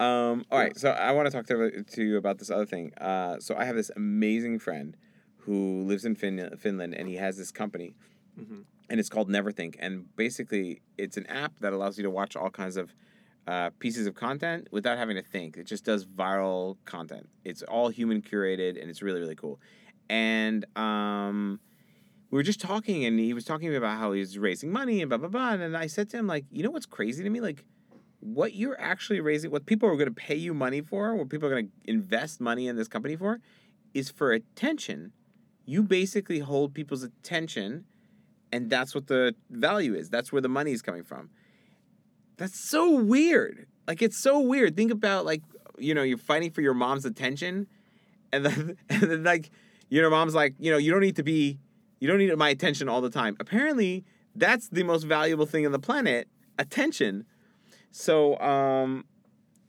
Um, 0.00 0.44
all 0.50 0.58
Yeah. 0.58 0.64
right, 0.64 0.76
so 0.76 0.90
I 0.90 1.12
want 1.12 1.26
to 1.26 1.30
talk 1.30 1.46
to, 1.46 1.84
to 1.84 2.02
you 2.02 2.16
about 2.16 2.38
this 2.38 2.50
other 2.50 2.66
thing. 2.66 2.92
Uh, 3.00 3.38
so 3.38 3.54
I 3.56 3.64
have 3.64 3.76
this 3.76 3.90
amazing 3.94 4.58
friend 4.58 4.96
who 5.36 5.82
lives 5.82 6.04
in 6.04 6.16
fin- 6.16 6.56
Finland, 6.58 6.94
and 6.94 7.06
he 7.06 7.16
has 7.16 7.36
this 7.36 7.52
company, 7.52 7.94
Mhm. 8.40 8.64
and 8.90 8.98
it's 8.98 9.08
called 9.08 9.28
Neverthink. 9.28 9.76
And 9.78 10.06
basically, 10.16 10.82
it's 10.98 11.16
an 11.16 11.26
app 11.26 11.58
that 11.60 11.72
allows 11.72 11.98
you 11.98 12.02
to 12.02 12.10
watch 12.10 12.34
all 12.34 12.50
kinds 12.50 12.76
of 12.76 12.92
uh, 13.46 13.70
pieces 13.78 14.06
of 14.06 14.14
content 14.14 14.68
without 14.70 14.98
having 14.98 15.16
to 15.16 15.22
think. 15.22 15.56
It 15.56 15.66
just 15.66 15.84
does 15.84 16.04
viral 16.06 16.76
content. 16.84 17.28
It's 17.44 17.62
all 17.62 17.88
human 17.88 18.22
curated, 18.22 18.80
and 18.80 18.90
it's 18.90 19.02
really 19.02 19.20
really 19.20 19.36
cool. 19.36 19.60
And 20.08 20.64
um, 20.76 21.60
we 22.30 22.36
were 22.36 22.42
just 22.42 22.60
talking, 22.60 23.04
and 23.04 23.18
he 23.18 23.34
was 23.34 23.44
talking 23.44 23.66
to 23.66 23.70
me 23.70 23.76
about 23.76 23.98
how 23.98 24.12
he's 24.12 24.38
raising 24.38 24.70
money 24.72 25.00
and 25.00 25.08
blah 25.08 25.18
blah 25.18 25.28
blah. 25.28 25.52
And 25.52 25.76
I 25.76 25.86
said 25.86 26.10
to 26.10 26.16
him 26.18 26.26
like, 26.26 26.44
you 26.50 26.62
know 26.62 26.70
what's 26.70 26.86
crazy 26.86 27.22
to 27.22 27.30
me, 27.30 27.40
like. 27.40 27.64
What 28.24 28.54
you're 28.54 28.80
actually 28.80 29.18
raising, 29.18 29.50
what 29.50 29.66
people 29.66 29.88
are 29.88 29.96
going 29.96 30.06
to 30.06 30.14
pay 30.14 30.36
you 30.36 30.54
money 30.54 30.80
for, 30.80 31.16
what 31.16 31.28
people 31.28 31.48
are 31.48 31.50
going 31.50 31.66
to 31.66 31.90
invest 31.90 32.40
money 32.40 32.68
in 32.68 32.76
this 32.76 32.86
company 32.86 33.16
for, 33.16 33.40
is 33.94 34.12
for 34.12 34.30
attention. 34.30 35.10
You 35.64 35.82
basically 35.82 36.38
hold 36.38 36.72
people's 36.72 37.02
attention, 37.02 37.84
and 38.52 38.70
that's 38.70 38.94
what 38.94 39.08
the 39.08 39.34
value 39.50 39.96
is. 39.96 40.08
That's 40.08 40.30
where 40.30 40.40
the 40.40 40.48
money 40.48 40.70
is 40.70 40.82
coming 40.82 41.02
from. 41.02 41.30
That's 42.42 42.58
so 42.58 42.90
weird. 42.90 43.68
Like 43.86 44.02
it's 44.02 44.16
so 44.16 44.40
weird. 44.40 44.74
Think 44.74 44.90
about 44.90 45.24
like 45.24 45.44
you 45.78 45.94
know 45.94 46.02
you're 46.02 46.18
fighting 46.18 46.50
for 46.50 46.60
your 46.60 46.74
mom's 46.74 47.04
attention, 47.04 47.68
and 48.32 48.44
then 48.44 48.76
and 48.88 49.02
then 49.02 49.22
like 49.22 49.52
your 49.90 50.10
mom's 50.10 50.34
like 50.34 50.56
you 50.58 50.72
know 50.72 50.76
you 50.76 50.90
don't 50.90 51.02
need 51.02 51.14
to 51.14 51.22
be 51.22 51.60
you 52.00 52.08
don't 52.08 52.18
need 52.18 52.36
my 52.36 52.48
attention 52.48 52.88
all 52.88 53.00
the 53.00 53.10
time. 53.10 53.36
Apparently 53.38 54.04
that's 54.34 54.68
the 54.70 54.82
most 54.82 55.04
valuable 55.04 55.46
thing 55.46 55.64
on 55.66 55.70
the 55.70 55.78
planet, 55.78 56.26
attention. 56.58 57.26
So 57.92 58.36
um, 58.40 59.04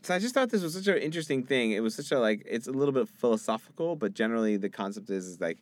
so 0.02 0.16
I 0.16 0.18
just 0.18 0.34
thought 0.34 0.50
this 0.50 0.64
was 0.64 0.74
such 0.74 0.88
an 0.88 0.98
interesting 0.98 1.44
thing. 1.44 1.74
It 1.74 1.82
was 1.82 1.94
such 1.94 2.12
a 2.12 2.18
like 2.18 2.42
it's 2.44 2.66
a 2.66 2.72
little 2.72 2.92
bit 2.92 3.08
philosophical, 3.08 3.96
but 3.96 4.16
generally 4.16 4.58
the 4.58 4.70
concept 4.70 5.12
is 5.12 5.28
is 5.28 5.40
like 5.40 5.60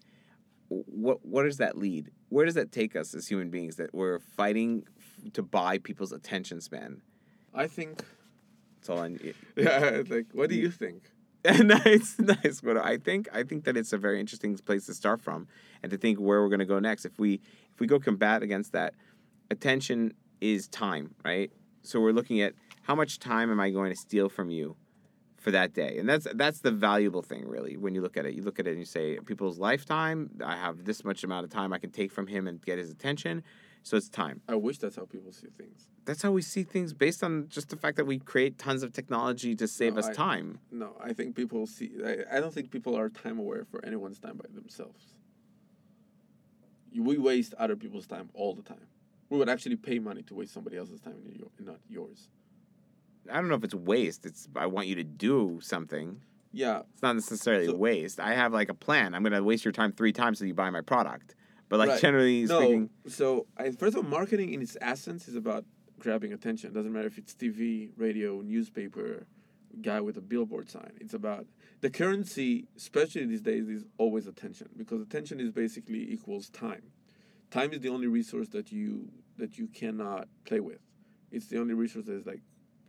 what 0.69 1.25
what 1.25 1.43
does 1.43 1.57
that 1.57 1.77
lead? 1.77 2.09
Where 2.29 2.45
does 2.45 2.55
that 2.55 2.71
take 2.71 2.95
us 2.95 3.13
as 3.13 3.27
human 3.27 3.49
beings 3.49 3.75
that 3.75 3.93
we're 3.93 4.19
fighting 4.19 4.85
to 5.33 5.41
buy 5.41 5.77
people's 5.77 6.11
attention 6.11 6.61
span? 6.61 7.01
I 7.53 7.67
think. 7.67 8.03
That's 8.77 8.89
all 8.89 8.99
I 8.99 9.09
need. 9.09 9.35
Yeah, 9.55 10.01
like, 10.09 10.27
what 10.33 10.49
do 10.49 10.55
you 10.55 10.71
think? 10.71 11.03
nice, 11.63 12.19
nice. 12.19 12.61
But 12.61 12.77
I 12.77 12.97
think 12.97 13.27
I 13.33 13.43
think 13.43 13.63
that 13.63 13.75
it's 13.75 13.93
a 13.93 13.97
very 13.97 14.19
interesting 14.19 14.55
place 14.57 14.85
to 14.85 14.93
start 14.93 15.21
from, 15.21 15.47
and 15.81 15.91
to 15.91 15.97
think 15.97 16.19
where 16.19 16.41
we're 16.41 16.49
going 16.49 16.59
to 16.59 16.65
go 16.65 16.79
next. 16.79 17.03
If 17.05 17.17
we 17.17 17.41
if 17.73 17.79
we 17.79 17.87
go 17.87 17.99
combat 17.99 18.43
against 18.43 18.73
that, 18.73 18.93
attention 19.49 20.13
is 20.39 20.67
time, 20.67 21.15
right? 21.25 21.51
So 21.81 21.99
we're 21.99 22.11
looking 22.11 22.41
at 22.41 22.53
how 22.83 22.93
much 22.93 23.17
time 23.17 23.51
am 23.51 23.59
I 23.59 23.71
going 23.71 23.91
to 23.91 23.97
steal 23.97 24.29
from 24.29 24.51
you 24.51 24.75
for 25.37 25.49
that 25.49 25.73
day, 25.73 25.97
and 25.97 26.07
that's 26.07 26.27
that's 26.35 26.59
the 26.59 26.71
valuable 26.71 27.23
thing, 27.23 27.47
really. 27.47 27.75
When 27.75 27.95
you 27.95 28.01
look 28.03 28.17
at 28.17 28.27
it, 28.27 28.35
you 28.35 28.43
look 28.43 28.59
at 28.59 28.67
it 28.67 28.71
and 28.71 28.79
you 28.79 28.85
say, 28.85 29.17
people's 29.25 29.57
lifetime. 29.57 30.29
I 30.45 30.55
have 30.57 30.85
this 30.85 31.03
much 31.03 31.23
amount 31.23 31.45
of 31.45 31.49
time 31.49 31.73
I 31.73 31.79
can 31.79 31.89
take 31.89 32.11
from 32.11 32.27
him 32.27 32.47
and 32.47 32.61
get 32.61 32.77
his 32.77 32.91
attention. 32.91 33.43
So 33.83 33.97
it's 33.97 34.09
time. 34.09 34.41
I 34.47 34.55
wish 34.55 34.77
that's 34.77 34.95
how 34.95 35.05
people 35.05 35.31
see 35.31 35.47
things. 35.57 35.87
That's 36.05 36.21
how 36.21 36.31
we 36.31 36.41
see 36.43 36.63
things 36.63 36.93
based 36.93 37.23
on 37.23 37.47
just 37.49 37.69
the 37.69 37.75
fact 37.77 37.97
that 37.97 38.05
we 38.05 38.19
create 38.19 38.57
tons 38.59 38.83
of 38.83 38.93
technology 38.93 39.55
to 39.55 39.67
save 39.67 39.93
No, 39.93 39.99
us 39.99 40.07
I- 40.09 40.13
time. 40.13 40.59
No, 40.71 40.95
I 41.03 41.13
think 41.13 41.35
people 41.35 41.65
see. 41.65 41.91
I, 42.05 42.37
I 42.37 42.39
don't 42.39 42.53
think 42.53 42.69
people 42.71 42.95
are 42.97 43.09
time 43.09 43.39
aware 43.39 43.65
for 43.65 43.83
anyone's 43.83 44.19
time 44.19 44.37
by 44.37 44.45
themselves. 44.53 45.15
We 46.95 47.17
waste 47.17 47.53
other 47.57 47.75
people's 47.75 48.05
time 48.05 48.29
all 48.33 48.53
the 48.53 48.61
time. 48.63 48.85
We 49.29 49.37
would 49.37 49.49
actually 49.49 49.77
pay 49.77 49.97
money 49.99 50.23
to 50.23 50.35
waste 50.35 50.53
somebody 50.53 50.77
else's 50.77 50.99
time 50.99 51.15
and 51.25 51.65
not 51.65 51.77
yours. 51.89 52.29
I 53.31 53.35
don't 53.35 53.47
know 53.47 53.55
if 53.55 53.63
it's 53.63 53.73
waste. 53.73 54.25
It's 54.25 54.47
I 54.55 54.65
want 54.65 54.87
you 54.87 54.95
to 54.95 55.03
do 55.03 55.59
something. 55.61 56.21
Yeah, 56.53 56.81
It's 56.93 57.01
not 57.01 57.15
necessarily 57.15 57.67
So- 57.67 57.75
waste. 57.77 58.19
I 58.19 58.33
have 58.33 58.51
like 58.51 58.67
a 58.69 58.73
plan. 58.73 59.15
I'm 59.15 59.23
gonna 59.23 59.41
waste 59.41 59.63
your 59.63 59.71
time 59.71 59.93
three 59.93 60.11
times 60.11 60.39
so 60.39 60.45
you 60.45 60.53
buy 60.53 60.69
my 60.69 60.81
product. 60.81 61.33
But 61.71 61.79
like 61.79 61.89
Right. 61.91 62.01
generally 62.01 62.43
no. 62.43 62.59
speaking, 62.59 62.89
So, 63.07 63.47
I, 63.55 63.71
first 63.71 63.95
of 63.95 64.03
all, 64.03 64.09
marketing 64.09 64.51
in 64.53 64.61
its 64.61 64.75
essence 64.81 65.29
is 65.29 65.35
about 65.37 65.63
grabbing 65.99 66.33
attention. 66.33 66.73
Doesn't 66.73 66.91
matter 66.91 67.07
if 67.07 67.17
it's 67.17 67.33
TV, 67.33 67.91
radio, 67.95 68.41
newspaper, 68.41 69.25
guy 69.81 70.01
with 70.01 70.17
a 70.17 70.21
billboard 70.21 70.69
sign. 70.69 70.91
It's 70.99 71.13
about 71.13 71.45
the 71.79 71.89
currency, 71.89 72.67
especially 72.75 73.25
these 73.25 73.41
days, 73.41 73.69
is 73.69 73.85
always 73.97 74.27
attention 74.27 74.67
because 74.75 75.01
attention 75.01 75.39
is 75.39 75.49
basically 75.49 76.11
equals 76.11 76.49
time. 76.49 76.91
Time 77.51 77.71
is 77.71 77.79
the 77.79 77.87
only 77.87 78.07
resource 78.07 78.49
that 78.49 78.73
you 78.73 79.09
that 79.37 79.57
you 79.57 79.67
cannot 79.67 80.27
play 80.43 80.59
with. 80.59 80.81
It's 81.31 81.47
the 81.47 81.57
only 81.57 81.73
resource 81.73 82.03
that 82.07 82.15
is 82.15 82.25
like, 82.25 82.41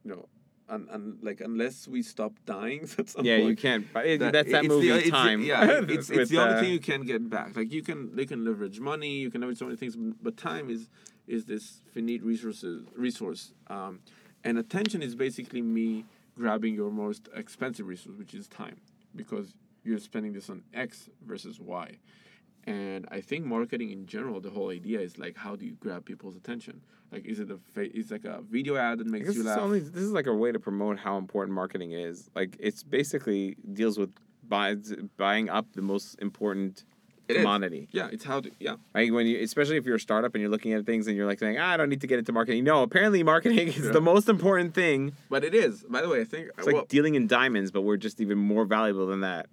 you 0.03 0.11
know, 0.11 0.27
un, 0.69 0.89
un, 0.91 1.19
like 1.23 1.41
unless 1.41 1.87
we 1.89 2.03
stop 2.03 2.33
dying 2.47 2.83
at 2.99 3.09
some 3.11 3.25
yeah, 3.25 3.39
point. 3.39 3.49
you 3.51 3.57
can't. 3.57 3.93
But 3.93 4.07
it, 4.07 4.21
that- 4.21 4.33
that's 4.33 4.51
that 4.51 4.65
it's 4.65 4.69
the- 4.69 4.75
movie 4.75 4.91
it's 4.91 5.11
time. 5.11 5.43
yeah, 5.43 5.81
it's, 5.89 6.11
it's 6.11 6.31
the 6.31 6.39
only 6.39 6.55
uh, 6.55 6.61
thing 6.61 6.73
you 6.73 6.81
can 6.81 7.03
get 7.03 7.29
back. 7.29 7.57
Like 7.57 7.73
you 7.73 7.83
can, 7.83 8.15
they 8.17 8.27
can 8.27 8.45
leverage 8.45 8.81
money, 8.81 9.17
you 9.19 9.31
can 9.31 9.41
leverage 9.41 9.59
so 9.59 9.67
many 9.67 9.77
things, 9.77 9.97
but 9.97 10.37
time 10.37 10.71
is 10.71 10.89
is 11.29 11.45
this 11.45 11.83
finite 11.95 12.23
resources 12.25 12.85
resource, 12.97 13.53
um, 13.69 14.01
and 14.45 14.59
attention 14.59 15.03
is 15.03 15.15
basically 15.15 15.63
me 15.63 16.05
grabbing 16.37 16.75
your 16.75 16.91
most 16.91 17.29
expensive 17.35 17.87
resource, 17.87 18.17
which 18.19 18.35
is 18.35 18.49
time, 18.49 18.81
because 19.15 19.55
you're 19.85 19.99
spending 19.99 20.33
this 20.33 20.51
on 20.51 20.63
X 20.75 21.09
versus 21.25 21.61
Y. 21.61 21.97
And 22.65 23.07
I 23.11 23.21
think 23.21 23.45
marketing 23.45 23.91
in 23.91 24.07
general, 24.07 24.41
the 24.41 24.51
whole 24.51 24.71
idea 24.71 25.01
is 25.01 25.19
like, 25.19 25.37
how 25.37 25.57
do 25.57 25.67
you 25.67 25.73
grab 25.81 26.05
people's 26.05 26.37
attention? 26.37 26.81
Like, 27.11 27.25
is 27.27 27.41
it 27.41 27.51
a 27.51 27.59
fa- 27.75 27.95
it's 27.97 28.11
like 28.11 28.25
a 28.25 28.41
video 28.49 28.77
ad 28.77 28.99
that 28.99 29.07
makes 29.09 29.35
you 29.35 29.43
laugh? 29.43 29.59
only, 29.59 29.81
this 29.81 30.03
is 30.03 30.13
like 30.13 30.27
a 30.27 30.35
way 30.35 30.53
to 30.53 30.61
promote 30.61 30.99
how 30.99 31.19
important 31.19 31.55
marketing 31.55 31.93
is. 31.93 32.31
Like 32.35 32.57
it's 32.61 32.83
basically 32.83 33.57
deals 33.73 33.99
with 33.99 34.11
buy, 34.49 34.77
buying 35.17 35.51
up 35.51 35.67
the 35.75 35.83
most 35.83 36.15
important 36.23 36.85
It 37.29 37.33
is. 37.37 37.43
commodity. 37.43 37.89
yeah, 37.91 38.09
it's 38.13 38.25
how 38.25 38.41
to 38.41 38.51
yeah. 38.61 38.77
Right? 38.95 39.13
When 39.13 39.27
you, 39.27 39.43
especially 39.43 39.77
if 39.77 39.85
you're 39.85 39.97
a 39.97 40.01
startup 40.01 40.35
and 40.35 40.41
you're 40.41 40.51
looking 40.51 40.73
at 40.73 40.87
things 40.87 41.07
and 41.09 41.17
you're 41.17 41.27
like 41.27 41.41
saying, 41.41 41.59
ah, 41.59 41.73
I 41.73 41.77
don't 41.77 41.89
need 41.89 42.01
to 42.03 42.07
get 42.07 42.19
into 42.21 42.33
marketing. 42.33 42.63
No, 42.65 42.83
apparently 42.83 43.23
marketing 43.25 43.69
is 43.69 43.79
Yeah. 43.87 43.91
the 43.93 44.01
most 44.01 44.29
important 44.29 44.73
thing. 44.73 45.13
But 45.29 45.43
it 45.45 45.55
is. 45.55 45.83
By 45.83 46.01
the 46.01 46.09
way, 46.09 46.21
I 46.21 46.25
think 46.25 46.49
It's 46.57 46.67
like 46.67 46.87
dealing 46.89 47.17
in 47.17 47.27
diamonds, 47.27 47.73
but 47.73 47.83
we're 47.83 47.97
just 47.99 48.21
even 48.21 48.39
more 48.39 48.65
valuable 48.65 49.07
than 49.09 49.21
that. 49.21 49.47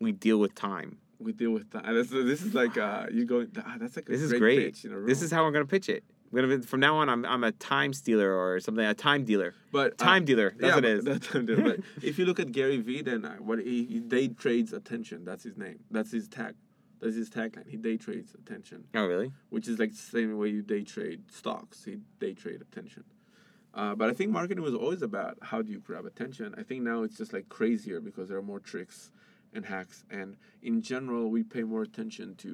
We 0.00 0.12
deal 0.12 0.38
with 0.38 0.54
time. 0.54 0.98
We 1.24 1.32
deal 1.32 1.50
with 1.50 1.70
that. 1.70 1.84
This, 1.86 2.08
this 2.10 2.42
is 2.42 2.54
like 2.54 2.76
uh, 2.78 3.06
you 3.12 3.24
go. 3.24 3.46
Ah, 3.64 3.76
that's 3.78 3.96
like 3.96 4.08
a 4.08 4.12
This 4.12 4.22
is 4.22 4.30
great. 4.30 4.40
great. 4.40 4.74
Pitch 4.74 4.84
in 4.84 4.92
a 4.92 5.00
This 5.00 5.22
is 5.22 5.30
how 5.30 5.44
I'm 5.44 5.52
gonna 5.52 5.66
pitch 5.66 5.88
it. 5.88 6.04
We're 6.30 6.42
gonna 6.42 6.58
be, 6.58 6.64
from 6.66 6.80
now 6.80 6.96
on. 6.96 7.08
I'm 7.08 7.24
I'm 7.26 7.44
a 7.44 7.52
time 7.52 7.92
stealer 7.92 8.32
or 8.32 8.58
something. 8.60 8.84
A 8.84 8.94
time 8.94 9.24
dealer. 9.24 9.54
but 9.70 9.92
uh, 10.00 10.04
Time 10.04 10.24
dealer. 10.24 10.54
That's 10.58 10.70
yeah, 10.70 10.74
what 10.76 10.84
it 10.84 10.98
is. 10.98 11.04
That's 11.04 11.28
time 11.28 11.46
dealer. 11.46 11.62
but 11.62 11.80
if 12.02 12.18
you 12.18 12.24
look 12.24 12.40
at 12.40 12.52
Gary 12.52 12.78
Vee, 12.78 13.02
then 13.02 13.24
uh, 13.24 13.36
what 13.36 13.58
he, 13.58 13.84
he 13.84 14.00
day 14.00 14.28
trades 14.28 14.72
attention. 14.72 15.24
That's 15.24 15.42
his 15.44 15.56
name. 15.56 15.80
That's 15.90 16.10
his 16.12 16.28
tag. 16.28 16.54
That's 17.00 17.16
his 17.16 17.28
tagline. 17.30 17.68
He 17.68 17.76
day 17.76 17.96
trades 17.96 18.32
attention, 18.34 18.84
Oh 18.94 19.06
really? 19.06 19.32
which 19.50 19.66
is 19.68 19.78
like 19.80 19.90
the 19.90 19.96
same 19.96 20.38
way 20.38 20.48
you 20.48 20.62
day 20.62 20.84
trade 20.84 21.22
stocks. 21.30 21.84
He 21.84 21.98
day 22.20 22.32
trade 22.32 22.62
attention. 22.62 23.04
Uh, 23.74 23.94
but 23.94 24.08
I 24.08 24.12
think 24.12 24.30
marketing 24.30 24.62
was 24.62 24.74
always 24.74 25.02
about 25.02 25.36
how 25.42 25.62
do 25.62 25.72
you 25.72 25.80
grab 25.80 26.04
attention. 26.06 26.54
I 26.58 26.62
think 26.62 26.82
now 26.82 27.02
it's 27.02 27.16
just 27.16 27.32
like 27.32 27.48
crazier 27.48 28.00
because 28.00 28.28
there 28.28 28.36
are 28.38 28.42
more 28.42 28.60
tricks 28.60 29.10
and 29.54 29.64
hacks, 29.64 30.04
and 30.10 30.36
in 30.62 30.82
general 30.82 31.28
we 31.30 31.42
pay 31.42 31.62
more 31.62 31.82
attention 31.82 32.34
to 32.36 32.48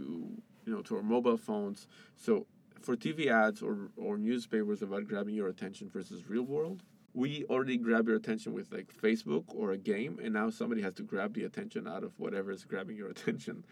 you 0.66 0.72
know 0.72 0.82
to 0.82 0.96
our 0.96 1.02
mobile 1.02 1.36
phones. 1.36 1.86
So 2.16 2.46
for 2.80 2.96
TV 2.96 3.26
ads 3.28 3.62
or 3.62 3.90
or 3.96 4.18
newspapers 4.18 4.82
about 4.82 5.06
grabbing 5.06 5.34
your 5.34 5.48
attention 5.48 5.88
versus 5.88 6.28
real 6.28 6.42
world, 6.44 6.82
we 7.14 7.44
already 7.50 7.76
grab 7.76 8.06
your 8.06 8.16
attention 8.16 8.52
with 8.52 8.72
like 8.72 8.92
Facebook 8.94 9.44
or 9.48 9.72
a 9.72 9.78
game, 9.78 10.18
and 10.22 10.32
now 10.34 10.50
somebody 10.50 10.82
has 10.82 10.94
to 10.94 11.02
grab 11.02 11.34
the 11.34 11.44
attention 11.44 11.86
out 11.88 12.04
of 12.04 12.18
whatever 12.18 12.50
is 12.50 12.64
grabbing 12.64 12.96
your 12.96 13.08
attention. 13.16 13.64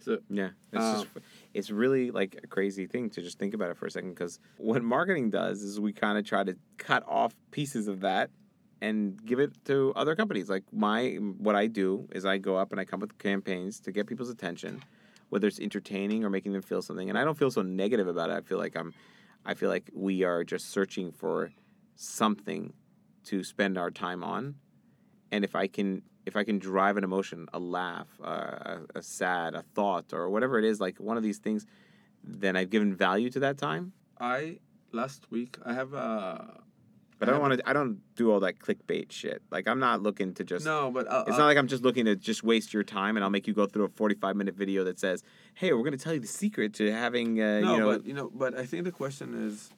So 0.00 0.18
Yeah. 0.28 0.50
It's 0.72 0.84
Um, 0.84 0.94
just 1.02 1.06
it's 1.54 1.70
really 1.70 2.10
like 2.10 2.38
a 2.42 2.46
crazy 2.46 2.86
thing 2.86 3.08
to 3.10 3.22
just 3.22 3.38
think 3.38 3.54
about 3.54 3.70
it 3.70 3.76
for 3.76 3.86
a 3.86 3.90
second 3.90 4.10
because 4.10 4.38
what 4.58 4.82
marketing 4.82 5.30
does 5.30 5.62
is 5.62 5.80
we 5.80 5.92
kind 5.92 6.18
of 6.18 6.24
try 6.26 6.42
to 6.44 6.56
cut 6.76 7.04
off 7.08 7.34
pieces 7.52 7.88
of 7.88 8.00
that 8.00 8.30
and 8.80 9.24
give 9.24 9.38
it 9.38 9.52
to 9.66 9.92
other 9.96 10.14
companies. 10.14 10.48
Like 10.48 10.64
my 10.72 11.14
what 11.38 11.54
I 11.54 11.66
do 11.66 12.08
is 12.12 12.24
I 12.24 12.38
go 12.38 12.56
up 12.56 12.72
and 12.72 12.80
I 12.80 12.84
come 12.84 13.00
with 13.00 13.16
campaigns 13.18 13.80
to 13.80 13.92
get 13.92 14.06
people's 14.06 14.30
attention, 14.30 14.82
whether 15.30 15.46
it's 15.46 15.60
entertaining 15.60 16.24
or 16.24 16.30
making 16.30 16.52
them 16.52 16.62
feel 16.62 16.82
something. 16.82 17.08
And 17.08 17.18
I 17.18 17.24
don't 17.24 17.38
feel 17.38 17.50
so 17.50 17.62
negative 17.62 18.08
about 18.08 18.30
it. 18.30 18.34
I 18.34 18.40
feel 18.40 18.58
like 18.58 18.76
I'm 18.76 18.92
I 19.44 19.54
feel 19.54 19.68
like 19.68 19.90
we 19.94 20.22
are 20.22 20.44
just 20.44 20.70
searching 20.70 21.12
for 21.12 21.50
something 21.96 22.72
to 23.24 23.44
spend 23.44 23.78
our 23.78 23.90
time 23.90 24.22
on. 24.24 24.56
And 25.30 25.44
if 25.44 25.54
I 25.54 25.66
can 25.66 26.02
if 26.26 26.36
I 26.36 26.44
can 26.44 26.58
drive 26.58 26.96
an 26.96 27.04
emotion, 27.04 27.48
a 27.52 27.58
laugh, 27.58 28.08
uh, 28.22 28.26
a, 28.26 28.80
a 28.96 29.02
sad, 29.02 29.54
a 29.54 29.62
thought, 29.74 30.14
or 30.14 30.30
whatever 30.30 30.58
it 30.58 30.64
is, 30.64 30.80
like 30.80 30.98
one 30.98 31.18
of 31.18 31.22
these 31.22 31.36
things, 31.36 31.66
then 32.22 32.56
I've 32.56 32.70
given 32.70 32.94
value 32.94 33.28
to 33.30 33.40
that 33.40 33.58
time. 33.58 33.92
I 34.18 34.58
last 34.92 35.30
week 35.30 35.58
I 35.64 35.74
have 35.74 35.92
uh 35.92 36.38
But 37.26 37.28
I 37.28 37.32
don't 37.32 37.42
want 37.42 37.58
to. 37.60 37.68
I 37.68 37.72
don't 37.72 38.00
do 38.16 38.30
all 38.32 38.40
that 38.40 38.58
clickbait 38.58 39.10
shit. 39.12 39.42
Like 39.50 39.66
I'm 39.66 39.78
not 39.78 40.02
looking 40.02 40.34
to 40.34 40.44
just. 40.44 40.64
no, 40.64 40.90
but 40.90 41.06
uh, 41.10 41.24
It's 41.26 41.36
uh, 41.36 41.40
not 41.40 41.46
like 41.46 41.58
I'm 41.58 41.66
just 41.66 41.82
looking 41.82 42.04
to 42.04 42.16
just 42.16 42.42
waste 42.42 42.72
your 42.74 42.82
time 42.82 43.16
and 43.16 43.24
I'll 43.24 43.30
make 43.30 43.46
you 43.46 43.54
go 43.54 43.66
through 43.66 43.84
a 43.84 43.88
45 43.88 44.36
minute 44.36 44.54
video 44.54 44.84
that 44.84 44.98
says, 44.98 45.22
"Hey, 45.54 45.72
we're 45.72 45.80
going 45.80 45.92
to 45.92 45.98
tell 45.98 46.14
you 46.14 46.20
the 46.20 46.26
secret 46.26 46.74
to 46.74 46.92
having, 46.92 47.40
uh, 47.40 47.60
no, 47.60 47.72
you 47.72 47.80
know." 47.80 47.92
but 47.92 48.06
you 48.06 48.14
know, 48.14 48.30
but 48.34 48.56
I 48.56 48.66
think 48.66 48.84
the 48.84 48.92
question 48.92 49.34
is, 49.48 49.70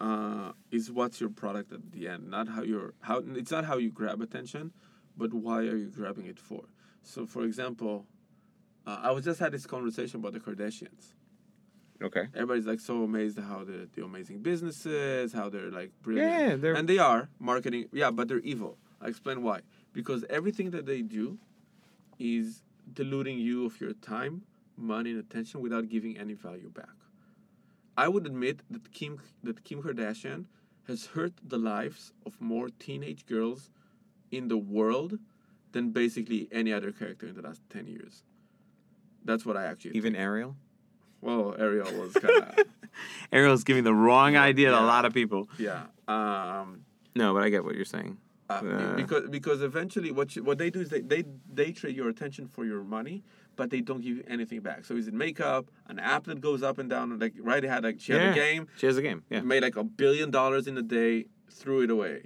uh, 0.00 0.52
is 0.70 0.90
what's 0.90 1.20
your 1.20 1.30
product 1.30 1.72
at 1.72 1.92
the 1.92 2.08
end? 2.08 2.30
Not 2.30 2.48
how 2.48 2.62
you're 2.62 2.94
how. 3.00 3.22
It's 3.34 3.50
not 3.50 3.64
how 3.64 3.78
you 3.78 3.90
grab 3.90 4.20
attention, 4.20 4.72
but 5.16 5.32
why 5.32 5.58
are 5.58 5.76
you 5.76 5.90
grabbing 5.90 6.26
it 6.26 6.38
for? 6.38 6.64
So, 7.02 7.26
for 7.26 7.44
example, 7.44 8.06
uh, 8.86 8.98
I 9.02 9.10
was 9.10 9.24
just 9.24 9.40
had 9.40 9.52
this 9.52 9.66
conversation 9.66 10.20
about 10.20 10.32
the 10.32 10.40
Kardashians. 10.40 11.14
Okay. 12.02 12.24
Everybody's 12.34 12.66
like 12.66 12.80
so 12.80 13.02
amazed 13.04 13.38
at 13.38 13.44
how 13.44 13.64
the 13.64 13.88
the 13.94 14.04
amazing 14.04 14.38
businesses, 14.42 15.32
how 15.32 15.48
they're 15.48 15.70
like 15.70 15.90
brilliant, 16.02 16.32
Yeah, 16.32 16.56
they're. 16.56 16.74
and 16.74 16.88
they 16.88 16.98
are 16.98 17.28
marketing. 17.38 17.88
Yeah, 17.92 18.10
but 18.10 18.28
they're 18.28 18.46
evil. 18.54 18.78
I 19.00 19.08
explain 19.08 19.42
why. 19.42 19.60
Because 19.92 20.24
everything 20.30 20.70
that 20.70 20.86
they 20.86 21.02
do 21.02 21.38
is 22.18 22.62
diluting 22.92 23.38
you 23.38 23.66
of 23.66 23.80
your 23.80 23.92
time 23.94 24.42
money 24.76 25.10
and 25.10 25.20
attention 25.20 25.60
without 25.60 25.88
giving 25.88 26.16
any 26.18 26.34
value 26.34 26.70
back. 26.70 26.96
I 27.96 28.08
would 28.08 28.26
admit 28.26 28.60
that 28.70 28.90
Kim 28.92 29.20
that 29.42 29.64
Kim 29.64 29.82
Kardashian 29.82 30.46
has 30.88 31.06
hurt 31.14 31.34
the 31.46 31.58
lives 31.58 32.12
of 32.26 32.40
more 32.40 32.68
teenage 32.86 33.26
girls 33.26 33.70
in 34.30 34.48
the 34.48 34.56
world 34.56 35.18
than 35.72 35.90
basically 35.90 36.48
any 36.50 36.72
other 36.72 36.90
character 36.90 37.26
in 37.26 37.34
the 37.34 37.42
last 37.42 37.60
10 37.70 37.86
years. 37.86 38.24
That's 39.24 39.46
what 39.46 39.56
I 39.56 39.64
actually 39.64 39.96
Even 39.96 40.16
Ariel. 40.16 40.56
Well, 41.22 41.54
Ariel 41.58 41.90
was 42.00 42.12
kind 42.14 42.42
of 42.42 42.66
Ariel's 43.32 43.64
giving 43.64 43.84
the 43.84 43.94
wrong 43.94 44.36
idea 44.36 44.70
to 44.70 44.78
a 44.78 44.86
lot 44.94 45.04
of 45.06 45.12
people. 45.14 45.48
yeah. 45.58 45.84
Um 46.08 46.84
No, 47.14 47.32
but 47.34 47.42
I 47.42 47.48
get 47.48 47.64
what 47.64 47.74
you're 47.76 47.92
saying. 47.96 48.18
Uh, 48.50 48.54
Uh. 48.54 48.94
because 49.02 49.24
because 49.36 49.62
eventually 49.62 50.10
what 50.18 50.28
you, 50.36 50.42
what 50.48 50.58
they 50.58 50.68
do 50.76 50.80
is 50.84 50.88
they, 50.94 51.00
they 51.12 51.22
they 51.58 51.72
trade 51.72 51.96
your 52.00 52.08
attention 52.14 52.44
for 52.54 52.64
your 52.70 52.82
money, 52.96 53.16
but 53.58 53.66
they 53.72 53.80
don't 53.88 54.02
give 54.06 54.16
you 54.18 54.24
anything 54.36 54.60
back. 54.68 54.84
So 54.84 54.92
is 55.00 55.06
it 55.08 55.14
makeup, 55.26 55.64
an 55.92 55.98
app 56.14 56.24
that 56.30 56.40
goes 56.48 56.62
up 56.68 56.76
and 56.82 56.88
down, 56.94 57.18
like 57.24 57.34
right? 57.50 57.62
It 57.64 57.70
had 57.76 57.82
like 57.88 57.98
she 58.04 58.12
had 58.12 58.22
Yeah. 58.22 58.32
a 58.32 58.34
game, 58.44 58.62
She 58.80 58.86
has 58.90 58.96
a 59.02 59.02
game. 59.08 59.20
Yeah. 59.30 59.40
made 59.52 59.62
like 59.68 59.76
a 59.84 59.84
billion 59.84 60.28
dollars 60.38 60.66
in 60.70 60.76
a 60.76 60.82
day, 61.00 61.14
threw 61.60 61.78
it 61.86 61.90
away. 61.90 62.16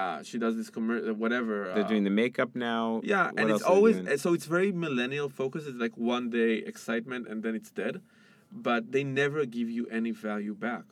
Uh, 0.00 0.22
she 0.22 0.36
does 0.38 0.54
this 0.60 0.70
commercial, 0.70 1.14
whatever. 1.14 1.54
They're 1.74 1.84
uh, 1.84 1.88
doing 1.94 2.04
the 2.04 2.10
makeup 2.22 2.50
now. 2.54 3.00
yeah, 3.02 3.24
What 3.26 3.40
and 3.40 3.50
it's 3.50 3.62
always 3.74 3.96
so 4.24 4.28
it's 4.36 4.46
very 4.46 4.70
millennial 4.86 5.28
focus. 5.40 5.66
It's 5.68 5.80
like 5.86 5.96
one 6.14 6.30
day 6.30 6.52
excitement 6.72 7.22
and 7.30 7.42
then 7.44 7.54
it's 7.60 7.70
dead, 7.82 7.94
but 8.52 8.90
they 8.92 9.04
never 9.04 9.44
give 9.46 9.68
you 9.70 9.86
any 9.88 10.10
value 10.10 10.54
back. 10.54 10.84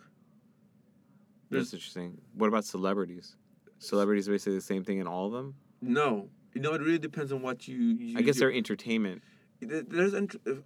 That's 1.50 1.72
interesting. 1.72 2.20
What 2.34 2.48
about 2.48 2.64
celebrities? 2.64 3.36
Celebrities 3.78 4.28
basically 4.28 4.54
the 4.56 4.60
same 4.60 4.84
thing 4.84 4.98
in 4.98 5.06
all 5.06 5.26
of 5.26 5.32
them. 5.32 5.54
No, 5.80 6.28
you 6.54 6.60
know 6.60 6.74
it 6.74 6.80
really 6.82 6.98
depends 6.98 7.32
on 7.32 7.42
what 7.42 7.66
you. 7.68 7.76
you 7.76 8.18
I 8.18 8.22
guess 8.22 8.34
do. 8.34 8.40
they're 8.40 8.52
entertainment. 8.52 9.22
There's 9.60 10.14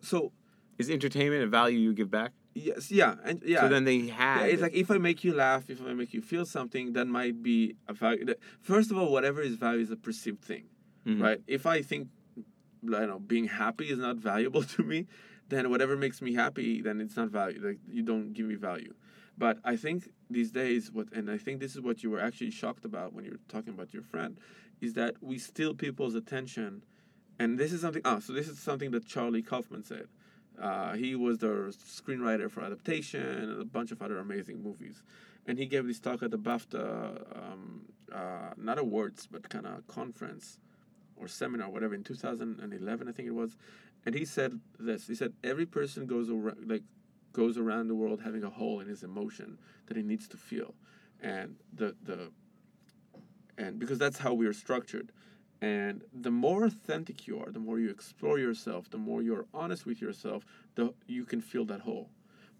so 0.00 0.32
Is 0.78 0.90
entertainment 0.90 1.42
a 1.44 1.46
value 1.46 1.78
you 1.78 1.92
give 1.94 2.10
back? 2.10 2.32
yes 2.54 2.90
yeah 2.90 3.14
and 3.24 3.42
yeah. 3.46 3.60
So 3.62 3.68
then 3.68 3.84
they 3.84 3.94
Yeah, 3.96 4.14
had. 4.40 4.48
it's 4.50 4.60
like 4.60 4.74
if 4.74 4.90
I 4.90 4.98
make 4.98 5.24
you 5.24 5.32
laugh, 5.34 5.70
if 5.70 5.80
I 5.86 5.94
make 5.94 6.12
you 6.12 6.20
feel 6.20 6.44
something, 6.44 6.92
that 6.94 7.06
might 7.06 7.42
be 7.42 7.76
a 7.88 7.94
value. 7.94 8.26
First 8.60 8.90
of 8.90 8.98
all, 8.98 9.10
whatever 9.12 9.40
is 9.40 9.54
value 9.56 9.80
is 9.82 9.90
a 9.90 9.96
perceived 9.96 10.42
thing, 10.42 10.64
Mhm. 11.06 11.22
right? 11.22 11.40
If 11.46 11.64
I 11.64 11.80
think, 11.82 12.08
I 12.86 12.90
don't 13.00 13.08
know, 13.08 13.18
being 13.20 13.46
happy 13.46 13.88
is 13.90 13.98
not 13.98 14.16
valuable 14.16 14.62
to 14.74 14.82
me, 14.82 15.06
then 15.52 15.70
whatever 15.70 15.96
makes 15.96 16.22
me 16.22 16.34
happy, 16.34 16.80
then 16.80 17.00
it's 17.00 17.16
not 17.16 17.28
value. 17.28 17.60
Like 17.62 17.78
you 17.88 18.02
don't 18.02 18.32
give 18.32 18.46
me 18.46 18.54
value. 18.54 18.94
But 19.38 19.58
I 19.64 19.76
think 19.76 20.10
these 20.30 20.50
days, 20.50 20.90
what 20.92 21.12
and 21.12 21.30
I 21.30 21.38
think 21.38 21.60
this 21.60 21.74
is 21.74 21.80
what 21.80 22.02
you 22.02 22.10
were 22.10 22.20
actually 22.20 22.50
shocked 22.50 22.84
about 22.84 23.12
when 23.12 23.24
you 23.24 23.32
were 23.32 23.40
talking 23.48 23.72
about 23.72 23.92
your 23.94 24.02
friend, 24.02 24.38
is 24.80 24.94
that 24.94 25.14
we 25.20 25.38
steal 25.38 25.74
people's 25.74 26.14
attention, 26.14 26.82
and 27.38 27.58
this 27.58 27.72
is 27.72 27.80
something. 27.80 28.02
Ah, 28.04 28.18
so 28.18 28.32
this 28.32 28.48
is 28.48 28.58
something 28.58 28.90
that 28.90 29.06
Charlie 29.06 29.42
Kaufman 29.42 29.82
said. 29.82 30.08
Uh, 30.60 30.92
he 30.94 31.14
was 31.14 31.38
the 31.38 31.74
screenwriter 31.86 32.50
for 32.50 32.62
Adaptation 32.62 33.22
and 33.22 33.60
a 33.60 33.64
bunch 33.64 33.90
of 33.90 34.02
other 34.02 34.18
amazing 34.18 34.62
movies. 34.62 35.02
And 35.46 35.58
he 35.58 35.66
gave 35.66 35.86
this 35.86 35.98
talk 35.98 36.22
at 36.22 36.30
the 36.30 36.38
BAFTA, 36.38 37.36
um, 37.36 37.86
uh, 38.12 38.50
not 38.56 38.78
awards, 38.78 39.26
but 39.26 39.48
kind 39.48 39.66
of 39.66 39.86
conference 39.88 40.58
or 41.16 41.26
seminar, 41.26 41.68
whatever, 41.68 41.94
in 41.94 42.04
2011, 42.04 43.08
I 43.08 43.12
think 43.12 43.28
it 43.28 43.32
was. 43.32 43.56
And 44.04 44.14
he 44.14 44.24
said 44.24 44.58
this. 44.78 45.06
He 45.06 45.14
said 45.14 45.32
every 45.44 45.66
person 45.66 46.06
goes 46.06 46.28
around, 46.28 46.68
like, 46.68 46.82
goes 47.32 47.56
around 47.56 47.88
the 47.88 47.94
world 47.94 48.20
having 48.22 48.44
a 48.44 48.50
hole 48.50 48.80
in 48.80 48.88
his 48.88 49.02
emotion 49.02 49.58
that 49.86 49.96
he 49.96 50.02
needs 50.02 50.28
to 50.28 50.36
feel, 50.36 50.74
and 51.20 51.56
the 51.72 51.94
the, 52.02 52.30
and 53.56 53.78
because 53.78 53.98
that's 53.98 54.18
how 54.18 54.34
we 54.34 54.46
are 54.46 54.52
structured. 54.52 55.12
And 55.60 56.02
the 56.12 56.30
more 56.32 56.64
authentic 56.64 57.28
you 57.28 57.38
are, 57.38 57.52
the 57.52 57.60
more 57.60 57.78
you 57.78 57.88
explore 57.88 58.40
yourself, 58.40 58.90
the 58.90 58.98
more 58.98 59.22
you're 59.22 59.46
honest 59.54 59.86
with 59.86 60.02
yourself, 60.02 60.44
the 60.74 60.92
you 61.06 61.24
can 61.24 61.40
feel 61.40 61.64
that 61.66 61.80
hole. 61.80 62.10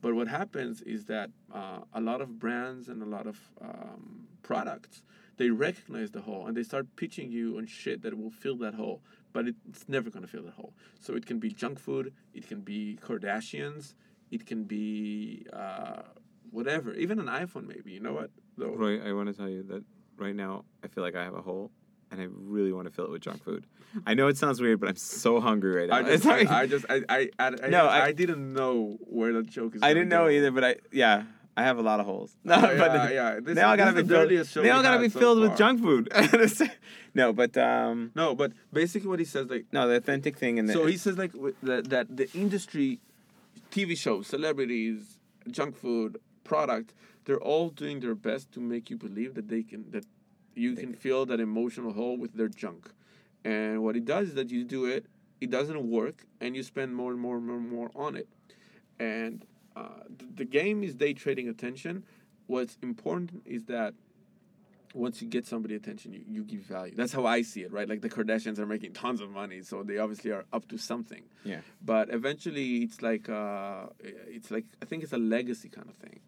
But 0.00 0.14
what 0.14 0.28
happens 0.28 0.82
is 0.82 1.04
that 1.06 1.30
uh, 1.52 1.80
a 1.92 2.00
lot 2.00 2.20
of 2.20 2.38
brands 2.38 2.88
and 2.88 3.02
a 3.02 3.06
lot 3.06 3.26
of 3.26 3.38
um, 3.60 4.26
products 4.42 5.02
they 5.36 5.50
recognize 5.50 6.10
the 6.10 6.20
hole 6.20 6.46
and 6.46 6.56
they 6.56 6.62
start 6.62 6.86
pitching 6.96 7.30
you 7.30 7.58
on 7.58 7.66
shit 7.66 8.02
that 8.02 8.16
will 8.16 8.30
fill 8.30 8.56
that 8.58 8.74
hole, 8.74 9.02
but 9.32 9.46
it's 9.68 9.88
never 9.88 10.10
gonna 10.10 10.26
fill 10.26 10.42
that 10.44 10.54
hole. 10.54 10.74
So 11.00 11.14
it 11.14 11.26
can 11.26 11.38
be 11.38 11.50
junk 11.50 11.78
food, 11.78 12.12
it 12.34 12.46
can 12.48 12.60
be 12.60 12.98
Kardashians, 13.02 13.94
it 14.30 14.46
can 14.46 14.64
be 14.64 15.46
uh, 15.52 16.02
whatever, 16.50 16.92
even 16.94 17.18
an 17.18 17.26
iPhone 17.26 17.66
maybe. 17.66 17.92
You 17.92 18.00
know 18.00 18.12
what? 18.12 18.30
Though 18.58 18.74
Roy, 18.74 19.00
I 19.06 19.12
want 19.12 19.28
to 19.28 19.34
tell 19.34 19.48
you 19.48 19.62
that 19.64 19.82
right 20.18 20.34
now 20.36 20.64
I 20.84 20.88
feel 20.88 21.02
like 21.04 21.14
I 21.16 21.24
have 21.24 21.34
a 21.34 21.42
hole, 21.42 21.70
and 22.10 22.20
I 22.20 22.26
really 22.30 22.72
want 22.72 22.86
to 22.88 22.92
fill 22.94 23.06
it 23.06 23.10
with 23.10 23.22
junk 23.22 23.42
food. 23.42 23.66
I 24.06 24.14
know 24.14 24.28
it 24.28 24.36
sounds 24.36 24.60
weird, 24.60 24.80
but 24.80 24.88
I'm 24.88 24.96
so 24.96 25.40
hungry 25.40 25.74
right 25.74 25.88
now. 25.88 25.96
I 25.96 26.02
just, 26.16 26.26
I, 26.26 26.60
I 26.60 26.66
just, 26.66 26.86
I, 26.88 27.02
I, 27.08 27.30
I, 27.38 27.50
No, 27.68 27.86
I, 27.86 28.04
I- 28.06 28.12
didn't 28.12 28.52
know 28.52 28.96
where 29.00 29.32
the 29.32 29.42
joke 29.42 29.76
is. 29.76 29.82
I 29.82 29.92
didn't 29.94 30.08
know 30.08 30.24
go. 30.24 30.30
either, 30.30 30.50
but 30.50 30.64
I 30.64 30.76
yeah, 30.92 31.24
I 31.56 31.62
have 31.64 31.78
a 31.78 31.82
lot 31.82 32.00
of 32.00 32.06
holes. 32.06 32.36
No, 32.44 32.54
Oh, 32.54 32.60
but 32.78 33.12
yeah. 33.12 33.40
This, 33.40 33.54
they 33.56 33.62
all 33.62 33.76
gotta 33.76 34.02
be 34.02 34.08
filled. 34.08 34.30
They 34.30 34.70
all 34.70 34.82
gotta 34.82 35.00
be 35.00 35.08
so 35.08 35.18
filled 35.18 35.40
with 35.40 35.56
junk 35.56 35.80
food. 35.82 36.10
no, 37.14 37.32
but 37.32 37.56
um, 37.56 38.10
No, 38.14 38.34
but 38.34 38.52
basically 38.72 39.08
what 39.08 39.18
he 39.18 39.24
says, 39.24 39.48
like, 39.48 39.66
no, 39.72 39.86
the 39.88 39.96
authentic 39.96 40.38
thing 40.38 40.58
and 40.58 40.68
the, 40.68 40.72
so 40.72 40.86
he 40.86 40.96
says, 40.96 41.18
like, 41.18 41.32
that, 41.62 41.90
that 41.90 42.16
the 42.16 42.30
industry, 42.32 43.00
TV 43.70 43.96
shows, 43.96 44.26
celebrities, 44.26 45.18
junk 45.50 45.76
food, 45.76 46.18
product, 46.44 46.94
they're 47.24 47.40
all 47.40 47.68
doing 47.68 48.00
their 48.00 48.14
best 48.14 48.50
to 48.52 48.60
make 48.60 48.90
you 48.90 48.96
believe 48.96 49.34
that 49.34 49.48
they 49.48 49.62
can, 49.62 49.90
that 49.90 50.04
you 50.54 50.74
can 50.74 50.94
feel 50.94 51.26
that 51.26 51.40
emotional 51.40 51.92
hole 51.92 52.16
with 52.16 52.34
their 52.34 52.48
junk. 52.48 52.90
And 53.44 53.82
what 53.82 53.96
it 53.96 54.04
does 54.04 54.28
is 54.28 54.34
that 54.34 54.50
you 54.50 54.64
do 54.64 54.86
it, 54.86 55.06
it 55.40 55.50
doesn't 55.50 55.90
work, 55.90 56.24
and 56.40 56.54
you 56.56 56.62
spend 56.62 56.94
more 56.94 57.10
and 57.10 57.20
more 57.20 57.36
and 57.36 57.46
more 57.46 57.56
and 57.56 57.70
more 57.70 57.90
on 57.94 58.16
it. 58.16 58.28
And 58.98 59.44
uh, 59.76 60.04
the, 60.18 60.26
the 60.36 60.44
game 60.44 60.82
is 60.82 60.94
day 60.94 61.12
trading 61.12 61.48
attention. 61.48 62.04
What's 62.46 62.76
important 62.82 63.42
is 63.44 63.64
that 63.64 63.94
once 64.94 65.22
you 65.22 65.28
get 65.28 65.46
somebody 65.46 65.74
attention, 65.74 66.12
you, 66.12 66.22
you 66.28 66.44
give 66.44 66.60
value. 66.60 66.94
That's 66.94 67.12
how 67.12 67.24
I 67.24 67.42
see 67.42 67.62
it, 67.62 67.72
right? 67.72 67.88
Like 67.88 68.02
the 68.02 68.10
Kardashians 68.10 68.58
are 68.58 68.66
making 68.66 68.92
tons 68.92 69.20
of 69.20 69.30
money, 69.30 69.62
so 69.62 69.82
they 69.82 69.98
obviously 69.98 70.30
are 70.32 70.44
up 70.52 70.68
to 70.68 70.76
something. 70.78 71.22
Yeah. 71.44 71.60
But 71.82 72.10
eventually, 72.10 72.78
it's 72.78 73.00
like 73.00 73.28
uh, 73.28 73.86
it's 74.00 74.50
like 74.50 74.66
I 74.82 74.84
think 74.84 75.02
it's 75.02 75.12
a 75.12 75.18
legacy 75.18 75.68
kind 75.68 75.88
of 75.88 75.96
thing. 75.96 76.20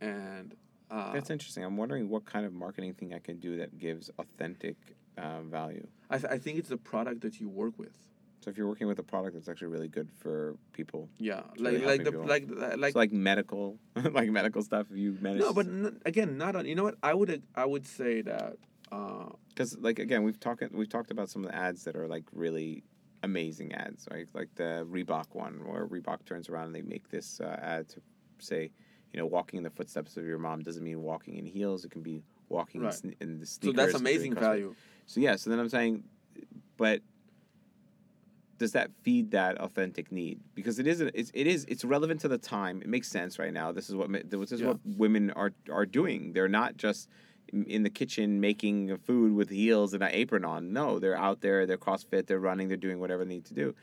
And 0.00 0.54
uh, 0.90 1.12
That's 1.12 1.30
interesting. 1.30 1.64
I'm 1.64 1.76
wondering 1.76 2.08
what 2.08 2.26
kind 2.26 2.44
of 2.44 2.52
marketing 2.52 2.94
thing 2.94 3.14
I 3.14 3.18
can 3.18 3.38
do 3.38 3.56
that 3.58 3.78
gives 3.78 4.10
authentic 4.18 4.76
uh, 5.16 5.40
value. 5.42 5.86
I, 6.10 6.18
th- 6.18 6.30
I 6.30 6.38
think 6.38 6.58
it's 6.58 6.68
the 6.68 6.76
product 6.76 7.22
that 7.22 7.40
you 7.40 7.48
work 7.48 7.78
with. 7.78 7.96
So 8.42 8.50
if 8.50 8.56
you're 8.58 8.66
working 8.66 8.88
with 8.88 8.98
a 8.98 9.04
product 9.04 9.34
that's 9.34 9.48
actually 9.48 9.68
really 9.68 9.86
good 9.88 10.10
for 10.18 10.56
people, 10.72 11.08
Yeah, 11.18 11.42
It's 11.52 11.62
really 11.62 11.78
like 11.78 11.86
like 11.86 12.04
the 12.04 12.10
helping 12.10 12.28
like 12.28 12.78
like 12.78 12.92
so 12.92 12.98
like 12.98 13.12
medical, 13.12 13.78
like 14.10 14.30
medical 14.30 14.62
stuff. 14.62 14.86
If 14.90 14.96
you 14.96 15.16
manage, 15.20 15.40
no, 15.40 15.52
but 15.52 15.66
n- 15.66 16.00
again, 16.04 16.36
not 16.38 16.56
on. 16.56 16.66
You 16.66 16.74
know 16.74 16.82
what? 16.82 16.96
I 17.04 17.14
would 17.14 17.42
I 17.54 17.64
would 17.64 17.86
say 17.86 18.20
that. 18.22 18.56
Uh, 18.90 19.26
because 19.50 19.78
like 19.78 20.00
again, 20.00 20.24
we've 20.24 20.40
talked 20.40 20.64
we've 20.72 20.88
talked 20.88 21.12
about 21.12 21.30
some 21.30 21.44
of 21.44 21.50
the 21.52 21.56
ads 21.56 21.84
that 21.84 21.94
are 21.94 22.08
like 22.08 22.24
really 22.32 22.82
amazing 23.22 23.72
ads, 23.74 24.08
right? 24.10 24.26
Like 24.34 24.52
the 24.56 24.84
Reebok 24.90 25.26
one, 25.34 25.64
where 25.64 25.86
Reebok 25.86 26.24
turns 26.24 26.48
around 26.48 26.66
and 26.66 26.74
they 26.74 26.82
make 26.82 27.08
this 27.10 27.40
uh, 27.40 27.56
ad 27.62 27.88
to 27.90 28.00
say, 28.40 28.72
you 29.12 29.20
know, 29.20 29.26
walking 29.26 29.58
in 29.58 29.62
the 29.62 29.70
footsteps 29.70 30.16
of 30.16 30.26
your 30.26 30.38
mom 30.38 30.62
doesn't 30.62 30.82
mean 30.82 31.00
walking 31.02 31.36
in 31.36 31.46
heels. 31.46 31.84
It 31.84 31.92
can 31.92 32.02
be 32.02 32.24
walking 32.48 32.80
Right. 32.80 32.92
in, 33.04 33.10
sne- 33.12 33.16
in 33.20 33.38
the 33.38 33.46
sneakers. 33.46 33.76
so 33.78 33.86
that's 33.86 33.94
amazing 34.00 34.34
value. 34.34 34.74
So 35.06 35.20
yeah, 35.20 35.36
so 35.36 35.48
then 35.50 35.60
I'm 35.60 35.68
saying, 35.68 36.02
but 36.76 37.00
does 38.62 38.72
that 38.72 38.92
feed 39.02 39.32
that 39.32 39.58
authentic 39.58 40.12
need? 40.12 40.40
Because 40.54 40.78
it 40.78 40.86
is 40.86 41.00
it's, 41.00 41.32
it 41.34 41.48
is 41.48 41.64
it's 41.68 41.84
relevant 41.84 42.20
to 42.20 42.28
the 42.28 42.38
time. 42.38 42.80
It 42.80 42.88
makes 42.88 43.08
sense 43.08 43.38
right 43.38 43.52
now. 43.52 43.72
This 43.72 43.88
is 43.90 43.96
what 43.96 44.08
this 44.30 44.52
is 44.52 44.60
Yeah. 44.60 44.68
what 44.68 44.78
women 44.84 45.32
are 45.32 45.52
are 45.70 45.84
doing. 45.84 46.32
They're 46.32 46.48
not 46.48 46.76
just 46.76 47.08
in- 47.52 47.82
the 47.82 47.90
kitchen 47.90 48.40
making 48.40 48.96
food 48.98 49.32
with 49.32 49.50
heels 49.50 49.94
and 49.94 50.02
an 50.02 50.10
apron 50.12 50.44
on. 50.44 50.72
No, 50.72 51.00
they're 51.00 51.18
out 51.18 51.40
there. 51.40 51.66
They're 51.66 51.76
CrossFit. 51.76 52.26
They're 52.26 52.38
running. 52.38 52.68
They're 52.68 52.76
doing 52.88 53.00
whatever 53.00 53.24
they 53.24 53.34
need 53.34 53.46
to 53.46 53.54
do. 53.54 53.74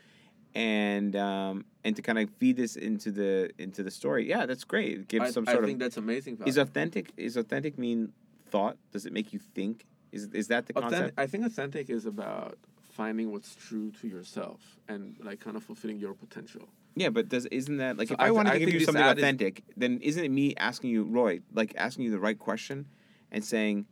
And 0.54 1.14
um, 1.14 1.66
and 1.84 1.94
to 1.96 2.02
kind 2.02 2.18
of 2.18 2.30
feed 2.38 2.56
this 2.56 2.76
into 2.76 3.10
the 3.12 3.50
into 3.58 3.82
the 3.82 3.90
story, 3.90 4.26
yeah, 4.26 4.46
that's 4.46 4.64
great. 4.64 4.92
It 5.00 5.08
gives 5.08 5.26
I, 5.26 5.30
some 5.30 5.44
sort 5.44 5.58
of. 5.58 5.64
I 5.64 5.66
think 5.66 5.78
that's 5.78 5.98
amazing 5.98 6.38
value. 6.38 6.48
is 6.48 6.56
authentic. 6.56 7.12
Is 7.18 7.36
authentic 7.36 7.78
mean 7.78 8.12
thought? 8.50 8.78
Does 8.92 9.04
it 9.04 9.12
make 9.12 9.34
you 9.34 9.38
think? 9.38 9.84
Is 10.10 10.24
is 10.32 10.48
that 10.48 10.66
the 10.66 10.72
concept? 10.72 10.94
Authentic, 10.94 11.14
I 11.18 11.26
think 11.26 11.44
authentic 11.44 11.90
is 11.90 12.06
about 12.06 12.58
finding 13.00 13.32
what's 13.32 13.54
true 13.54 13.90
to 13.98 14.06
yourself 14.06 14.60
and 14.86 15.16
like 15.22 15.40
kind 15.40 15.56
of 15.56 15.62
fulfilling 15.64 15.98
your 15.98 16.12
potential. 16.12 16.68
Yeah, 16.94 17.08
but 17.08 17.30
does 17.30 17.46
isn't 17.46 17.78
that 17.78 17.96
like 17.96 18.08
So 18.08 18.14
if 18.14 18.20
I 18.20 18.26
I, 18.26 18.30
wanted 18.30 18.52
to 18.52 18.58
give 18.58 18.74
you 18.74 18.80
something 18.80 19.02
ad 19.02 19.16
is- 19.16 19.24
authentic, 19.24 19.62
then 19.74 19.92
isn't 20.02 20.22
it 20.22 20.30
me 20.30 20.54
asking 20.56 20.90
you, 20.90 21.04
Roy, 21.04 21.40
like 21.54 21.72
asking 21.78 22.04
you 22.04 22.10
the 22.10 22.18
right 22.28 22.38
question 22.38 22.86
and 23.32 23.42
saying, 23.42 23.86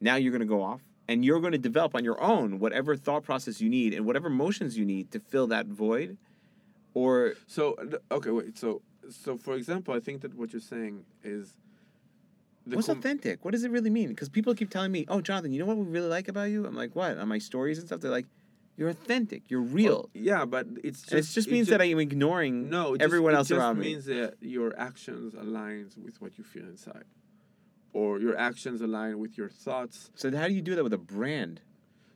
now 0.00 0.14
you're 0.16 0.32
gonna 0.32 0.46
go 0.46 0.62
off 0.62 0.80
and 1.08 1.16
you're 1.26 1.40
gonna 1.40 1.58
develop 1.58 1.94
on 1.94 2.04
your 2.04 2.18
own 2.22 2.58
whatever 2.58 2.96
thought 2.96 3.22
process 3.22 3.60
you 3.60 3.68
need 3.68 3.92
and 3.92 4.06
whatever 4.06 4.28
emotions 4.28 4.78
you 4.78 4.86
need 4.86 5.10
to 5.10 5.20
fill 5.20 5.46
that 5.48 5.66
void, 5.66 6.16
or 6.94 7.34
So 7.46 7.76
okay, 8.10 8.30
wait. 8.30 8.56
So 8.56 8.80
so 9.10 9.36
for 9.36 9.54
example, 9.56 9.92
I 9.92 10.00
think 10.00 10.22
that 10.22 10.32
what 10.34 10.54
you're 10.54 10.68
saying 10.74 11.04
is 11.22 11.52
what's 12.64 12.86
com- 12.86 12.96
authentic? 12.98 13.44
What 13.44 13.52
does 13.52 13.64
it 13.64 13.70
really 13.70 13.90
mean? 13.90 14.08
Because 14.08 14.30
people 14.30 14.54
keep 14.54 14.70
telling 14.70 14.92
me, 14.92 15.04
oh, 15.08 15.20
Jonathan, 15.20 15.52
you 15.52 15.58
know 15.60 15.66
what 15.66 15.76
we 15.76 15.84
really 15.84 16.08
like 16.08 16.28
about 16.28 16.48
you? 16.50 16.66
I'm 16.66 16.74
like, 16.74 16.96
what? 16.96 17.18
On 17.18 17.28
my 17.28 17.38
stories 17.38 17.76
and 17.78 17.86
stuff, 17.86 18.00
they're 18.00 18.10
like, 18.10 18.26
You're 18.76 18.88
authentic. 18.88 19.42
You're 19.50 19.60
real. 19.60 20.10
yeah, 20.14 20.44
but 20.44 20.66
it's 20.82 21.02
just 21.02 21.30
it 21.30 21.34
just 21.34 21.50
means 21.50 21.68
ju- 21.68 21.72
that 21.72 21.82
I'm 21.82 21.98
ignoring 22.00 22.70
no, 22.70 22.94
it 22.94 23.02
everyone 23.02 23.32
just, 23.32 23.50
else 23.52 23.58
it 23.58 23.62
just 23.62 23.78
means 23.78 24.04
that 24.06 24.34
your 24.40 24.76
actions 24.78 25.34
aligns 25.34 25.96
with 25.96 26.20
what 26.20 26.36
you 26.38 26.44
feel 26.44 26.64
inside, 26.64 27.04
or 27.92 28.18
your 28.18 28.36
actions 28.36 28.80
align 28.80 29.18
with 29.18 29.38
your 29.38 29.48
thoughts. 29.48 30.10
So 30.16 30.34
how 30.36 30.48
do 30.48 30.54
you 30.54 30.62
do 30.62 30.74
that 30.74 30.82
with 30.82 30.92
a 30.92 30.98
brand? 30.98 31.60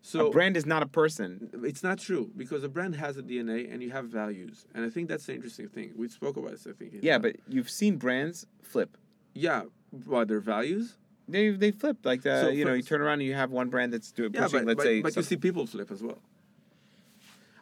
So 0.03 0.29
a 0.29 0.31
brand 0.31 0.57
is 0.57 0.65
not 0.65 0.83
a 0.83 0.87
person. 0.87 1.51
it's 1.65 1.83
not 1.83 1.99
true 1.99 2.31
because 2.37 2.65
a 2.65 2.69
brand 2.69 2.95
has 2.97 3.17
a 3.19 3.23
DNA 3.23 3.73
and 3.73 3.83
you 3.83 3.91
have 3.91 4.07
values, 4.07 4.67
and 4.75 4.85
I 4.85 4.91
think 4.91 5.09
that's 5.09 5.27
the 5.27 5.35
interesting 5.35 5.69
thing. 5.69 5.93
We 5.97 6.09
spoke 6.09 6.37
about 6.37 6.53
this, 6.53 6.67
I 6.67 6.73
think. 6.73 6.95
Yeah, 7.03 7.17
uh, 7.17 7.19
but 7.21 7.37
you've 7.49 7.71
seen 7.71 7.97
brands 7.97 8.47
flip. 8.63 8.97
yeah, 9.35 9.63
what 10.07 10.29
their 10.29 10.41
values? 10.41 10.97
They 11.29 11.51
they 11.51 11.73
flip 11.73 11.99
like 12.05 12.23
the 12.23 12.41
So 12.41 12.49
you 12.49 12.65
know 12.65 12.73
you 12.73 12.83
turn 12.83 13.01
around 13.03 13.15
and 13.21 13.25
you 13.25 13.35
have 13.35 13.51
one 13.51 13.69
brand 13.69 13.93
that's 13.93 14.11
doing 14.13 14.33
Yeah, 14.33 14.45
pushing 14.45 14.61
but, 14.61 14.67
let's 14.67 14.77
but, 14.79 14.85
say 14.85 15.03
but 15.03 15.17
you 15.17 15.23
see 15.23 15.37
people 15.37 15.67
flip 15.67 15.91
as 15.91 16.03
well. 16.03 16.19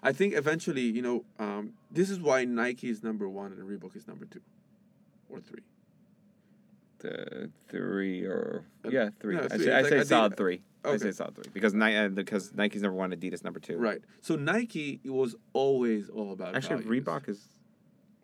I 0.06 0.12
think 0.12 0.34
eventually, 0.34 0.82
you 0.82 1.02
know, 1.02 1.24
um, 1.40 1.72
this 1.90 2.10
is 2.10 2.20
why 2.20 2.44
Nike 2.44 2.88
is 2.88 3.02
number 3.02 3.28
one 3.28 3.50
and 3.52 3.62
Reebok 3.68 3.96
is 3.96 4.06
number 4.06 4.24
two, 4.24 4.40
or 5.28 5.40
three. 5.40 5.62
the 7.00 7.50
three 7.68 8.24
or 8.24 8.62
Uh, 8.84 8.88
yeah 8.90 9.08
three. 9.20 9.34
no, 9.36 9.42
I 9.50 9.56
say, 9.58 9.72
I 9.72 9.80
It's 9.80 9.88
say 9.90 9.98
like 9.98 10.06
solid 10.06 10.36
three. 10.36 10.62
I 10.84 10.96
say 10.96 11.10
solid 11.10 11.34
three 11.34 11.50
because 11.52 11.74
Nike 11.74 11.96
uh, 11.96 12.08
because 12.08 12.54
Nike's 12.54 12.82
number 12.82 12.96
one, 12.96 13.10
Adidas 13.12 13.42
number 13.44 13.58
two. 13.60 13.76
Right. 13.76 14.00
So 14.20 14.36
Nike 14.36 15.00
it 15.04 15.10
was 15.10 15.34
always 15.52 16.08
all 16.08 16.32
about. 16.32 16.54
Actually, 16.54 16.84
values. 16.84 17.04
Reebok 17.04 17.28
is 17.28 17.48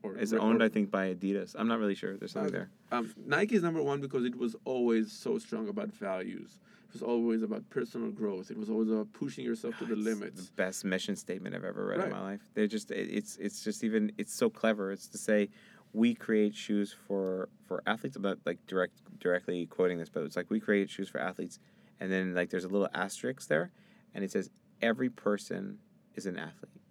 or, 0.05 0.17
is 0.17 0.33
or- 0.33 0.39
owned 0.41 0.63
I 0.63 0.69
think 0.69 0.91
by 0.91 1.13
Adidas. 1.13 1.55
I'm 1.59 1.67
not 1.69 1.81
really 1.81 1.95
sure. 1.97 2.17
There's 2.17 2.33
something 2.33 2.55
Okay. 2.55 2.67
there. 2.91 2.99
Um, 2.99 3.13
Nike 3.27 3.57
is 3.57 3.63
number 3.65 3.83
one 3.83 4.01
because 4.01 4.25
it 4.25 4.37
was 4.37 4.55
always 4.65 5.11
so 5.13 5.39
strong 5.39 5.69
about 5.69 5.91
values. 5.93 6.61
It 6.95 7.01
was 7.01 7.09
always 7.09 7.43
about 7.43 7.69
personal 7.71 8.11
growth. 8.11 8.51
It 8.51 8.59
was 8.59 8.69
always 8.69 8.91
about 8.91 9.11
pushing 9.15 9.45
yourself 9.47 9.79
to 9.79 9.87
the 9.87 9.95
It's 9.95 10.03
limits. 10.03 10.47
The 10.47 10.53
best 10.57 10.85
mission 10.85 11.17
statement 11.17 11.55
I've 11.55 11.65
ever 11.65 11.87
read 11.87 12.01
Right. 12.01 12.09
in 12.09 12.13
my 12.13 12.21
life. 12.21 12.43
They're 12.53 12.67
just 12.67 12.91
it's 12.91 13.37
it's 13.39 13.65
just 13.65 13.83
even 13.83 14.13
it's 14.19 14.35
so 14.35 14.51
clever. 14.51 14.93
It's 14.93 15.09
to 15.09 15.19
say 15.19 15.49
we 15.95 16.15
create 16.15 16.55
shoes 16.55 16.95
for 17.07 17.49
for 17.67 17.83
athletes. 17.87 18.17
I'm 18.17 18.23
not 18.23 18.39
like 18.45 18.59
direct 18.67 18.93
directly 19.19 19.65
quoting 19.67 19.97
this, 19.99 20.11
but 20.11 20.23
it's 20.25 20.37
like 20.37 20.51
we 20.51 20.61
create 20.61 20.91
shoes 20.91 21.09
for 21.09 21.19
athletes, 21.19 21.59
and 21.99 22.13
then 22.13 22.35
like 22.35 22.51
there's 22.51 22.65
a 22.65 22.69
little 22.69 22.89
asterisk 22.93 23.49
there, 23.49 23.73
and 24.15 24.23
it 24.23 24.31
says 24.31 24.51
every 24.83 25.09
person 25.09 25.79
is 26.15 26.27
an 26.27 26.37
athlete, 26.37 26.83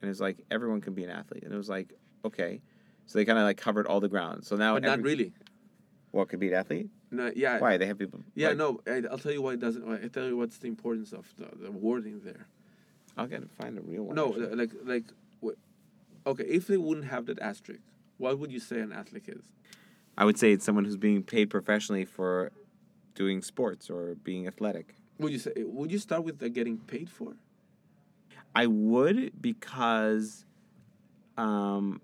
and 0.00 0.10
it's 0.10 0.20
like 0.20 0.38
everyone 0.50 0.80
can 0.80 0.94
be 0.94 1.04
an 1.04 1.10
athlete, 1.10 1.42
and 1.44 1.52
it 1.52 1.56
was 1.58 1.68
like 1.68 1.92
okay, 2.24 2.62
so 3.04 3.18
they 3.18 3.26
kind 3.26 3.38
of 3.38 3.44
like 3.44 3.58
covered 3.58 3.86
all 3.86 4.00
the 4.00 4.08
ground. 4.08 4.44
So 4.46 4.56
now 4.56 4.72
But 4.74 4.84
not 4.84 5.02
really. 5.02 5.34
what 6.12 6.28
could 6.30 6.40
be 6.40 6.48
an 6.48 6.54
athlete? 6.54 6.88
No, 7.10 7.32
yeah. 7.34 7.58
Why 7.58 7.76
they 7.76 7.86
have 7.86 7.98
people? 7.98 8.20
Yeah, 8.34 8.48
like- 8.48 8.56
no. 8.58 8.80
I, 8.86 9.02
I'll 9.10 9.18
tell 9.18 9.32
you 9.32 9.42
why 9.42 9.54
it 9.54 9.60
doesn't. 9.60 9.86
I'll 9.88 10.08
tell 10.10 10.26
you 10.26 10.36
what's 10.36 10.58
the 10.58 10.68
importance 10.68 11.12
of 11.12 11.32
the, 11.36 11.48
the 11.64 11.70
wording 11.70 12.20
there. 12.24 12.46
I'll 13.16 13.26
get 13.26 13.42
find 13.50 13.76
a 13.78 13.80
real 13.80 14.04
one. 14.04 14.14
No, 14.16 14.28
actually. 14.28 14.54
like 14.54 14.70
like, 14.84 15.04
wh- 15.44 16.28
okay. 16.28 16.44
If 16.44 16.66
they 16.68 16.76
wouldn't 16.76 17.06
have 17.06 17.26
that 17.26 17.40
asterisk, 17.40 17.82
what 18.18 18.38
would 18.38 18.52
you 18.52 18.60
say 18.60 18.80
an 18.80 18.92
athlete 18.92 19.28
is? 19.28 19.42
I 20.16 20.24
would 20.24 20.38
say 20.38 20.52
it's 20.52 20.64
someone 20.64 20.84
who's 20.84 20.96
being 20.96 21.22
paid 21.22 21.50
professionally 21.50 22.04
for 22.04 22.52
doing 23.14 23.42
sports 23.42 23.90
or 23.90 24.14
being 24.22 24.46
athletic. 24.46 24.94
Would 25.18 25.32
you 25.32 25.38
say? 25.38 25.52
Would 25.56 25.90
you 25.90 25.98
start 25.98 26.24
with 26.24 26.38
the 26.38 26.48
getting 26.48 26.78
paid 26.78 27.10
for? 27.10 27.34
I 28.54 28.66
would 28.66 29.32
because 29.40 30.44
um 31.36 32.00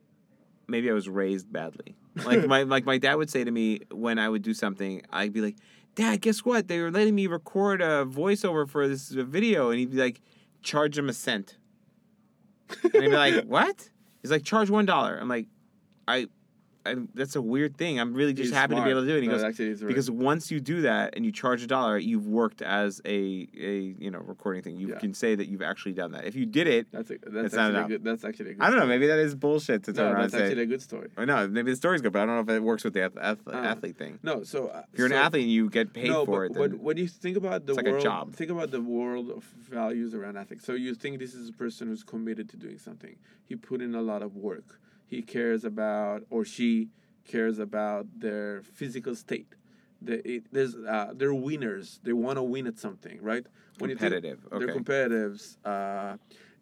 maybe 0.67 0.91
I 0.91 0.93
was 0.95 1.09
raised 1.09 1.53
badly. 1.53 1.95
Like 2.25 2.47
my 2.55 2.63
like 2.63 2.85
my 2.85 2.99
dad 2.99 3.15
would 3.17 3.31
say 3.31 3.45
to 3.45 3.51
me 3.51 3.81
when 3.91 4.19
I 4.19 4.29
would 4.29 4.43
do 4.43 4.55
something, 4.55 5.03
I'd 5.13 5.33
be 5.33 5.41
like, 5.41 5.57
"Dad, 5.95 6.21
guess 6.21 6.45
what? 6.45 6.69
They 6.69 6.81
were 6.81 6.91
letting 6.91 7.15
me 7.15 7.27
record 7.27 7.81
a 7.81 8.05
voiceover 8.05 8.69
for 8.69 8.89
this 8.89 9.09
video." 9.11 9.71
And 9.71 9.79
he'd 9.79 9.93
be 9.93 9.99
like, 9.99 10.21
"Charge 10.63 10.97
them 10.97 11.09
a 11.09 11.13
cent." 11.13 11.59
And 12.83 13.05
I'd 13.05 13.11
be 13.11 13.17
like, 13.17 13.45
"What?" 13.47 13.91
He's 14.23 14.31
like, 14.31 14.45
"Charge 14.45 14.71
one 14.71 14.87
dollar." 14.87 15.17
I'm 15.19 15.29
like, 15.29 15.47
"I 16.09 16.29
I, 16.87 16.95
that's 17.15 17.37
a 17.37 17.43
weird 17.43 17.77
thing. 17.77 17.99
I'm 18.01 18.15
really 18.15 18.33
just 18.33 18.47
He's 18.49 18.55
happy 18.55 18.75
to 18.77 18.83
be 18.85 18.91
able 18.91 19.03
to 19.03 19.07
do 19.07 19.13
it. 19.15 19.17
And 19.17 19.23
he 19.25 19.29
No, 19.29 19.35
goes, 19.35 19.45
actually, 19.45 19.69
he's 19.69 19.83
right. 19.83 19.89
because 19.89 20.11
once 20.11 20.51
you 20.51 20.61
do 20.61 20.83
that 20.83 21.15
and 21.17 21.25
you 21.25 21.33
charge 21.33 21.63
a 21.63 21.67
dollar, 21.67 21.99
you've 21.99 22.27
worked 22.27 22.63
as 22.63 23.01
a, 23.05 23.49
a 23.59 23.95
you 23.99 24.11
know 24.11 24.21
recording 24.21 24.63
thing. 24.63 24.77
You 24.77 24.89
Yeah. 24.91 24.99
can 24.99 25.13
say 25.15 25.35
that 25.35 25.49
you've 25.49 25.63
actually 25.63 25.93
done 25.93 26.13
that. 26.13 26.25
If 26.25 26.35
you 26.37 26.47
did 26.47 26.67
it, 26.67 26.87
that's 26.93 27.11
a, 27.11 27.19
that's 27.27 27.35
not 27.35 27.45
actually 27.45 27.65
a 27.65 27.69
enough. 27.69 27.89
good. 27.89 28.05
That's 28.05 28.25
actually 28.25 28.51
a 28.51 28.55
good. 28.55 28.63
I 28.63 28.71
don't 28.71 28.79
know. 28.79 28.87
Maybe 28.87 29.07
that 29.09 29.19
is 29.19 29.35
bullshit 29.35 29.85
to 29.85 29.93
turn 29.93 30.05
No, 30.07 30.13
around 30.13 30.23
that's 30.23 30.35
and 30.35 30.41
say. 30.41 30.47
actually 30.49 30.63
a 30.63 30.67
good 30.67 30.83
story. 30.83 31.09
Or 31.17 31.27
no, 31.27 31.49
maybe 31.49 31.71
the 31.73 31.77
story's 31.77 32.01
good, 32.03 32.13
but 32.13 32.23
I 32.23 32.27
don't 32.27 32.37
know 32.37 32.53
if 32.53 32.57
it 32.59 32.63
works 32.63 32.85
with 32.85 32.95
the 32.95 33.03
ath- 33.05 33.17
ath- 33.21 33.47
Uh, 33.47 33.53
athlete 33.57 33.97
thing. 33.97 34.19
No, 34.23 34.43
so 34.45 34.69
uh, 34.69 34.83
If 34.93 34.99
you're 34.99 35.09
so, 35.09 35.15
an 35.17 35.21
athlete 35.21 35.43
and 35.43 35.53
you 35.53 35.69
get 35.71 35.93
paid 35.93 36.09
no, 36.09 36.25
for 36.25 36.49
but 36.49 36.57
it, 36.57 36.61
when, 36.61 36.71
then 36.73 36.81
when 36.83 36.97
you 36.97 37.09
think 37.09 37.37
about 37.37 37.67
the 37.67 37.73
it's 37.73 37.77
like 37.79 37.87
a 37.89 37.91
world, 37.93 38.03
job. 38.03 38.33
think 38.35 38.51
about 38.51 38.71
the 38.71 38.81
world 38.81 39.31
of 39.31 39.45
values 39.69 40.15
around 40.15 40.37
ethics. 40.37 40.65
So 40.65 40.73
you 40.75 40.95
think 40.95 41.19
this 41.19 41.35
is 41.35 41.49
a 41.49 41.53
person 41.53 41.89
who's 41.89 42.03
committed 42.05 42.49
to 42.51 42.57
doing 42.57 42.79
something. 42.79 43.17
He 43.45 43.57
put 43.57 43.81
in 43.83 43.95
a 43.95 44.03
lot 44.03 44.23
of 44.23 44.37
work. 44.37 44.81
He 45.07 45.23
cares 45.23 45.65
about, 45.65 46.25
or 46.31 46.45
she 46.45 46.89
cares 47.25 47.59
about 47.59 48.07
their 48.19 48.63
physical 48.63 49.15
state. 49.15 49.55
The, 50.03 50.27
it, 50.29 50.45
there's, 50.53 50.75
uh, 50.75 51.13
they're 51.15 51.33
winners. 51.35 52.01
They 52.03 52.13
want 52.13 52.37
to 52.37 52.43
win 52.43 52.67
at 52.67 52.79
something, 52.79 53.19
right? 53.23 53.47
When 53.79 53.91
you 53.91 53.97
think- 53.97 54.13
competitive. 54.13 54.47
they're 54.51 54.71
Okay. 54.71 54.79
competitives. 54.79 55.57
Uh, 55.65 56.17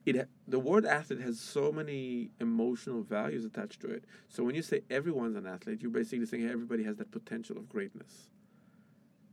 it 0.07 0.29
the 0.47 0.59
word 0.59 0.85
athlete 0.85 1.21
has 1.21 1.41
so 1.41 1.73
many 1.73 2.31
emotional 2.39 3.03
values 3.03 3.45
attached 3.47 3.81
to 3.81 3.89
it. 3.89 4.05
So 4.29 4.45
when 4.45 4.55
you 4.55 4.61
say 4.63 4.83
everyone's 4.91 5.35
an 5.37 5.47
athlete, 5.47 5.81
you're 5.81 5.91
basically 5.91 6.27
saying 6.27 6.47
everybody 6.47 6.85
has 6.85 6.97
that 6.99 7.11
potential 7.11 7.57
of 7.57 7.71
greatness. 7.71 8.29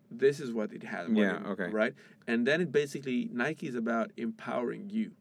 This 0.09 0.39
is 0.39 0.51
what 0.53 0.72
it 0.74 0.84
has. 0.84 1.09
Yeah, 1.12 1.38
it- 1.41 1.45
okay. 1.47 1.70
Right, 1.70 1.93
and 2.28 2.45
then 2.47 2.62
it 2.62 2.72
basically 2.72 3.30
Nike 3.34 3.68
is 3.68 3.76
about 3.76 4.12
empowering 4.18 4.89
you. 4.89 5.12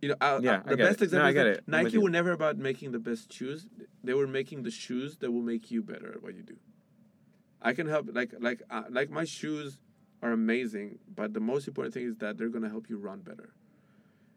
You 0.00 0.10
know, 0.10 0.16
uh, 0.20 0.40
Yeah, 0.42 0.62
I 0.64 0.70
the 0.70 0.76
best 0.76 1.02
it. 1.02 1.04
example 1.04 1.32
No, 1.32 1.40
I 1.40 1.46
is 1.50 1.58
it. 1.58 1.64
Nike 1.68 1.98
were 1.98 2.10
never 2.10 2.32
about 2.32 2.56
making 2.56 2.92
the 2.92 2.98
best 2.98 3.32
shoes. 3.32 3.66
They 4.02 4.14
were 4.14 4.26
making 4.26 4.62
the 4.62 4.70
shoes 4.70 5.18
that 5.18 5.30
will 5.30 5.42
make 5.42 5.70
you 5.70 5.82
better 5.82 6.12
at 6.12 6.22
what 6.22 6.34
you 6.34 6.42
do. 6.42 6.56
I 7.62 7.74
can 7.74 7.86
help 7.86 8.08
like 8.12 8.32
like 8.40 8.62
uh, 8.70 8.84
like 8.90 9.10
my 9.10 9.24
shoes 9.24 9.80
are 10.22 10.32
amazing, 10.32 10.98
but 11.14 11.34
the 11.34 11.40
most 11.40 11.68
important 11.68 11.94
thing 11.94 12.06
is 12.06 12.16
that 12.16 12.38
they're 12.38 12.48
gonna 12.48 12.70
help 12.70 12.88
you 12.88 12.96
run 12.96 13.20
better. 13.20 13.50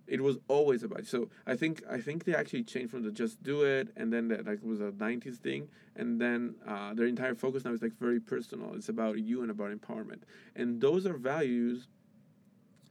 It 0.05 0.21
was 0.21 0.37
always 0.49 0.83
about 0.83 1.05
so 1.05 1.29
I 1.47 1.55
think 1.55 1.81
I 1.89 1.99
think 2.01 2.25
they 2.25 2.35
actually 2.35 2.63
changed 2.63 2.91
from 2.91 3.03
the 3.03 3.11
just 3.11 3.41
do 3.41 3.63
it 3.63 3.87
and 3.95 4.11
then 4.11 4.27
that 4.27 4.45
like 4.45 4.61
was 4.61 4.81
a 4.81 4.91
'90s 4.91 5.37
thing 5.37 5.69
and 5.95 6.19
then 6.19 6.55
uh, 6.67 6.93
their 6.93 7.07
entire 7.07 7.35
focus 7.35 7.63
now 7.63 7.71
is 7.71 7.81
like 7.81 7.97
very 7.97 8.19
personal. 8.19 8.73
It's 8.73 8.89
about 8.89 9.19
you 9.19 9.41
and 9.41 9.49
about 9.49 9.71
empowerment, 9.71 10.23
and 10.57 10.81
those 10.81 11.05
are 11.05 11.13
values 11.17 11.87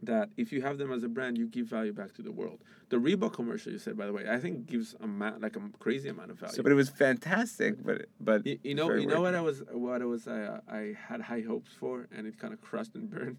that 0.02 0.30
if 0.36 0.52
you 0.52 0.62
have 0.62 0.78
them 0.78 0.92
as 0.92 1.02
a 1.04 1.08
brand, 1.08 1.38
you 1.38 1.46
give 1.46 1.66
value 1.66 1.92
back 1.92 2.12
to 2.14 2.22
the 2.22 2.32
world. 2.32 2.58
The 2.88 2.96
Reebok 2.96 3.32
commercial 3.32 3.72
you 3.72 3.78
said, 3.78 3.96
by 3.96 4.06
the 4.06 4.12
way, 4.12 4.28
I 4.28 4.38
think 4.38 4.66
gives 4.66 4.94
a 5.00 5.06
ma- 5.06 5.36
like 5.38 5.56
a 5.56 5.60
crazy 5.78 6.08
amount 6.08 6.30
of 6.32 6.38
value. 6.38 6.56
So, 6.56 6.62
but 6.62 6.72
it 6.72 6.74
was 6.74 6.90
fantastic. 6.90 7.82
But 7.84 8.06
but 8.20 8.46
You, 8.46 8.58
you 8.64 8.74
know, 8.74 8.92
you 8.92 9.06
know 9.06 9.20
what. 9.20 9.34
I 9.34 9.40
was, 9.40 9.62
what 9.70 10.02
I 10.02 10.04
was, 10.04 10.26
uh, 10.26 10.60
I 10.68 10.94
had 11.08 11.20
high 11.20 11.42
hopes 11.42 11.72
for, 11.72 12.08
and 12.14 12.26
it 12.26 12.38
kind 12.38 12.52
of 12.52 12.60
crushed 12.60 12.94
and 12.94 13.08
burned. 13.08 13.38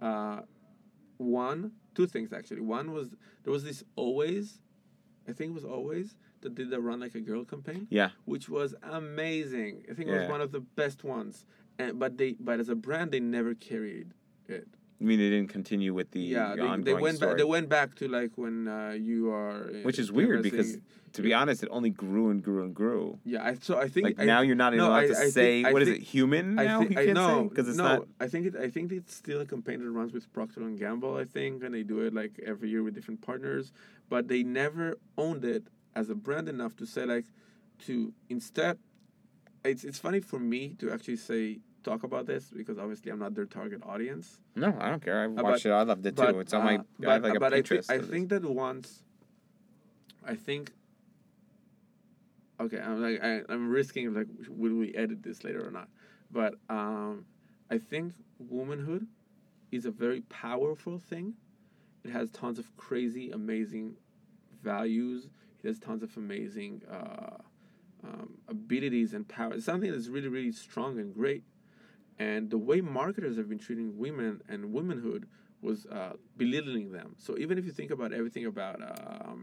Uh, 0.00 0.42
one, 1.18 1.72
two 1.94 2.06
things 2.06 2.32
actually. 2.32 2.60
One 2.60 2.92
was 2.92 3.14
there 3.44 3.52
was 3.52 3.64
this 3.64 3.82
always, 3.96 4.60
I 5.28 5.32
think 5.32 5.50
it 5.50 5.54
was 5.54 5.64
always 5.64 6.14
that 6.40 6.54
did 6.54 6.70
the 6.70 6.80
run 6.80 7.00
like 7.00 7.14
a 7.14 7.20
girl 7.20 7.44
campaign, 7.44 7.86
yeah, 7.90 8.10
which 8.24 8.48
was 8.48 8.74
amazing. 8.82 9.84
I 9.90 9.94
think 9.94 10.08
it 10.08 10.12
was 10.12 10.28
one 10.30 10.40
of 10.40 10.52
the 10.52 10.60
best 10.60 11.04
ones. 11.04 11.44
And 11.78 11.98
but 11.98 12.18
they, 12.18 12.32
but 12.38 12.60
as 12.60 12.68
a 12.68 12.74
brand, 12.74 13.12
they 13.12 13.20
never 13.20 13.54
carried 13.54 14.12
it. 14.46 14.68
I 15.02 15.04
mean, 15.04 15.18
they 15.18 15.30
didn't 15.30 15.48
continue 15.50 15.92
with 15.92 16.12
the 16.12 16.20
yeah, 16.20 16.54
they, 16.54 16.60
ongoing 16.62 16.84
they 16.84 16.94
went 16.94 17.16
story. 17.16 17.32
back. 17.32 17.38
They 17.38 17.44
went 17.44 17.68
back 17.68 17.94
to 17.96 18.06
like 18.08 18.30
when 18.36 18.68
uh, 18.68 18.90
you 18.96 19.30
are, 19.32 19.64
uh, 19.70 19.82
which 19.82 19.98
is 19.98 20.12
weird 20.12 20.44
because, 20.44 20.78
to 21.14 21.22
be 21.22 21.34
honest, 21.34 21.64
it 21.64 21.68
only 21.72 21.90
grew 21.90 22.30
and 22.30 22.40
grew 22.40 22.62
and 22.62 22.72
grew. 22.72 23.18
yeah, 23.24 23.44
I 23.44 23.54
so 23.60 23.78
I 23.78 23.88
think 23.88 24.04
Like 24.06 24.20
I, 24.20 24.24
now, 24.26 24.42
you're 24.42 24.54
not 24.54 24.74
even 24.74 24.84
no, 24.84 24.90
allowed 24.90 25.04
I- 25.04 25.06
to 25.08 25.12
I 25.14 25.20
think- 25.22 25.32
say 25.32 25.64
I 25.64 25.72
what 25.72 25.82
is 25.82 25.88
think- 25.88 26.02
it? 26.02 26.04
Human 26.04 26.56
I 26.56 26.64
now? 26.66 26.78
think 26.78 26.90
you 26.92 26.96
can't 26.98 27.14
no, 27.14 27.44
because 27.48 27.68
it's 27.68 27.78
no. 27.78 27.84
not. 27.88 28.06
I 28.20 28.28
think 28.28 28.46
it. 28.46 28.54
I 28.56 28.70
think 28.70 28.92
it's 28.92 29.12
still 29.12 29.40
a 29.40 29.46
campaign 29.46 29.80
that 29.82 29.90
runs 29.90 30.12
with 30.12 30.32
Procter 30.32 30.60
and 30.60 30.78
Gamble. 30.78 31.16
I 31.16 31.24
think, 31.24 31.64
and 31.64 31.74
they 31.74 31.82
do 31.82 31.98
it 32.06 32.14
like 32.14 32.38
every 32.46 32.68
year 32.70 32.84
with 32.84 32.94
different 32.94 33.22
partners. 33.22 33.72
But 34.08 34.28
they 34.28 34.44
never 34.44 34.98
owned 35.18 35.44
it 35.44 35.64
as 35.96 36.10
a 36.10 36.14
brand 36.14 36.48
enough 36.48 36.76
to 36.76 36.86
say 36.86 37.04
like, 37.06 37.24
to 37.86 38.12
instead. 38.28 38.78
It's 39.64 39.82
it's 39.82 39.98
funny 39.98 40.20
for 40.20 40.38
me 40.38 40.74
to 40.78 40.92
actually 40.92 41.16
say 41.16 41.58
talk 41.82 42.02
about 42.02 42.26
this 42.26 42.50
because 42.54 42.78
obviously 42.78 43.10
I'm 43.10 43.18
not 43.18 43.34
their 43.34 43.46
target 43.46 43.82
audience. 43.84 44.38
No, 44.56 44.74
I 44.80 44.90
don't 44.90 45.04
care. 45.04 45.24
I 45.24 45.28
but- 45.28 45.44
watched 45.44 45.66
it. 45.66 45.70
I 45.70 45.82
loved 45.82 46.06
it 46.06 46.16
too. 46.16 46.22
But, 46.22 46.36
it's 46.36 46.54
on 46.54 46.64
my. 46.64 46.76
uh, 46.76 47.10
I 47.10 47.12
have 47.14 47.22
like 47.24 47.36
a 47.36 47.40
but 47.40 47.54
I, 47.54 47.62
Pinterest. 47.62 47.90
I 47.90 47.98
think 47.98 48.28
that 48.30 48.44
once. 48.44 49.02
I 50.24 50.34
think. 50.34 50.72
Okay, 52.60 52.78
I'm 52.78 53.02
like 53.02 53.22
I, 53.22 53.40
I'm 53.48 53.70
risking 53.70 54.14
like 54.14 54.28
will 54.48 54.74
we 54.74 54.94
edit 54.94 55.22
this 55.22 55.42
later 55.42 55.66
or 55.66 55.70
not, 55.70 55.88
but 56.30 56.54
um, 56.68 57.24
I 57.70 57.78
think 57.78 58.12
womanhood 58.38 59.06
is 59.72 59.86
a 59.86 59.90
very 59.90 60.20
powerful 60.22 60.98
thing. 60.98 61.34
It 62.04 62.10
has 62.10 62.30
tons 62.30 62.58
of 62.58 62.76
crazy, 62.76 63.30
amazing 63.30 63.96
values. 64.62 65.28
It 65.62 65.66
has 65.68 65.78
tons 65.78 66.02
of 66.02 66.16
amazing 66.16 66.82
uh, 66.90 67.38
um, 68.04 68.34
abilities 68.48 69.14
and 69.14 69.26
power. 69.26 69.54
It's 69.54 69.64
something 69.64 69.90
that's 69.90 70.08
really, 70.08 70.28
really 70.28 70.52
strong 70.52 70.98
and 70.98 71.14
great. 71.14 71.42
And 72.22 72.40
the 72.54 72.58
way 72.68 72.78
marketers 72.80 73.36
have 73.40 73.48
been 73.52 73.62
treating 73.66 73.88
women 74.04 74.32
and 74.52 74.60
womanhood 74.76 75.22
was 75.66 75.78
uh, 75.86 76.14
belittling 76.42 76.86
them. 76.98 77.08
So 77.24 77.30
even 77.42 77.54
if 77.58 77.64
you 77.68 77.72
think 77.80 77.90
about 77.96 78.10
everything 78.20 78.44
about 78.54 78.76
um, 78.82 79.40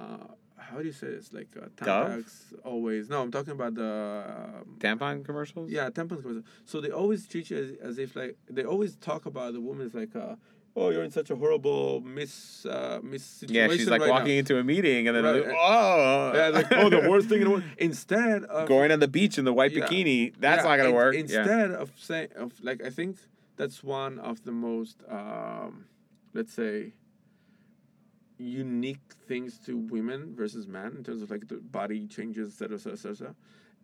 uh, 0.00 0.28
how 0.72 0.78
do 0.78 0.84
you 0.86 0.92
say 0.92 1.08
this? 1.16 1.32
Like 1.32 1.48
uh, 1.56 1.66
Tampax 1.76 2.52
always. 2.64 3.08
No, 3.10 3.22
I'm 3.22 3.30
talking 3.30 3.52
about 3.52 3.74
the 3.74 4.24
um, 4.62 4.76
Tampon 4.78 5.24
commercials. 5.24 5.70
yeah 5.70 5.90
tampon 5.90 6.20
commercials. 6.22 6.44
So 6.64 6.80
they 6.80 6.90
always 6.90 7.26
treat 7.26 7.50
you 7.50 7.58
as, 7.58 7.90
as 7.90 7.98
if 7.98 8.16
like 8.16 8.36
they 8.50 8.64
always 8.64 8.96
talk 8.96 9.26
about 9.26 9.52
the 9.52 9.60
woman 9.60 9.86
as 9.86 9.94
like, 9.94 10.14
uh, 10.16 10.36
oh, 10.74 10.88
you're 10.90 11.04
in 11.04 11.10
such 11.10 11.30
a 11.30 11.36
horrible 11.36 12.00
miss 12.00 12.64
uh, 12.66 12.98
miss 13.02 13.22
situation. 13.24 13.70
Yeah, 13.70 13.76
she's 13.76 13.88
like 13.88 14.00
right 14.00 14.06
now." 14.08 14.12
walking 14.20 14.36
into 14.38 14.58
a 14.58 14.64
meeting 14.64 15.06
and 15.08 15.16
then 15.16 15.24
Right, 15.24 15.46
like, 15.46 15.56
oh, 15.58 16.32
Yeah, 16.34 16.48
like 16.48 16.66
oh, 16.72 16.88
the 16.88 17.02
worst 17.10 17.28
thing 17.28 17.38
in 17.42 17.44
the 17.44 17.50
world. 17.50 17.64
Instead 17.78 18.44
of 18.44 18.66
going 18.68 18.90
on 18.90 19.00
the 19.00 19.08
beach 19.18 19.36
in 19.38 19.44
the 19.44 19.52
white 19.52 19.72
Yeah. 19.72 19.86
bikini. 19.86 20.32
That's 20.38 20.62
Yeah, 20.64 20.68
not 20.70 20.76
gonna 20.78 20.88
in- 20.88 20.94
work. 20.94 21.14
yeah. 21.14 21.20
Instead 21.20 21.70
of 21.72 21.90
saying 21.96 22.28
of 22.36 22.52
like 22.62 22.82
I 22.82 22.90
think 22.90 23.18
that's 23.56 23.78
one 23.84 24.18
of 24.18 24.44
the 24.44 24.52
most 24.52 24.96
um, 25.10 25.84
let's 26.32 26.52
say 26.54 26.94
unique 28.42 29.00
things 29.26 29.58
to 29.66 29.76
women 29.76 30.34
versus 30.34 30.66
men 30.66 30.94
in 30.96 31.04
terms 31.04 31.22
of 31.22 31.30
like 31.30 31.48
the 31.48 31.56
body 31.56 32.06
changes, 32.06 32.48
etc., 32.48 32.76
etc., 32.76 32.92
etc. 32.92 33.34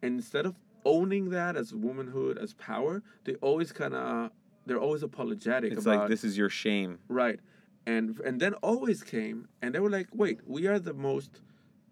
And 0.03 0.17
instead 0.17 0.47
of 0.47 0.57
owning 0.85 1.31
that 1.31 1.57
as 1.57 1.75
womanhood 1.75 2.39
as 2.39 2.55
power, 2.55 3.03
they 3.25 3.35
always 3.37 3.73
kind 3.73 3.95
of 3.95 4.31
they're 4.67 4.81
always 4.81 5.03
apologetic 5.03 5.73
It's 5.73 5.87
about 5.87 6.01
like 6.01 6.09
this 6.09 6.25
is 6.25 6.37
your 6.37 6.51
shame. 6.51 6.99
Right. 7.09 7.41
And 7.87 8.21
and 8.21 8.41
then 8.41 8.55
always 8.55 9.03
came 9.03 9.49
and 9.63 9.75
they 9.75 9.81
were 9.81 9.91
like, 9.91 10.09
wait, 10.13 10.41
we 10.47 10.67
are 10.67 10.79
the 10.79 10.95
most 10.95 11.41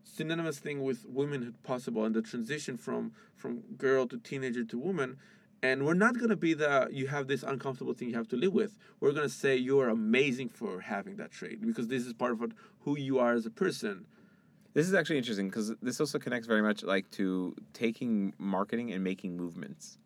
synonymous 0.05 0.59
thing 0.59 0.83
with 0.83 1.05
womanhood 1.07 1.63
possible 1.63 2.05
and 2.05 2.15
the 2.15 2.23
transition 2.23 2.77
from 2.77 3.13
from 3.35 3.61
girl 3.77 4.07
to 4.07 4.19
teenager 4.19 4.65
to 4.65 4.79
woman. 4.79 5.19
And 5.63 5.85
we're 5.87 5.95
not 5.95 6.19
gonna 6.19 6.37
be 6.37 6.55
the 6.55 6.89
you 6.93 7.07
have 7.09 7.27
this 7.27 7.43
uncomfortable 7.43 7.95
thing 7.95 8.11
you 8.11 8.17
have 8.17 8.29
to 8.29 8.37
live 8.37 8.53
with. 8.53 8.79
We're 9.01 9.13
gonna 9.13 9.29
say 9.29 9.57
you're 9.57 9.89
amazing 9.89 10.51
for 10.51 10.81
having 10.81 11.17
that 11.17 11.31
trait 11.33 11.61
because 11.65 11.89
this 11.89 12.07
is 12.07 12.13
part 12.13 12.33
of 12.33 12.41
what, 12.41 12.51
who 12.81 12.97
you 12.99 13.19
are 13.19 13.33
as 13.33 13.47
a 13.47 13.51
person. 13.51 14.07
This 14.75 14.87
is 14.87 14.95
actually 14.95 15.19
interesting 15.19 15.49
because 15.49 15.73
this 15.81 16.01
also 16.01 16.19
connects 16.19 16.47
very 16.47 16.63
much 16.63 16.83
like 16.83 17.11
to 17.13 17.57
taking 17.73 18.35
marketing 18.39 18.93
and 18.93 19.03
making 19.03 19.37
movements. 19.37 19.99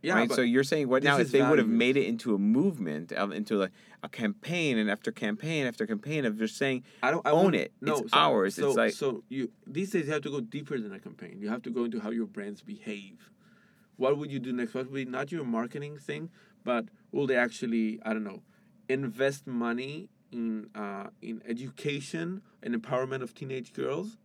Yeah, 0.00 0.14
right. 0.14 0.30
so 0.30 0.42
you're 0.42 0.64
saying 0.64 0.88
what 0.88 1.02
now? 1.02 1.18
If 1.18 1.32
they 1.32 1.42
would 1.42 1.58
have 1.58 1.68
made 1.68 1.96
it 1.96 2.06
into 2.06 2.34
a 2.34 2.38
movement, 2.38 3.10
into 3.12 3.56
like 3.56 3.72
a 4.02 4.08
campaign, 4.08 4.78
and 4.78 4.90
after 4.90 5.10
campaign 5.10 5.66
after 5.66 5.86
campaign 5.86 6.24
of 6.24 6.38
just 6.38 6.56
saying, 6.56 6.84
I 7.02 7.10
don't 7.10 7.26
I 7.26 7.30
own 7.30 7.54
it. 7.54 7.72
No, 7.80 7.98
It's 7.98 8.12
so, 8.12 8.18
ours. 8.18 8.54
So, 8.54 8.68
It's 8.68 8.76
like- 8.76 8.92
so 8.92 9.24
you 9.28 9.50
these 9.66 9.90
days 9.90 10.06
you 10.06 10.12
have 10.12 10.22
to 10.22 10.30
go 10.30 10.40
deeper 10.40 10.78
than 10.78 10.92
a 10.92 11.00
campaign. 11.00 11.38
You 11.40 11.48
have 11.48 11.62
to 11.62 11.70
go 11.70 11.84
into 11.84 12.00
how 12.00 12.10
your 12.10 12.26
brands 12.26 12.62
behave. 12.62 13.30
What 13.98 14.16
would 14.16 14.32
you 14.32 14.38
do 14.38 14.52
next? 14.52 14.72
What 14.72 14.86
would 14.86 14.94
be 14.94 15.04
not 15.04 15.30
your 15.30 15.44
marketing 15.44 15.98
thing, 15.98 16.30
but 16.64 16.86
will 17.12 17.26
they 17.26 17.36
actually 17.36 18.00
I 18.04 18.14
don't 18.14 18.24
know, 18.24 18.42
invest 18.88 19.46
money 19.46 20.08
in 20.32 20.70
uh, 20.74 21.08
in 21.20 21.42
education 21.46 22.40
and 22.62 22.74
empowerment 22.74 23.22
of 23.22 23.34
teenage 23.34 23.74
girls? 23.74 24.16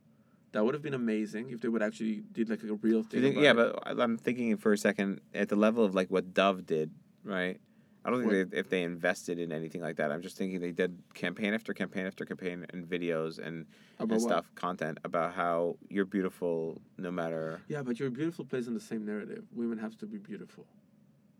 That 0.53 0.63
would 0.63 0.75
have 0.75 0.83
been 0.83 0.93
amazing 0.93 1.49
if 1.49 1.61
they 1.61 1.67
would 1.67 1.81
actually 1.81 2.23
did 2.31 2.47
like 2.47 2.61
a 2.61 2.73
real 2.75 3.01
thing. 3.01 3.21
think, 3.21 3.37
yeah, 3.37 3.51
it. 3.51 3.55
but 3.55 3.99
I'm 3.99 4.17
thinking 4.19 4.55
for 4.57 4.71
a 4.71 4.77
second 4.77 5.19
at 5.33 5.49
the 5.49 5.55
level 5.55 5.83
of 5.83 5.95
like 5.95 6.09
what 6.09 6.31
Dove 6.35 6.67
did, 6.67 6.91
right? 7.23 7.59
I 8.05 8.09
don't 8.09 8.27
think 8.27 8.51
they, 8.51 8.57
if 8.57 8.69
they 8.69 8.83
invested 8.83 9.39
in 9.39 9.51
anything 9.51 9.81
like 9.81 9.95
that. 9.95 10.11
I'm 10.11 10.21
just 10.21 10.35
thinking 10.37 10.59
they 10.59 10.71
did 10.71 10.97
campaign 11.13 11.53
after 11.53 11.73
campaign 11.73 12.05
after 12.05 12.25
campaign 12.25 12.65
and 12.73 12.85
videos 12.85 13.39
and, 13.39 13.65
and 13.97 14.21
stuff, 14.21 14.45
content 14.55 14.97
about 15.05 15.33
how 15.33 15.77
you're 15.89 16.05
beautiful 16.05 16.81
no 16.97 17.11
matter. 17.11 17.61
Yeah, 17.69 17.81
but 17.81 17.99
your 17.99 18.09
beautiful 18.09 18.43
plays 18.43 18.67
in 18.67 18.73
the 18.73 18.81
same 18.81 19.05
narrative. 19.05 19.45
Women 19.55 19.77
have 19.77 19.97
to 19.99 20.05
be 20.05 20.17
beautiful. 20.17 20.65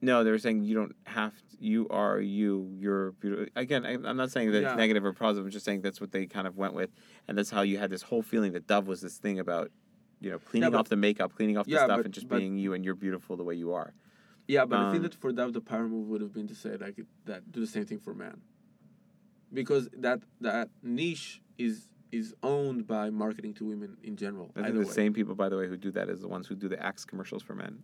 No, 0.02 0.24
they 0.24 0.32
were 0.32 0.38
saying 0.40 0.64
you 0.64 0.76
don't 0.76 0.96
have. 1.06 1.34
To, 1.34 1.58
you 1.60 1.88
are 1.90 2.20
you. 2.20 2.70
You're 2.78 3.12
beautiful. 3.14 3.46
Again, 3.56 3.86
I, 3.86 3.94
I'm 3.94 4.18
not 4.18 4.32
saying 4.32 4.52
that 4.52 4.62
Yeah. 4.62 4.72
it's 4.72 4.78
negative 4.78 5.04
or 5.06 5.14
positive. 5.14 5.46
I'm 5.46 5.52
just 5.52 5.66
saying 5.66 5.82
that's 5.82 6.02
what 6.02 6.12
they 6.12 6.26
kind 6.26 6.46
of 6.48 6.58
went 6.58 6.74
with, 6.74 6.90
and 7.28 7.38
that's 7.38 7.50
how 7.50 7.62
you 7.62 7.78
had 7.78 7.90
this 7.90 8.02
whole 8.02 8.22
feeling 8.22 8.52
that 8.54 8.68
Dove 8.68 8.88
was 8.88 9.00
this 9.02 9.18
thing 9.18 9.40
about, 9.40 9.72
you 10.20 10.30
know, 10.30 10.40
cleaning 10.40 10.72
but- 10.72 10.78
off 10.80 10.90
the 10.90 10.98
makeup, 10.98 11.34
cleaning 11.36 11.58
off 11.58 11.66
the 11.66 11.76
stuff, 11.76 11.88
but- 11.88 12.06
and 12.06 12.14
just 12.14 12.28
being 12.30 12.58
you, 12.58 12.74
and 12.74 12.84
you're 12.84 12.96
beautiful 12.96 13.38
the 13.38 13.44
way 13.44 13.56
you 13.56 13.72
are. 13.74 13.94
Yeah, 14.48 14.66
but 14.66 14.80
I 14.80 14.84
Um, 14.86 14.92
think 14.92 15.04
that 15.04 15.16
for 15.16 15.32
that 15.34 15.54
the 15.54 15.62
power 15.62 15.88
move 15.88 16.08
would 16.10 16.22
have 16.22 16.34
been 16.34 16.48
to 16.48 16.56
say 16.56 16.76
like 16.78 17.00
that 17.26 17.52
do 17.52 17.60
the 17.60 17.68
same 17.68 17.86
thing 17.86 18.00
for 18.00 18.14
men. 18.14 18.42
Because 19.52 19.88
that 19.98 20.22
that 20.42 20.70
niche 20.82 21.42
is 21.58 21.90
is 22.12 22.34
owned 22.44 22.86
by 22.86 23.10
marketing 23.10 23.54
to 23.56 23.66
women 23.66 23.98
in 24.04 24.16
general. 24.16 24.52
I 24.56 24.64
think 24.64 24.76
the 24.76 24.80
way. 24.82 24.86
same 24.86 25.14
people, 25.14 25.34
by 25.36 25.50
the 25.50 25.58
way, 25.58 25.68
who 25.68 25.78
do 25.78 25.92
that 25.92 26.10
is 26.10 26.22
the 26.22 26.28
ones 26.28 26.48
who 26.48 26.56
do 26.56 26.68
the 26.68 26.82
Axe 26.84 27.06
commercials 27.06 27.42
for 27.42 27.56
men. 27.56 27.84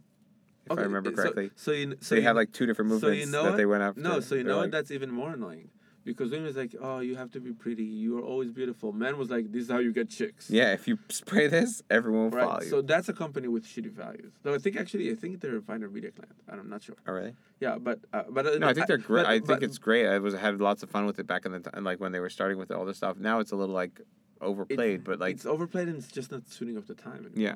If 0.66 0.74
Okay, 0.74 0.82
I 0.82 0.86
remember 0.86 1.12
correctly, 1.12 1.50
So, 1.56 1.72
you 1.72 1.96
so 2.00 2.14
you 2.16 2.22
they 2.22 2.26
have 2.28 2.36
like 2.36 2.52
two 2.52 2.66
different 2.68 2.92
so 2.92 3.08
you 3.08 3.12
movements 3.26 3.32
know 3.32 3.44
that 3.44 3.50
what? 3.52 3.58
they 3.58 3.66
went 3.66 3.82
after. 3.84 4.02
no, 4.02 4.20
so 4.20 4.36
you 4.36 4.44
know 4.44 4.58
what? 4.58 4.72
That's 4.72 4.92
even 4.92 5.10
more 5.10 5.32
annoying. 5.32 5.70
Because 6.14 6.32
women 6.32 6.48
is 6.48 6.56
like, 6.56 6.76
oh, 6.82 7.00
you 7.00 7.16
have 7.16 7.32
to 7.32 7.40
be 7.40 7.52
pretty. 7.52 7.84
You 7.84 8.18
are 8.18 8.22
always 8.22 8.52
beautiful. 8.52 8.92
Men 8.92 9.18
was 9.18 9.30
like, 9.30 9.52
this 9.52 9.64
is 9.64 9.72
how 9.72 9.78
you 9.80 9.94
get 9.94 10.10
chicks. 10.10 10.50
yeah, 10.50 10.74
if 10.74 10.88
you 10.88 10.98
spray 11.10 11.48
this, 11.48 11.84
everyone 11.90 12.32
will 12.32 12.40
follow 12.40 12.62
you. 12.62 12.70
So 12.70 12.82
that's 12.82 13.10
a 13.10 13.14
company 13.14 13.48
with 13.48 13.66
shitty 13.66 13.92
values. 13.92 14.34
Though 14.44 14.54
I 14.56 14.58
think 14.58 14.76
actually, 14.78 15.12
I 15.12 15.16
think 15.16 15.42
they're 15.42 15.60
Viner 15.60 15.90
Media 15.90 16.12
Client. 16.12 16.34
I'm 16.52 16.70
not 16.70 16.84
sure. 16.84 16.96
oh, 17.08 17.14
really? 17.14 17.36
Yeah, 17.60 17.78
but 17.78 18.00
uh, 18.14 18.24
but 18.30 18.46
uh, 18.48 18.58
No, 18.58 18.68
I 18.68 18.74
think 18.74 18.88
they're 18.88 18.98
great. 18.98 19.26
I 19.26 19.38
think 19.38 19.48
but- 19.48 19.64
it's 19.64 19.78
great. 19.78 20.08
I 20.08 20.18
was 20.20 20.34
had 20.34 20.60
lots 20.60 20.84
of 20.84 20.90
fun 20.90 21.06
with 21.06 21.20
it 21.20 21.28
back 21.28 21.46
in 21.46 21.52
the 21.52 21.60
time, 21.60 21.84
like 21.84 22.00
when 22.00 22.12
they 22.12 22.20
were 22.20 22.30
starting 22.30 22.58
with 22.58 22.72
all 22.72 22.86
this 22.86 22.98
stuff. 22.98 23.18
Now 23.18 23.40
it's 23.40 23.52
a 23.52 23.56
little 23.56 23.76
like 23.76 24.02
overplayed, 24.42 25.04
but 25.04 25.20
like 25.20 25.36
it's 25.36 25.46
overplayed 25.46 25.88
and 25.88 25.98
it's 25.98 26.08
just 26.12 26.32
not 26.32 26.48
suiting 26.50 26.78
up 26.78 26.88
the 26.88 26.96
time 26.96 27.26
anymore. 27.26 27.32
Yeah. 27.36 27.56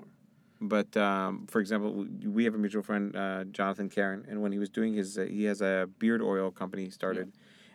But 0.62 0.96
um, 0.96 1.46
for 1.48 1.60
example, 1.60 2.06
we- 2.26 2.46
have 2.46 2.56
a 2.56 2.58
mutual 2.58 2.84
friend, 2.84 3.16
uh, 3.16 3.44
Jonathan 3.46 3.90
Karen, 3.90 4.26
and 4.30 4.42
when 4.42 4.52
he 4.54 4.60
was 4.60 4.70
doing 4.70 4.94
his, 4.94 5.18
uh, 5.18 5.24
he 5.24 5.44
has 5.46 5.62
a 5.62 5.90
beard 6.00 6.22
oil 6.22 6.52
company 6.52 6.86
he 6.86 6.90
started, 6.90 7.34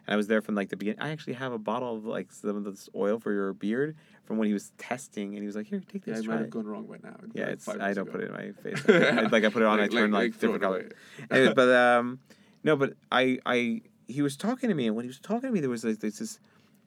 and 0.09 0.15
I 0.15 0.17
was 0.17 0.27
there 0.27 0.41
from 0.41 0.55
like 0.55 0.71
the 0.71 0.77
beginning. 0.77 1.01
I 1.01 1.11
actually 1.11 1.35
have 1.35 1.53
a 1.53 1.59
bottle 1.59 1.95
of 1.95 2.05
like 2.07 2.33
some 2.33 2.57
of 2.57 2.65
this 2.65 2.89
oil 2.97 3.19
for 3.19 3.31
your 3.33 3.53
beard 3.53 3.95
from 4.25 4.39
when 4.39 4.47
he 4.49 4.55
was 4.55 4.73
testing, 4.79 5.35
and 5.35 5.39
he 5.43 5.47
was 5.47 5.55
like, 5.55 5.67
"Here, 5.67 5.81
take 5.87 6.07
Yeah, 6.07 6.15
this, 6.15 6.23
it 6.23 6.25
try 6.27 6.35
might 6.37 6.41
have 6.41 6.51
gone 6.51 6.67
wrong 6.67 6.87
by 6.87 6.97
now. 7.03 7.17
Yeah, 7.35 7.47
it's 7.49 7.69
I 7.69 7.93
don't 7.93 8.09
ago. 8.09 8.13
put 8.13 8.21
it 8.23 8.29
in 8.29 8.33
my 8.33 8.53
face. 8.63 8.83
I, 8.89 9.21
like 9.29 9.45
I 9.45 9.49
put 9.51 9.63
it 9.63 9.67
on, 9.67 9.79
Like- 9.79 9.93
I 9.93 9.95
turn 9.95 10.11
like- 10.11 10.33
like, 10.33 10.33
like 10.33 10.41
different 10.41 10.63
color. 10.63 10.79
away. 10.81 10.89
Anyways, 11.31 11.55
but 11.55 11.69
um, 11.77 12.19
no, 12.65 12.75
but 12.77 12.95
I 13.13 13.39
I 13.45 13.83
he 14.09 14.23
was 14.23 14.37
talking 14.37 14.71
to 14.71 14.75
me, 14.75 14.87
and 14.87 14.97
when 14.97 15.05
he 15.05 15.09
was 15.09 15.21
talking 15.21 15.43
to 15.49 15.53
me, 15.53 15.61
there 15.61 15.69
was 15.71 15.85
like 15.85 16.01
this, 16.01 16.19
this 16.19 16.41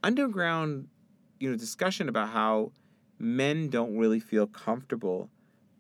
underground, 0.03 0.88
you 1.39 1.49
know, 1.51 1.55
discussion 1.55 2.09
about 2.09 2.30
how 2.30 2.72
men 3.19 3.69
don't 3.69 3.95
really 3.97 4.19
feel 4.19 4.47
comfortable 4.47 5.30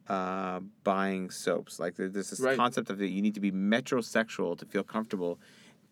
uh, 0.07 0.59
buying 0.83 1.29
soaps. 1.31 1.79
Like 1.79 1.95
there's 1.95 2.13
this 2.13 2.39
Right. 2.39 2.55
concept 2.57 2.89
of 2.91 2.99
that 2.99 3.09
you 3.09 3.21
need 3.21 3.33
to 3.33 3.39
be 3.39 3.51
metrosexual 3.51 4.57
to 4.59 4.65
feel 4.65 4.83
comfortable 4.83 5.39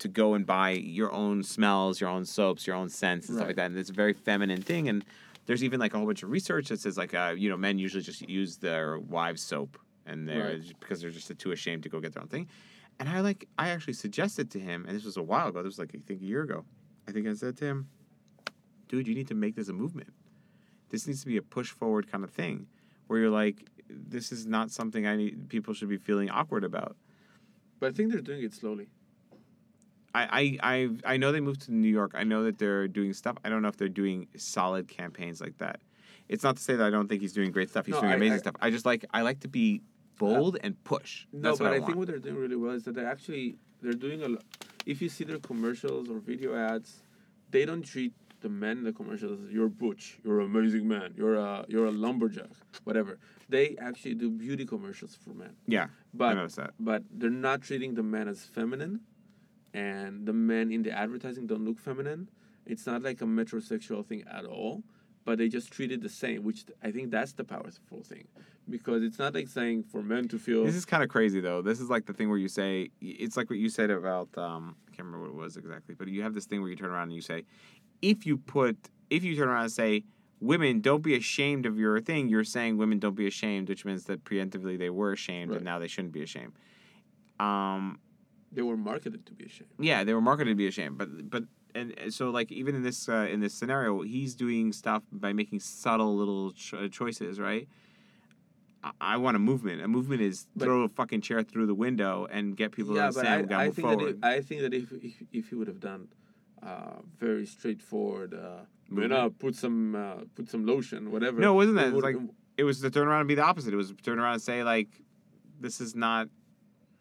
to 0.00 0.08
go 0.08 0.34
and 0.34 0.44
buy 0.44 0.70
your 0.70 1.12
own 1.12 1.42
smells, 1.42 2.00
your 2.00 2.10
own 2.10 2.24
soaps, 2.24 2.66
your 2.66 2.74
own 2.76 2.88
scents 2.88 3.28
and 3.28 3.36
stuff 3.38 3.46
like 3.48 3.56
that. 3.56 3.66
And 3.70 3.78
it's 3.78 3.90
a 3.90 3.94
very 3.94 4.12
feminine 4.12 4.62
thing. 4.62 4.88
And 4.88 5.04
there's 5.46 5.62
even 5.64 5.78
like 5.80 5.94
a 5.94 5.98
whole 5.98 6.06
bunch 6.06 6.22
of 6.22 6.30
research 6.30 6.68
that 6.68 6.80
says 6.80 6.96
like 6.98 7.14
uh, 7.14 7.34
you 7.36 7.48
know 7.48 7.56
men 7.56 7.78
usually 7.78 8.02
just 8.02 8.28
use 8.28 8.56
their 8.56 8.98
wives' 8.98 9.42
soap 9.42 9.78
and 10.06 10.28
they're 10.28 10.44
Right. 10.54 10.74
because 10.80 11.00
they're 11.00 11.10
just 11.10 11.36
too 11.38 11.52
ashamed 11.52 11.82
to 11.84 11.88
go 11.88 12.00
get 12.00 12.12
their 12.14 12.22
own 12.22 12.28
thing. 12.28 12.48
And 12.98 13.08
I 13.08 13.20
like 13.20 13.46
I 13.58 13.70
actually 13.70 13.94
suggested 13.94 14.50
to 14.52 14.58
him, 14.58 14.84
and 14.86 14.96
this 14.96 15.04
was 15.04 15.16
a 15.16 15.22
while 15.22 15.48
ago. 15.48 15.62
This 15.62 15.72
was 15.72 15.78
like 15.78 15.92
I 15.94 15.98
think 15.98 16.20
a 16.20 16.24
year 16.26 16.42
ago. 16.42 16.64
I 17.08 17.12
think 17.12 17.26
I 17.26 17.34
said 17.34 17.56
to 17.58 17.64
him, 17.64 17.88
"Dude, 18.88 19.06
you 19.08 19.14
need 19.14 19.28
to 19.28 19.34
make 19.34 19.54
this 19.56 19.68
a 19.68 19.72
movement. 19.72 20.12
This 20.90 21.06
needs 21.06 21.20
to 21.22 21.26
be 21.26 21.36
a 21.36 21.42
push 21.42 21.70
forward 21.70 22.10
kind 22.10 22.24
of 22.24 22.30
thing, 22.30 22.66
where 23.06 23.18
you're 23.20 23.30
like, 23.30 23.64
this 23.88 24.32
is 24.32 24.46
not 24.46 24.70
something 24.70 25.06
I 25.06 25.16
need. 25.16 25.48
People 25.48 25.72
should 25.74 25.88
be 25.88 25.96
feeling 25.96 26.30
awkward 26.30 26.64
about." 26.64 26.96
But 27.80 27.88
I 27.90 27.92
think 27.92 28.12
they're 28.12 28.20
doing 28.20 28.42
it 28.42 28.52
slowly. 28.52 28.88
I, 30.14 30.58
I, 30.62 30.74
I, 31.04 31.14
I 31.14 31.16
know 31.16 31.32
they 31.32 31.40
moved 31.40 31.62
to 31.62 31.72
New 31.72 31.88
York. 31.88 32.12
I 32.14 32.24
know 32.24 32.42
that 32.44 32.58
they're 32.58 32.88
doing 32.88 33.12
stuff. 33.12 33.36
I 33.44 33.48
don't 33.48 33.62
know 33.62 33.68
if 33.68 33.76
they're 33.76 33.88
doing 33.88 34.26
solid 34.36 34.88
campaigns 34.88 35.40
like 35.40 35.58
that. 35.58 35.80
It's 36.28 36.42
not 36.44 36.56
to 36.56 36.62
say 36.62 36.76
that 36.76 36.84
I 36.86 36.90
don't 36.90 37.08
think 37.08 37.20
he's 37.22 37.32
doing 37.32 37.50
great 37.52 37.70
stuff. 37.70 37.86
He's 37.86 37.94
No, 37.94 38.00
doing 38.02 38.12
I- 38.12 38.16
amazing 38.16 38.34
I- 38.34 38.38
stuff. 38.38 38.54
I 38.60 38.70
just 38.70 38.86
like 38.86 39.04
I 39.12 39.22
like 39.22 39.40
to 39.40 39.48
be 39.48 39.82
bold 40.18 40.58
and 40.62 40.82
push. 40.84 41.26
No, 41.32 41.40
That's 41.40 41.58
but 41.58 41.64
what 41.64 41.72
I, 41.72 41.76
I, 41.76 41.86
think 41.86 41.96
what 41.98 42.08
they're 42.08 42.18
doing 42.18 42.36
really 42.36 42.56
well 42.56 42.72
is 42.72 42.84
that 42.84 42.94
they're 42.94 43.06
actually 43.08 43.56
they're 43.82 43.92
doing 43.92 44.22
a 44.22 44.28
lot. 44.28 44.44
If 44.86 45.00
you 45.02 45.08
see 45.08 45.24
their 45.24 45.38
commercials 45.38 46.08
or 46.08 46.18
video 46.18 46.54
ads, 46.56 47.02
they 47.50 47.64
don't 47.64 47.82
treat 47.82 48.12
the 48.40 48.48
men 48.48 48.78
in 48.78 48.84
the 48.84 48.92
commercials 48.92 49.40
as 49.44 49.52
you're 49.52 49.68
butch, 49.68 50.18
you're 50.24 50.40
an 50.40 50.46
amazing 50.46 50.88
man, 50.88 51.12
you're 51.16 51.34
a 51.36 51.64
you're 51.68 51.86
a 51.86 51.90
lumberjack, 51.90 52.50
whatever. 52.84 53.18
They 53.48 53.76
actually 53.80 54.14
do 54.14 54.30
beauty 54.30 54.64
commercials 54.64 55.14
for 55.16 55.30
men, 55.34 55.54
yeah, 55.66 55.84
I 55.84 55.88
but 56.14 56.34
noticed 56.34 56.56
that. 56.56 56.72
but 56.80 57.02
they're 57.10 57.28
not 57.30 57.60
treating 57.62 57.94
the 57.94 58.02
men 58.02 58.28
as 58.28 58.42
feminine, 58.44 59.00
and 59.74 60.26
the 60.26 60.32
men 60.32 60.70
in 60.72 60.82
the 60.82 60.90
advertising 60.90 61.46
don't 61.46 61.64
look 61.64 61.78
feminine. 61.78 62.28
It's 62.66 62.86
not 62.86 63.02
like 63.02 63.20
a 63.22 63.24
metrosexual 63.24 64.04
thing 64.04 64.24
at 64.30 64.44
all, 64.44 64.82
but 65.24 65.38
they 65.38 65.48
just 65.48 65.70
treat 65.72 65.90
it 65.92 66.02
the 66.02 66.08
same, 66.08 66.42
which 66.42 66.64
I 66.82 66.90
think 66.90 67.10
that's 67.10 67.32
the 67.32 67.44
powerful 67.44 68.02
thing, 68.02 68.26
because 68.68 69.02
it's 69.02 69.18
not 69.18 69.34
like 69.34 69.48
saying 69.48 69.84
for 69.84 70.02
men 70.02 70.28
to 70.28 70.38
feel. 70.38 70.64
This 70.64 70.74
is 70.74 70.84
kind 70.84 71.02
of 71.02 71.08
crazy 71.08 71.40
though. 71.40 71.62
This 71.62 71.80
is 71.80 71.88
like 71.90 72.06
the 72.06 72.12
thing 72.12 72.28
where 72.28 72.38
you 72.38 72.48
say 72.48 72.90
it's 73.00 73.36
like 73.36 73.50
what 73.50 73.58
you 73.58 73.68
said 73.68 73.90
about 73.90 74.28
um 74.38 74.76
I 74.88 74.94
can't 74.94 75.06
remember 75.06 75.26
what 75.28 75.34
it 75.34 75.42
was 75.42 75.56
exactly, 75.56 75.94
but 75.94 76.08
you 76.08 76.22
have 76.22 76.34
this 76.34 76.46
thing 76.46 76.60
where 76.60 76.70
you 76.70 76.76
turn 76.76 76.90
around 76.90 77.04
and 77.04 77.14
you 77.14 77.22
say, 77.22 77.44
if 78.02 78.26
you 78.26 78.36
put 78.36 78.76
if 79.08 79.24
you 79.24 79.36
turn 79.36 79.48
around 79.48 79.64
and 79.64 79.72
say 79.72 80.04
women 80.40 80.80
don't 80.80 81.02
be 81.02 81.14
ashamed 81.16 81.66
of 81.66 81.78
your 81.78 82.00
thing, 82.00 82.28
you're 82.28 82.44
saying 82.44 82.76
women 82.78 82.98
don't 82.98 83.14
be 83.16 83.26
ashamed, 83.26 83.68
which 83.68 83.84
means 83.84 84.04
that 84.04 84.24
preemptively 84.24 84.78
they 84.78 84.90
were 84.90 85.12
ashamed 85.12 85.50
Right. 85.50 85.56
and 85.56 85.64
now 85.64 85.78
they 85.78 85.88
shouldn't 85.88 86.12
be 86.14 86.22
ashamed. 86.22 86.52
Um, 87.38 87.98
They 88.52 88.62
were 88.62 88.76
marketed 88.76 89.26
to 89.26 89.32
be 89.32 89.44
a 89.44 89.48
shame. 89.48 89.68
Yeah, 89.78 90.04
they 90.04 90.12
were 90.14 90.20
marketed 90.20 90.52
to 90.52 90.56
be 90.56 90.66
a 90.66 90.70
shame, 90.70 90.96
but 90.96 91.30
but 91.30 91.44
and 91.74 91.94
so 92.08 92.30
like 92.30 92.50
even 92.50 92.74
in 92.74 92.82
this 92.82 93.08
uh, 93.08 93.28
in 93.30 93.40
this 93.40 93.54
scenario, 93.54 94.02
he's 94.02 94.34
doing 94.34 94.72
stuff 94.72 95.02
by 95.12 95.32
making 95.32 95.60
subtle 95.60 96.16
little 96.16 96.52
cho- 96.52 96.88
choices, 96.88 97.38
right? 97.38 97.68
I, 98.82 98.90
I 99.00 99.16
want 99.18 99.36
a 99.36 99.38
movement. 99.38 99.82
A 99.82 99.88
movement 99.88 100.20
is 100.22 100.46
But- 100.56 100.64
throw 100.64 100.82
a 100.82 100.88
fucking 100.88 101.20
chair 101.20 101.42
through 101.42 101.66
the 101.66 101.74
window 101.74 102.26
and 102.30 102.56
get 102.56 102.72
people 102.72 102.96
yeah, 102.96 103.08
to 103.08 103.12
but 103.14 103.26
understand 103.26 103.48
we 103.50 103.54
I, 103.54 103.70
think 103.70 103.88
forward. 103.88 104.20
that 104.22 104.28
if, 104.28 104.38
I 104.38 104.40
think 104.42 104.60
that 104.62 104.74
if 104.74 104.92
if, 104.92 105.22
if 105.32 105.48
he 105.50 105.54
would 105.54 105.68
have 105.68 105.80
done 105.80 106.08
uh, 106.62 106.96
very 107.18 107.46
straightforward, 107.46 108.34
uh, 108.34 108.62
man 108.88 109.12
up, 109.12 109.38
put 109.38 109.54
some 109.54 109.94
uh, 109.94 110.24
put 110.34 110.48
some 110.50 110.66
lotion, 110.66 111.12
whatever. 111.12 111.40
No, 111.40 111.52
it 111.52 111.56
wasn't 111.56 111.78
it 111.78 111.82
that. 111.82 111.88
It 111.88 111.94
was 111.94 112.02
like 112.02 112.16
it 112.56 112.64
was 112.64 112.80
to 112.80 112.90
turn 112.90 113.06
around 113.06 113.20
and 113.20 113.28
be 113.28 113.36
the 113.36 113.44
opposite. 113.44 113.72
It 113.72 113.76
was 113.76 113.90
to 113.90 113.96
turn 113.96 114.18
around 114.18 114.34
and 114.34 114.42
say 114.42 114.64
like, 114.64 114.88
this 115.60 115.80
is 115.80 115.94
not, 115.94 116.28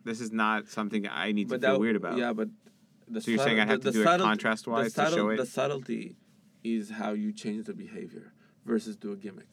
this 0.03 0.21
is 0.21 0.31
not 0.31 0.67
something 0.67 1.07
I 1.07 1.31
need 1.31 1.49
to 1.49 1.55
but 1.55 1.61
feel 1.61 1.73
that, 1.73 1.79
weird 1.79 1.95
about. 1.95 2.17
Yeah, 2.17 2.33
but 2.33 2.49
the 3.07 3.21
so 3.21 3.31
you're 3.31 3.43
saying 3.43 3.59
I 3.59 3.65
have 3.65 3.81
the, 3.81 3.91
to 3.91 3.97
do 3.97 4.03
the 4.03 4.15
it 4.15 4.19
contrast 4.19 4.67
wise 4.67 4.93
to 4.93 5.09
show 5.09 5.29
it. 5.29 5.37
the 5.37 5.45
subtlety 5.45 6.15
is 6.63 6.91
how 6.91 7.13
you 7.13 7.31
change 7.31 7.65
the 7.65 7.73
behavior 7.73 8.33
versus 8.65 8.95
do 8.95 9.11
a 9.11 9.15
gimmick. 9.15 9.47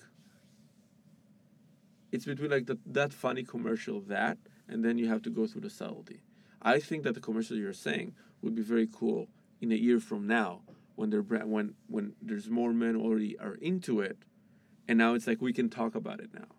It's 2.13 2.25
between 2.25 2.51
like 2.51 2.67
the, 2.67 2.79
that 2.87 3.13
funny 3.13 3.43
commercial 3.43 4.01
that, 4.03 4.39
and 4.69 4.85
then 4.85 4.99
you 4.99 5.09
have 5.09 5.23
to 5.23 5.31
go 5.31 5.47
through 5.47 5.63
the 5.63 5.71
subtlety. 5.71 6.21
I 6.63 6.81
think 6.81 7.05
that 7.05 7.15
the 7.15 7.21
commercial 7.21 7.57
you're 7.57 7.73
saying 7.73 8.15
would 8.43 8.55
be 8.55 8.63
very 8.63 8.89
cool 8.91 9.29
in 9.61 9.73
a 9.73 9.75
year 9.75 10.01
from 10.01 10.27
now 10.27 10.63
when 10.95 11.11
they're 11.11 11.23
when 11.23 11.75
when 11.89 12.15
there's 12.21 12.49
more 12.49 12.73
men 12.73 12.97
already 12.97 13.39
are 13.39 13.55
into 13.55 14.01
it, 14.01 14.19
and 14.89 14.99
now 14.99 15.15
it's 15.15 15.27
like 15.27 15.41
we 15.41 15.53
can 15.53 15.69
talk 15.69 15.95
about 15.95 16.21
it 16.21 16.31
now. 16.35 16.56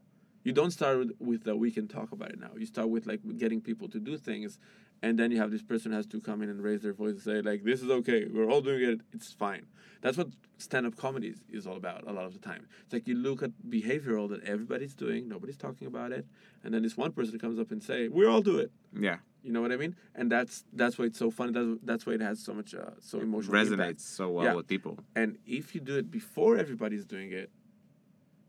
You 0.48 0.54
don't 0.54 0.72
start 0.72 0.96
with, 1.00 1.12
with 1.20 1.44
the 1.44 1.54
we 1.58 1.72
can 1.78 1.88
talk 1.90 2.10
about 2.14 2.30
it 2.36 2.40
now. 2.40 2.52
You 2.58 2.66
start 2.66 2.88
with 2.96 3.06
like 3.06 3.20
getting 3.44 3.60
people 3.70 3.88
to 3.90 4.00
do 4.00 4.18
things, 4.30 4.58
and 5.04 5.20
then 5.20 5.30
you 5.32 5.40
have 5.44 5.52
this 5.52 5.62
person 5.74 5.92
has 5.92 6.06
to 6.14 6.22
come 6.22 6.42
in 6.42 6.48
and 6.54 6.60
raise 6.70 6.82
their 6.86 6.94
voice 6.94 7.16
and 7.18 7.22
say 7.30 7.42
like 7.50 7.60
this 7.70 7.82
is 7.84 7.90
okay. 8.00 8.22
We're 8.34 8.50
all 8.54 8.62
doing 8.62 8.82
it. 8.94 9.02
It's 9.12 9.34
fine. 9.34 9.66
That's 10.04 10.16
what 10.20 10.30
stand-up 10.58 10.96
comedy 10.96 11.28
is, 11.34 11.40
is 11.58 11.68
all 11.68 11.76
about 11.76 12.08
a 12.08 12.14
lot 12.14 12.26
of 12.30 12.34
the 12.34 12.40
time. 12.52 12.64
It's 12.86 12.94
like 12.94 13.06
you 13.10 13.16
look 13.16 13.40
at 13.48 13.52
behavioral 13.78 14.30
that 14.30 14.42
everybody's 14.54 14.94
doing, 14.94 15.28
nobody's 15.28 15.58
talking 15.58 15.86
about 15.94 16.12
it, 16.14 16.24
and 16.64 16.74
then 16.74 16.82
this 16.84 16.96
one 16.96 17.12
person 17.12 17.38
comes 17.40 17.60
up 17.60 17.70
and 17.72 17.84
say 17.84 18.08
we 18.08 18.26
all 18.26 18.42
do 18.42 18.58
it. 18.60 18.72
yeah, 19.08 19.18
You 19.44 19.52
know 19.52 19.62
what 19.66 19.74
I 19.74 19.78
mean? 19.84 19.94
And 20.16 20.32
that's 20.32 20.64
that's 20.82 20.96
why 20.98 21.06
it's 21.10 21.20
so 21.26 21.30
funny. 21.30 21.52
That's 21.58 21.72
that's 21.90 22.04
why 22.06 22.14
it 22.20 22.22
has 22.30 22.38
so 22.50 22.54
much 22.54 22.74
uh, 22.74 22.92
so 23.02 23.20
emotional 23.20 23.54
resonates 23.60 23.74
impact. 23.74 24.02
so 24.02 24.26
well 24.36 24.46
Yeah. 24.46 24.54
with 24.60 24.68
people. 24.76 24.94
And 25.22 25.30
if 25.60 25.66
you 25.76 25.82
do 25.82 25.96
it 26.02 26.08
before 26.20 26.54
everybody's 26.64 27.06
doing 27.16 27.32
it, 27.42 27.50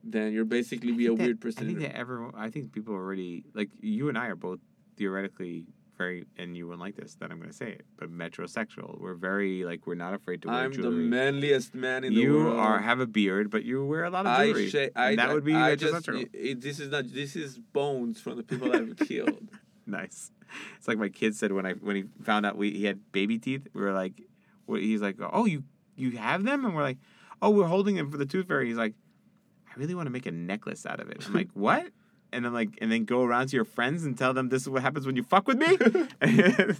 then 0.05 0.33
you're 0.33 0.45
basically 0.45 0.93
be 0.93 1.07
a 1.07 1.11
that- 1.15 1.19
weird 1.23 1.41
person. 1.41 1.65
I 1.65 1.67
think 1.67 1.81
that 1.81 1.97
everyone. 1.97 2.33
I 2.37 2.51
think 2.51 2.73
people 2.73 2.95
already 2.95 3.45
like 3.55 3.71
you 3.81 4.09
and 4.09 4.17
I 4.19 4.27
are 4.29 4.37
both 4.37 4.61
theoretically 4.97 5.65
very, 5.97 6.27
and 6.37 6.57
you 6.57 6.67
wouldn't 6.67 6.81
like 6.81 6.95
this 6.95 7.17
that 7.17 7.33
I'm 7.33 7.39
going 7.39 7.51
to 7.51 7.57
say 7.57 7.71
it, 7.73 7.85
but 7.99 8.09
metrosexual. 8.11 9.01
We're 9.01 9.15
very 9.15 9.65
like 9.65 9.87
we're 9.87 9.97
not 9.97 10.15
afraid 10.15 10.43
to 10.43 10.49
wear 10.49 10.57
I'm 10.57 10.73
the 10.73 10.91
manliest 10.93 11.75
man 11.75 12.05
in 12.05 12.15
the 12.15 12.29
world. 12.29 12.53
you 12.55 12.59
are 12.61 12.79
have 12.79 13.01
a 13.01 13.07
beard, 13.07 13.51
but 13.51 13.65
you 13.65 13.85
wear 13.85 14.05
a 14.05 14.11
lot 14.11 14.25
of 14.27 14.33
I 14.33 14.47
jewelry. 14.53 14.91
I, 14.95 15.11
and 15.11 15.19
that 15.19 15.31
would 15.31 15.45
be 15.45 15.55
I 15.57 15.75
just, 15.75 15.93
metrosexual. 16.07 16.23
it, 16.23 16.31
it- 16.33 16.61
this 16.61 16.79
is 16.79 16.91
not 16.91 17.13
this 17.13 17.35
is 17.35 17.59
bones 17.59 18.21
from 18.21 18.37
the 18.37 18.43
people 18.45 18.75
I've 18.75 18.97
killed. 19.09 19.49
Nice. 19.87 20.31
It's 20.77 20.87
like 20.87 20.99
my 20.99 21.09
kid 21.09 21.35
said 21.35 21.51
when 21.53 21.67
I 21.67 21.73
when 21.73 21.97
he 21.97 22.05
found 22.23 22.47
out 22.47 22.57
we 22.57 22.71
he 22.71 22.85
had 22.85 23.01
baby 23.11 23.39
teeth. 23.39 23.67
We 23.75 23.81
were 23.83 23.93
like, 23.93 24.23
what, 24.67 24.81
he's 24.81 25.03
like, 25.03 25.17
oh 25.21 25.47
you 25.47 25.65
you 25.97 26.13
have 26.13 26.45
them, 26.45 26.65
and 26.65 26.77
we're 26.77 26.83
like, 26.83 26.99
oh 27.43 27.51
we're 27.51 27.67
holding 27.67 27.97
them 27.97 28.09
for 28.11 28.19
the 28.19 28.27
tooth 28.27 28.47
fairy. 28.47 28.69
He's 28.69 28.77
like, 28.77 28.93
I 28.93 28.99
really 29.79 29.95
want 29.95 30.07
to 30.07 30.11
make 30.11 30.26
a 30.26 30.31
necklace 30.31 30.85
out 30.85 31.01
of 31.01 31.09
it. 31.11 31.24
I'm 31.26 31.33
like, 31.33 31.51
what? 31.55 31.87
And 32.33 32.45
then 32.45 32.53
like 32.53 32.79
and 32.81 32.93
then 32.93 33.05
go 33.05 33.22
around 33.22 33.49
to 33.49 33.57
your 33.57 33.64
friends 33.64 34.05
and 34.05 34.16
tell 34.18 34.35
them 34.35 34.51
this 34.51 34.62
is 34.62 34.68
what 34.68 34.83
happens 34.83 35.07
when 35.07 35.16
you 35.16 35.22
fuck 35.22 35.49
with 35.49 35.57
me. 35.57 35.79
Like, 36.20 36.76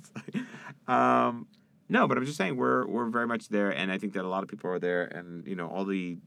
um, 0.89 1.47
no, 1.89 2.07
but 2.07 2.19
I'm 2.19 2.27
just 2.27 2.37
saying 2.37 2.57
we're 2.57 2.87
we're 2.87 3.09
very 3.09 3.27
much 3.27 3.49
there, 3.49 3.71
and 3.71 3.91
I 3.91 3.97
think 3.97 4.13
that 4.13 4.25
a 4.25 4.29
lot 4.29 4.43
of 4.43 4.51
people 4.51 4.71
are 4.71 4.79
there, 4.79 5.05
and 5.05 5.47
you 5.47 5.57
know 5.57 5.69
all 5.69 5.87
the 5.87 6.19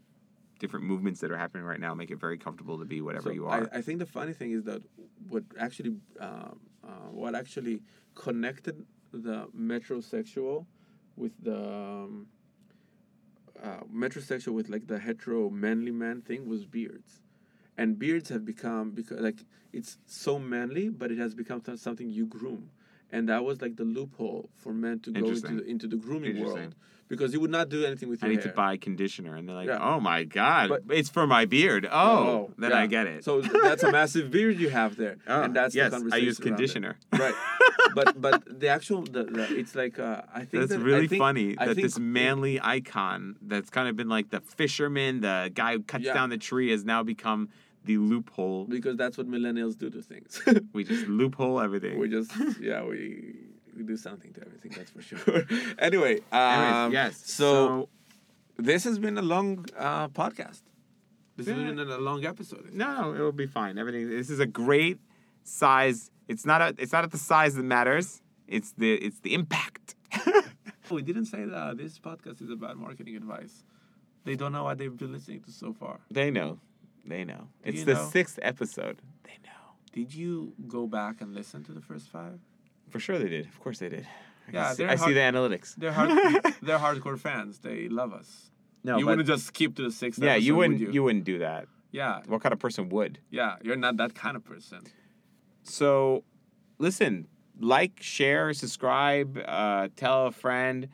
different 0.57 0.85
movements 0.85 1.19
that 1.21 1.31
are 1.31 1.37
happening 1.37 1.63
right 1.63 1.79
now 1.79 1.93
make 1.93 2.11
it 2.11 2.19
very 2.19 2.37
comfortable 2.37 2.77
to 2.77 2.85
be 2.85 3.01
whatever 3.01 3.29
So 3.29 3.31
you 3.31 3.47
are. 3.47 3.67
I, 3.73 3.79
I 3.79 3.81
think 3.81 3.97
the 3.99 4.05
funny 4.05 4.33
thing 4.33 4.51
is 4.51 4.63
that 4.65 4.81
what 5.27 5.43
actually 5.59 5.95
um, 6.19 6.59
uh, 6.83 7.09
what 7.11 7.35
actually 7.35 7.81
connected 8.15 8.85
the 9.11 9.47
metrosexual 9.57 10.65
with 11.15 11.31
the 11.43 11.57
um, 11.57 12.27
uh, 13.63 13.81
metrosexual 13.93 14.53
with 14.53 14.69
like 14.69 14.87
the 14.87 14.99
hetero 14.99 15.49
manly 15.49 15.91
man 15.91 16.21
thing 16.21 16.47
was 16.47 16.65
beards, 16.65 17.21
and 17.77 17.97
beards 17.97 18.29
have 18.29 18.45
become 18.45 18.91
because 18.91 19.19
like 19.19 19.39
it's 19.73 19.97
so 20.05 20.37
manly, 20.39 20.89
but 20.89 21.11
it 21.11 21.17
has 21.17 21.33
become 21.33 21.61
something 21.75 22.09
you 22.09 22.25
groom, 22.25 22.69
and 23.11 23.29
that 23.29 23.43
was 23.43 23.61
like 23.61 23.75
the 23.75 23.83
loophole 23.83 24.49
for 24.57 24.73
men 24.73 24.99
to 25.01 25.11
go 25.11 25.19
into 25.27 25.47
the, 25.57 25.63
into 25.65 25.87
the 25.87 25.95
grooming 25.97 26.35
world 26.43 26.75
because 27.11 27.33
you 27.33 27.39
would 27.43 27.51
not 27.51 27.67
do 27.75 27.79
anything 27.85 28.09
with 28.09 28.21
your 28.21 28.27
I 28.29 28.33
need 28.33 28.41
hair. 28.43 28.51
to 28.51 28.55
buy 28.63 28.77
conditioner, 28.77 29.35
and 29.35 29.43
they're 29.47 29.55
like, 29.61 29.67
Yeah. 29.67 29.77
"Oh 29.89 29.99
my 29.99 30.23
god, 30.23 30.69
But- 30.69 30.83
it's 30.99 31.09
for 31.09 31.25
my 31.27 31.43
beard." 31.45 31.83
Oh, 31.91 32.49
then 32.57 32.71
I 32.73 32.87
get 32.87 33.05
it. 33.13 33.23
So 33.23 33.41
that's 33.41 33.83
a 33.83 33.91
massive 33.91 34.31
beard 34.31 34.55
you 34.63 34.69
have 34.69 34.95
there, 34.95 35.17
Oh, 35.27 35.41
and 35.45 35.51
that's 35.55 35.75
yes, 35.75 35.91
the 35.91 35.97
I 35.97 35.99
conversation. 35.99 36.25
use 36.25 36.39
around 36.39 36.45
it. 36.47 36.49
conditioner. 36.49 36.93
right 37.23 37.35
but 37.97 38.07
but 38.25 38.59
the 38.61 38.69
actual 38.77 39.01
the, 39.03 39.23
the 39.37 39.43
it's 39.61 39.75
like 39.75 39.95
uh, 39.99 40.21
i 40.33 40.39
think 40.47 40.51
That's 40.61 40.71
that, 40.71 40.79
really 40.79 41.05
I 41.05 41.07
think, 41.07 41.19
funny 41.27 41.47
I 41.57 41.65
that 41.67 41.75
think 41.75 41.85
this 41.87 41.99
manly 41.99 42.55
icon 42.61 43.35
that's 43.51 43.69
kind 43.69 43.87
of 43.89 43.95
been 44.01 44.09
like 44.17 44.27
the 44.35 44.39
fisherman, 44.59 45.11
the 45.21 45.37
guy 45.61 45.71
who 45.75 45.81
cuts 45.83 46.05
Yeah. 46.05 46.13
down 46.17 46.29
the 46.29 46.37
tree, 46.49 46.69
has 46.71 46.83
now 46.85 47.01
become 47.03 47.49
the 47.83 47.97
loophole. 47.97 48.65
because 48.77 48.95
that's 48.95 49.17
what 49.17 49.27
millennials 49.27 49.75
do 49.77 49.89
to 49.89 50.01
things 50.11 50.29
We 50.73 50.83
just 50.83 51.07
loophole 51.19 51.59
everything. 51.59 51.97
we 51.99 52.07
just 52.17 52.31
yeah 52.61 52.83
we 52.83 53.35
we 53.75 53.83
do 53.83 53.97
something 53.97 54.33
to 54.33 54.41
everything 54.41 54.71
that's 54.75 54.91
for 54.91 55.01
sure 55.01 55.45
anyway 55.79 56.17
um, 56.31 56.41
Anyways, 56.41 56.93
yes. 56.93 57.21
so, 57.25 57.89
this 58.57 58.83
has 58.83 58.99
been 58.99 59.17
a 59.17 59.21
long 59.21 59.65
uh, 59.77 60.07
podcast 60.09 60.61
this 61.37 61.47
has 61.47 61.55
been 61.55 61.79
a 61.79 61.97
long 61.97 62.25
episode 62.25 62.69
no, 62.73 63.01
no, 63.01 63.13
it 63.13 63.19
will 63.19 63.31
be 63.31 63.47
fine. 63.47 63.77
Everything. 63.77 64.09
This 64.09 64.29
is 64.29 64.39
a 64.39 64.45
great 64.45 64.99
size. 65.43 66.11
It's 66.27 66.45
not 66.45 66.61
a. 66.61 66.75
It's 66.77 66.91
not 66.91 67.03
at 67.03 67.11
the 67.11 67.17
size 67.17 67.55
that 67.55 67.63
matters. 67.63 68.21
It's 68.47 68.73
the. 68.73 68.93
It's 68.95 69.19
the 69.21 69.33
impact. 69.33 69.95
we 70.91 71.01
didn't 71.01 71.25
say 71.25 71.45
that 71.45 71.77
this 71.77 71.97
podcast 71.97 72.41
is 72.41 72.49
about 72.49 72.77
marketing 72.77 73.15
advice 73.15 73.63
they 74.25 74.35
don't 74.35 74.51
know 74.51 74.65
what 74.65 74.77
they've 74.77 74.97
been 74.97 75.13
listening 75.13 75.41
to 75.41 75.51
so 75.51 75.73
far 75.73 75.99
they 76.11 76.29
know. 76.29 76.59
They 77.05 77.23
know. 77.23 77.47
It's 77.63 77.83
the 77.83 77.95
know? 77.95 78.09
sixth 78.11 78.37
episode. 78.43 79.01
They 79.23 79.37
know. 79.43 79.73
did 79.91 80.13
you 80.13 80.53
go 80.67 80.85
back 80.85 81.21
and 81.21 81.33
listen 81.33 81.63
to 81.63 81.71
the 81.71 81.81
first 81.81 82.09
five 82.09 82.39
For 82.91 82.99
sure 82.99 83.17
they 83.17 83.29
did. 83.29 83.45
Of 83.47 83.59
course 83.59 83.79
they 83.79 83.89
did. 83.89 84.05
I 84.47 84.51
Yeah, 84.53 84.73
see, 84.73 84.85
I 84.85 84.95
see 84.95 85.13
the 85.13 85.19
analytics. 85.21 85.75
They're 85.75 85.93
hard, 85.93 86.09
they're 86.61 86.77
hardcore 86.77 87.17
fans. 87.17 87.59
They 87.59 87.87
love 87.89 88.11
us. 88.13 88.51
no, 88.83 88.97
you 88.97 89.05
but- 89.05 89.11
wouldn't 89.11 89.27
just 89.27 89.45
skip 89.47 89.75
to 89.77 89.83
the 89.83 89.91
sixth. 89.91 90.21
yeah, 90.21 90.31
episode, 90.31 90.45
you 90.45 90.55
would 90.55 90.59
wouldn't. 90.71 90.79
You? 90.81 90.91
You? 90.91 91.03
wouldn't 91.03 91.23
do 91.23 91.39
that. 91.39 91.67
Yeah, 91.93 92.21
What 92.27 92.41
kind 92.41 92.53
of 92.53 92.59
person 92.59 92.87
would? 92.89 93.19
yeah. 93.31 93.55
You're 93.63 93.75
not 93.75 93.97
that 93.97 94.15
kind 94.15 94.37
of 94.37 94.43
person. 94.45 94.79
So, 95.63 96.23
listen, 96.79 97.27
like, 97.59 98.01
share, 98.01 98.53
subscribe, 98.53 99.37
uh, 99.45 99.89
tell 99.97 100.27
a 100.27 100.31
friend, 100.31 100.87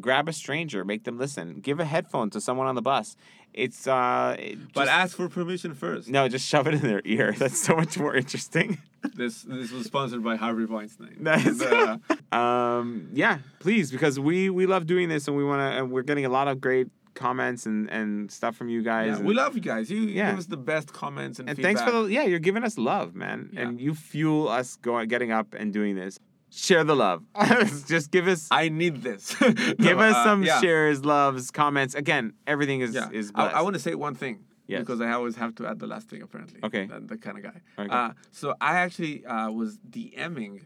grab 0.00 0.28
a 0.28 0.32
stranger, 0.32 0.84
make 0.84 1.04
them 1.04 1.18
listen. 1.18 1.60
Give 1.60 1.80
a 1.80 1.84
headphone 1.84 2.30
to 2.30 2.40
someone 2.40 2.66
on 2.68 2.74
the 2.76 2.82
bus. 2.82 3.16
It's 3.54 3.86
uh, 3.86 4.36
it 4.38 4.58
But 4.74 4.88
ask 4.88 5.16
for 5.16 5.28
permission 5.28 5.74
first. 5.74 6.08
no, 6.08 6.28
just 6.28 6.46
shove 6.46 6.66
it 6.66 6.74
in 6.74 6.80
their 6.82 7.02
ear. 7.04 7.32
That's 7.38 7.60
so 7.60 7.74
much 7.76 7.98
more 7.98 8.14
interesting. 8.14 8.78
This 9.14 9.42
this 9.42 9.70
was 9.70 9.84
sponsored 9.84 10.24
by 10.24 10.36
Harvey 10.36 10.64
Weinstein. 10.64 11.26
And, 11.26 11.62
uh, 11.62 11.98
um, 12.34 13.10
yeah, 13.12 13.38
please, 13.60 13.92
because 13.92 14.18
we 14.18 14.48
we 14.48 14.64
love 14.64 14.86
doing 14.86 15.10
this, 15.10 15.28
and 15.28 15.36
we 15.36 15.44
want 15.44 15.60
to, 15.60 15.78
and 15.78 15.90
we're 15.92 16.02
getting 16.10 16.24
a 16.24 16.30
lot 16.30 16.48
of 16.48 16.58
great 16.58 16.88
comments 17.12 17.66
and 17.66 17.90
and 17.90 18.32
stuff 18.32 18.56
from 18.56 18.70
you 18.70 18.82
guys. 18.82 19.08
yeah, 19.08 19.16
and- 19.16 19.26
we 19.26 19.34
love 19.34 19.54
you 19.54 19.60
guys. 19.60 19.90
You 19.90 20.00
Yeah. 20.00 20.30
give 20.30 20.38
us 20.38 20.46
the 20.46 20.56
best 20.56 20.94
comments 20.94 21.38
and, 21.38 21.48
and 21.50 21.56
feedback. 21.58 21.76
thanks 21.76 21.82
for 21.92 22.02
the 22.04 22.12
yeah 22.12 22.22
you're 22.24 22.38
giving 22.48 22.64
us 22.64 22.78
love 22.78 23.14
man 23.14 23.50
Yeah. 23.52 23.68
and 23.68 23.78
you 23.78 23.94
fuel 23.94 24.48
us 24.48 24.76
going 24.76 25.06
getting 25.08 25.30
up 25.32 25.54
and 25.54 25.70
doing 25.70 25.94
this 25.96 26.18
share 26.54 26.84
the 26.84 26.94
love 26.94 27.22
just 27.86 28.10
give 28.10 28.26
us 28.28 28.48
I 28.50 28.68
need 28.68 29.02
this. 29.02 29.34
give 29.38 29.78
No, 29.78 29.98
us 29.98 30.14
uh, 30.16 30.24
some 30.24 30.42
yeah. 30.42 30.60
shares 30.60 31.04
loves 31.04 31.50
comments 31.50 31.94
again 31.94 32.32
everything 32.46 32.80
is 32.80 32.94
Yeah. 32.94 33.10
is 33.10 33.30
I, 33.34 33.42
blessed. 33.42 33.56
I 33.56 33.62
want 33.62 33.74
to 33.74 33.80
say 33.80 33.94
one 33.94 34.14
thing. 34.14 34.44
Yes. 34.66 34.80
Because 34.80 35.00
I 35.02 35.10
always 35.12 35.36
have 35.36 35.54
to 35.56 35.66
add 35.66 35.78
the 35.78 35.86
last 35.86 36.08
thing, 36.08 36.22
apparently. 36.22 36.58
Okay. 36.64 36.86
The, 36.86 36.98
the 37.00 37.18
kind 37.18 37.36
of 37.36 37.42
guy. 37.44 37.60
Okay. 37.78 37.94
Uh, 37.94 38.12
so 38.32 38.54
I 38.62 38.76
actually 38.84 39.26
uh, 39.26 39.50
was 39.50 39.76
DMing. 39.90 40.62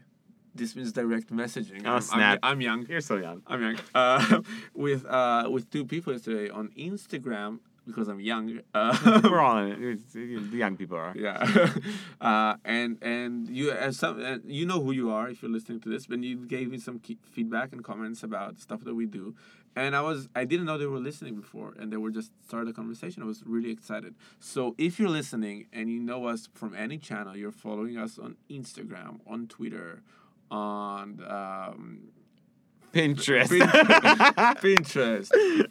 This 0.55 0.73
means 0.75 0.93
direct 0.93 1.27
messaging. 1.33 1.81
Oh, 1.83 1.87
I'm, 1.89 1.93
I'm- 1.93 2.01
snap. 2.01 2.39
I'm 2.41 2.61
young. 2.61 2.85
you're 2.87 3.01
so 3.01 3.17
young 3.17 3.41
I'm 3.45 3.61
young. 3.61 3.77
Uh, 3.93 4.41
with 4.73 5.05
uh, 5.05 5.49
with 5.51 5.69
two 5.69 5.83
people 5.85 6.13
yesterday 6.13 6.49
on 6.49 6.69
Instagram 6.77 7.59
because 7.89 8.07
I'm 8.07 8.19
young. 8.19 8.59
Uh, 8.73 9.19
we're 9.23 9.39
all 9.39 9.57
in 9.57 9.71
it 9.71 10.51
the 10.51 10.57
young 10.57 10.77
people 10.77 10.97
are 10.97 11.13
yeah. 11.15 11.69
uh, 12.21 12.55
and 12.63 12.97
and 13.01 13.49
you 13.49 13.71
as 13.71 13.97
some 13.97 14.23
uh, 14.23 14.37
you 14.45 14.65
know 14.65 14.79
who 14.81 14.91
you 14.91 15.09
are 15.11 15.29
if 15.29 15.41
you're 15.41 15.51
listening 15.51 15.79
to 15.81 15.89
this, 15.89 16.07
but 16.07 16.23
you 16.23 16.37
gave 16.45 16.69
me 16.69 16.77
some 16.77 17.01
feedback 17.31 17.71
and 17.73 17.83
comments 17.83 18.23
about 18.23 18.59
stuff 18.59 18.83
that 18.83 18.95
we 18.95 19.05
do. 19.05 19.35
And 19.75 19.95
I 19.95 20.01
was 20.01 20.29
I 20.35 20.45
didn't 20.45 20.65
know 20.65 20.77
they 20.77 20.85
were 20.85 20.99
listening 20.99 21.35
before, 21.35 21.73
and 21.79 21.91
they 21.91 21.97
were 21.97 22.11
just 22.11 22.31
started 22.47 22.69
a 22.69 22.73
conversation. 22.73 23.23
I 23.23 23.25
was 23.25 23.43
really 23.45 23.71
excited. 23.71 24.15
So 24.39 24.75
if 24.77 24.99
you're 24.99 25.09
listening 25.09 25.67
and 25.73 25.89
you 25.89 25.99
know 25.99 26.27
us 26.27 26.49
from 26.53 26.75
any 26.75 26.97
channel, 26.97 27.35
you're 27.35 27.51
following 27.51 27.97
us 27.97 28.17
on 28.17 28.37
Instagram, 28.49 29.19
on 29.27 29.47
Twitter, 29.47 30.01
on 30.51 31.23
um, 31.27 32.09
Pinterest. 32.93 33.49
Pinterest, 34.61 35.29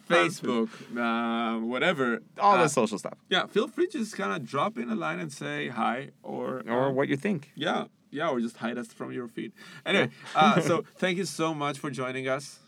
Facebook, 0.09 0.69
uh, 0.97 1.59
whatever. 1.59 2.21
All 2.39 2.55
uh, 2.55 2.63
the 2.63 2.69
social 2.69 2.97
stuff. 2.97 3.17
Yeah, 3.29 3.45
feel 3.47 3.67
free 3.67 3.87
to 3.87 3.99
just 3.99 4.15
kind 4.15 4.31
of 4.33 4.47
drop 4.47 4.77
in 4.77 4.89
a 4.89 4.95
line 4.95 5.19
and 5.19 5.31
say 5.31 5.67
hi 5.67 6.09
or 6.23 6.63
Or 6.67 6.87
um, 6.87 6.95
what 6.95 7.07
you 7.09 7.17
think. 7.17 7.51
yeah, 7.55 7.85
yeah, 8.11 8.29
or 8.29 8.39
just 8.39 8.57
hide 8.57 8.77
us 8.77 8.87
from 8.87 9.11
your 9.11 9.27
feed. 9.27 9.51
Anyway, 9.85 10.09
uh, 10.35 10.59
so 10.69 10.83
thank 10.97 11.17
you 11.17 11.25
so 11.25 11.53
much 11.53 11.77
for 11.79 11.89
joining 11.91 12.27
us. 12.27 12.59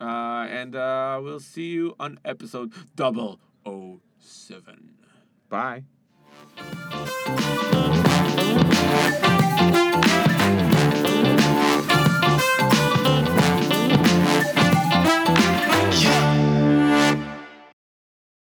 Uh, 0.00 0.46
and 0.48 0.74
uh, 0.76 1.20
we'll 1.22 1.40
see 1.40 1.68
you 1.70 1.94
on 1.98 2.18
episode 2.24 2.72
double 2.96 3.40
o 3.66 4.00
seven. 4.18 4.94
Bye. 5.48 5.84